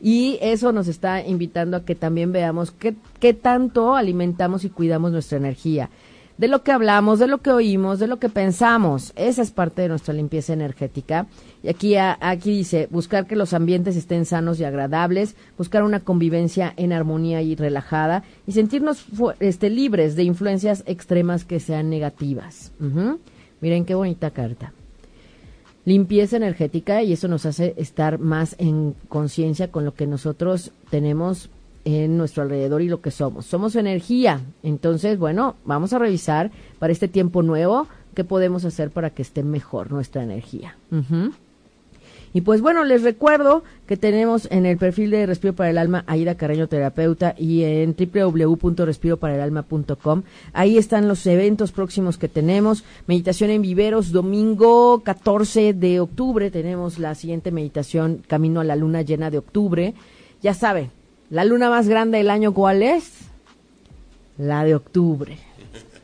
Y 0.00 0.38
eso 0.40 0.72
nos 0.72 0.88
está 0.88 1.24
invitando 1.24 1.76
a 1.76 1.84
que 1.84 1.94
también 1.94 2.32
veamos 2.32 2.70
qué, 2.72 2.94
qué 3.18 3.34
tanto 3.34 3.94
alimentamos 3.94 4.64
y 4.64 4.70
cuidamos 4.70 5.12
nuestra 5.12 5.38
energía. 5.38 5.90
De 6.38 6.48
lo 6.48 6.62
que 6.62 6.72
hablamos, 6.72 7.18
de 7.18 7.26
lo 7.26 7.38
que 7.38 7.50
oímos, 7.50 7.98
de 7.98 8.06
lo 8.06 8.18
que 8.18 8.30
pensamos. 8.30 9.12
Esa 9.14 9.42
es 9.42 9.50
parte 9.50 9.82
de 9.82 9.88
nuestra 9.90 10.14
limpieza 10.14 10.54
energética. 10.54 11.26
Y 11.62 11.68
aquí, 11.68 11.96
aquí 11.96 12.50
dice, 12.56 12.88
buscar 12.90 13.26
que 13.26 13.36
los 13.36 13.52
ambientes 13.52 13.94
estén 13.94 14.24
sanos 14.24 14.58
y 14.58 14.64
agradables, 14.64 15.36
buscar 15.58 15.82
una 15.82 16.00
convivencia 16.00 16.72
en 16.78 16.94
armonía 16.94 17.42
y 17.42 17.56
relajada 17.56 18.24
y 18.46 18.52
sentirnos 18.52 19.04
este, 19.40 19.68
libres 19.68 20.16
de 20.16 20.22
influencias 20.22 20.82
extremas 20.86 21.44
que 21.44 21.60
sean 21.60 21.90
negativas. 21.90 22.72
Miren 23.60 23.84
qué 23.84 23.94
bonita 23.94 24.30
carta 24.30 24.72
limpieza 25.84 26.36
energética 26.36 27.02
y 27.02 27.12
eso 27.12 27.28
nos 27.28 27.46
hace 27.46 27.74
estar 27.76 28.18
más 28.18 28.54
en 28.58 28.94
conciencia 29.08 29.70
con 29.70 29.84
lo 29.84 29.94
que 29.94 30.06
nosotros 30.06 30.72
tenemos 30.90 31.50
en 31.84 32.18
nuestro 32.18 32.42
alrededor 32.42 32.82
y 32.82 32.88
lo 32.88 33.00
que 33.00 33.10
somos. 33.10 33.46
Somos 33.46 33.76
energía. 33.76 34.40
Entonces, 34.62 35.18
bueno, 35.18 35.56
vamos 35.64 35.92
a 35.92 35.98
revisar 35.98 36.50
para 36.78 36.92
este 36.92 37.08
tiempo 37.08 37.42
nuevo 37.42 37.88
qué 38.14 38.24
podemos 38.24 38.64
hacer 38.64 38.90
para 38.90 39.10
que 39.10 39.22
esté 39.22 39.42
mejor 39.42 39.90
nuestra 39.90 40.22
energía. 40.22 40.76
Ujú. 40.90 41.32
Y 42.32 42.42
pues 42.42 42.60
bueno, 42.60 42.84
les 42.84 43.02
recuerdo 43.02 43.64
que 43.86 43.96
tenemos 43.96 44.46
en 44.52 44.66
el 44.66 44.78
perfil 44.78 45.10
de 45.10 45.26
Respiro 45.26 45.54
para 45.54 45.70
el 45.70 45.78
Alma 45.78 46.04
Aida 46.06 46.36
Carreño 46.36 46.68
Terapeuta 46.68 47.34
y 47.36 47.64
en 47.64 47.96
www.respiroparaelalma.com. 47.96 50.22
Ahí 50.52 50.78
están 50.78 51.08
los 51.08 51.26
eventos 51.26 51.72
próximos 51.72 52.18
que 52.18 52.28
tenemos. 52.28 52.84
Meditación 53.08 53.50
en 53.50 53.62
viveros, 53.62 54.12
domingo 54.12 55.02
14 55.04 55.74
de 55.74 55.98
octubre. 55.98 56.52
Tenemos 56.52 57.00
la 57.00 57.16
siguiente 57.16 57.50
meditación, 57.50 58.22
Camino 58.28 58.60
a 58.60 58.64
la 58.64 58.76
Luna 58.76 59.02
Llena 59.02 59.28
de 59.30 59.38
octubre. 59.38 59.94
Ya 60.40 60.54
saben, 60.54 60.92
la 61.30 61.44
luna 61.44 61.68
más 61.68 61.88
grande 61.88 62.18
del 62.18 62.30
año, 62.30 62.52
¿cuál 62.52 62.82
es? 62.82 63.12
La 64.38 64.64
de 64.64 64.74
octubre. 64.74 65.38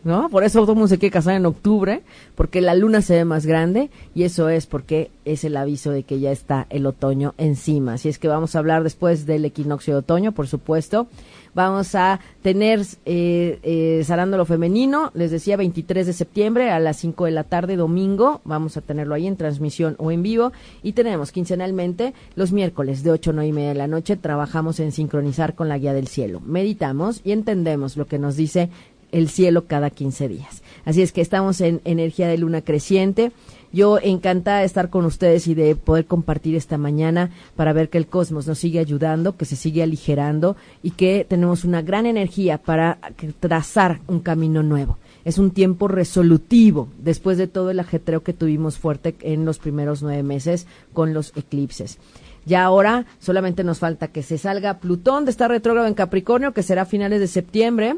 ¿No? 0.06 0.28
Por 0.30 0.44
eso 0.44 0.60
todo 0.60 0.74
mundo 0.74 0.88
se 0.88 0.98
quiere 0.98 1.12
casar 1.12 1.34
en 1.34 1.46
octubre, 1.46 2.02
porque 2.36 2.60
la 2.60 2.74
luna 2.74 3.02
se 3.02 3.16
ve 3.16 3.24
más 3.24 3.44
grande 3.44 3.90
y 4.14 4.22
eso 4.22 4.48
es 4.48 4.66
porque 4.66 5.10
es 5.24 5.42
el 5.42 5.56
aviso 5.56 5.90
de 5.90 6.04
que 6.04 6.20
ya 6.20 6.30
está 6.30 6.66
el 6.70 6.86
otoño 6.86 7.34
encima. 7.38 7.94
Así 7.94 8.08
es 8.08 8.18
que 8.18 8.28
vamos 8.28 8.54
a 8.54 8.60
hablar 8.60 8.84
después 8.84 9.26
del 9.26 9.44
equinoccio 9.44 9.94
de 9.94 9.98
otoño, 9.98 10.32
por 10.32 10.46
supuesto. 10.46 11.08
Vamos 11.56 11.94
a 11.94 12.20
tener 12.42 12.82
eh, 13.06 13.58
eh, 13.62 14.44
Femenino, 14.46 15.10
les 15.14 15.30
decía 15.30 15.56
23 15.56 16.06
de 16.06 16.12
septiembre 16.12 16.70
a 16.70 16.78
las 16.78 16.98
5 16.98 17.24
de 17.24 17.30
la 17.30 17.44
tarde, 17.44 17.76
domingo. 17.76 18.42
Vamos 18.44 18.76
a 18.76 18.82
tenerlo 18.82 19.14
ahí 19.14 19.26
en 19.26 19.38
transmisión 19.38 19.96
o 19.98 20.10
en 20.10 20.22
vivo. 20.22 20.52
Y 20.82 20.92
tenemos 20.92 21.32
quincenalmente 21.32 22.12
los 22.34 22.52
miércoles 22.52 23.02
de 23.02 23.10
8 23.10 23.30
a 23.30 23.32
9 23.32 23.48
y 23.48 23.52
media 23.54 23.68
de 23.70 23.74
la 23.74 23.86
noche. 23.86 24.16
Trabajamos 24.16 24.80
en 24.80 24.92
sincronizar 24.92 25.54
con 25.54 25.70
la 25.70 25.78
guía 25.78 25.94
del 25.94 26.08
cielo. 26.08 26.42
Meditamos 26.44 27.22
y 27.24 27.32
entendemos 27.32 27.96
lo 27.96 28.06
que 28.06 28.18
nos 28.18 28.36
dice 28.36 28.68
el 29.12 29.28
cielo 29.28 29.66
cada 29.66 29.90
15 29.90 30.28
días. 30.28 30.62
Así 30.84 31.02
es 31.02 31.12
que 31.12 31.20
estamos 31.20 31.60
en 31.60 31.80
energía 31.84 32.28
de 32.28 32.38
luna 32.38 32.62
creciente. 32.62 33.32
Yo 33.72 33.98
encantada 33.98 34.60
de 34.60 34.66
estar 34.66 34.88
con 34.88 35.04
ustedes 35.04 35.48
y 35.48 35.54
de 35.54 35.74
poder 35.74 36.06
compartir 36.06 36.54
esta 36.54 36.78
mañana 36.78 37.30
para 37.56 37.72
ver 37.72 37.88
que 37.88 37.98
el 37.98 38.06
cosmos 38.06 38.46
nos 38.46 38.58
sigue 38.58 38.78
ayudando, 38.78 39.36
que 39.36 39.44
se 39.44 39.56
sigue 39.56 39.82
aligerando 39.82 40.56
y 40.82 40.92
que 40.92 41.26
tenemos 41.28 41.64
una 41.64 41.82
gran 41.82 42.06
energía 42.06 42.58
para 42.58 42.98
trazar 43.40 44.00
un 44.06 44.20
camino 44.20 44.62
nuevo. 44.62 44.98
Es 45.24 45.38
un 45.38 45.50
tiempo 45.50 45.88
resolutivo 45.88 46.88
después 46.98 47.36
de 47.36 47.48
todo 47.48 47.70
el 47.70 47.80
ajetreo 47.80 48.22
que 48.22 48.32
tuvimos 48.32 48.78
fuerte 48.78 49.16
en 49.22 49.44
los 49.44 49.58
primeros 49.58 50.02
nueve 50.02 50.22
meses 50.22 50.66
con 50.92 51.12
los 51.12 51.32
eclipses. 51.36 51.98
Ya 52.46 52.62
ahora 52.62 53.06
solamente 53.18 53.64
nos 53.64 53.80
falta 53.80 54.06
que 54.06 54.22
se 54.22 54.38
salga 54.38 54.78
Plutón 54.78 55.24
de 55.24 55.32
estar 55.32 55.50
retrógrado 55.50 55.88
en 55.88 55.94
Capricornio, 55.94 56.52
que 56.52 56.62
será 56.62 56.82
a 56.82 56.86
finales 56.86 57.18
de 57.18 57.26
septiembre, 57.26 57.96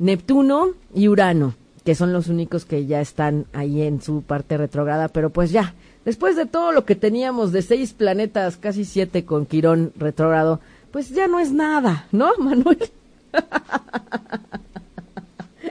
Neptuno 0.00 0.70
y 0.94 1.08
Urano, 1.08 1.54
que 1.84 1.94
son 1.94 2.12
los 2.14 2.28
únicos 2.28 2.64
que 2.64 2.86
ya 2.86 3.02
están 3.02 3.44
ahí 3.52 3.82
en 3.82 4.00
su 4.00 4.22
parte 4.22 4.56
retrógrada, 4.56 5.08
pero 5.08 5.28
pues 5.28 5.52
ya, 5.52 5.74
después 6.06 6.36
de 6.36 6.46
todo 6.46 6.72
lo 6.72 6.86
que 6.86 6.96
teníamos 6.96 7.52
de 7.52 7.60
seis 7.60 7.92
planetas, 7.92 8.56
casi 8.56 8.86
siete 8.86 9.26
con 9.26 9.44
Quirón 9.44 9.92
retrógrado, 9.96 10.60
pues 10.90 11.10
ya 11.10 11.28
no 11.28 11.38
es 11.38 11.52
nada, 11.52 12.06
¿no, 12.12 12.32
Manuel? 12.38 12.90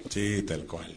Sí, 0.10 0.44
tal 0.44 0.64
cual. 0.66 0.96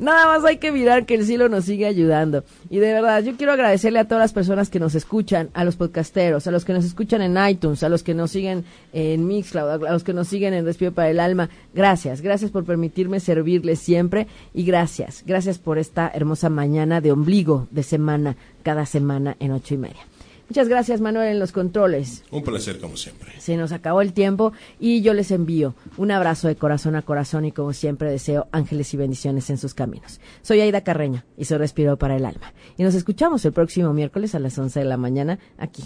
Nada 0.00 0.24
más 0.24 0.42
hay 0.46 0.56
que 0.56 0.72
mirar 0.72 1.04
que 1.04 1.14
el 1.14 1.26
cielo 1.26 1.50
nos 1.50 1.66
sigue 1.66 1.84
ayudando. 1.84 2.42
Y 2.70 2.78
de 2.78 2.94
verdad, 2.94 3.22
yo 3.22 3.36
quiero 3.36 3.52
agradecerle 3.52 3.98
a 3.98 4.08
todas 4.08 4.22
las 4.22 4.32
personas 4.32 4.70
que 4.70 4.80
nos 4.80 4.94
escuchan, 4.94 5.50
a 5.52 5.62
los 5.62 5.76
podcasteros, 5.76 6.46
a 6.46 6.50
los 6.50 6.64
que 6.64 6.72
nos 6.72 6.86
escuchan 6.86 7.20
en 7.20 7.36
iTunes, 7.50 7.82
a 7.82 7.90
los 7.90 8.02
que 8.02 8.14
nos 8.14 8.30
siguen 8.30 8.64
en 8.94 9.26
Mixcloud, 9.26 9.84
a 9.84 9.92
los 9.92 10.02
que 10.02 10.14
nos 10.14 10.26
siguen 10.26 10.54
en 10.54 10.64
Respiro 10.64 10.92
para 10.92 11.10
el 11.10 11.20
Alma. 11.20 11.50
Gracias, 11.74 12.22
gracias 12.22 12.50
por 12.50 12.64
permitirme 12.64 13.20
servirles 13.20 13.78
siempre 13.78 14.26
y 14.54 14.64
gracias, 14.64 15.22
gracias 15.26 15.58
por 15.58 15.76
esta 15.76 16.10
hermosa 16.14 16.48
mañana 16.48 17.02
de 17.02 17.12
ombligo 17.12 17.68
de 17.70 17.82
semana, 17.82 18.36
cada 18.62 18.86
semana 18.86 19.36
en 19.38 19.52
ocho 19.52 19.74
y 19.74 19.78
media. 19.78 20.09
Muchas 20.50 20.68
gracias, 20.68 21.00
Manuel, 21.00 21.28
en 21.28 21.38
los 21.38 21.52
controles. 21.52 22.24
Un 22.32 22.42
placer 22.42 22.80
como 22.80 22.96
siempre. 22.96 23.30
Se 23.38 23.56
nos 23.56 23.70
acabó 23.70 24.00
el 24.00 24.12
tiempo 24.12 24.52
y 24.80 25.00
yo 25.00 25.14
les 25.14 25.30
envío 25.30 25.76
un 25.96 26.10
abrazo 26.10 26.48
de 26.48 26.56
corazón 26.56 26.96
a 26.96 27.02
corazón 27.02 27.44
y 27.44 27.52
como 27.52 27.72
siempre 27.72 28.10
deseo 28.10 28.48
ángeles 28.50 28.92
y 28.92 28.96
bendiciones 28.96 29.48
en 29.50 29.58
sus 29.58 29.74
caminos. 29.74 30.20
Soy 30.42 30.60
Aida 30.60 30.80
Carreño 30.80 31.22
y 31.36 31.44
soy 31.44 31.58
Respiro 31.58 31.96
para 31.98 32.16
el 32.16 32.26
Alma. 32.26 32.52
Y 32.76 32.82
nos 32.82 32.96
escuchamos 32.96 33.44
el 33.44 33.52
próximo 33.52 33.92
miércoles 33.92 34.34
a 34.34 34.40
las 34.40 34.58
11 34.58 34.80
de 34.80 34.86
la 34.86 34.96
mañana 34.96 35.38
aquí. 35.56 35.84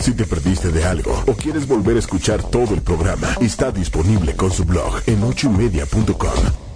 Si 0.00 0.14
te 0.14 0.24
perdiste 0.24 0.70
de 0.70 0.82
algo 0.84 1.12
o 1.26 1.34
quieres 1.34 1.68
volver 1.68 1.96
a 1.96 1.98
escuchar 1.98 2.42
todo 2.42 2.74
el 2.74 2.80
programa, 2.80 3.28
está 3.42 3.70
disponible 3.72 4.34
con 4.36 4.50
su 4.50 4.64
blog 4.64 5.02
en 5.06 5.22
ochoymedia.com. 5.22 6.75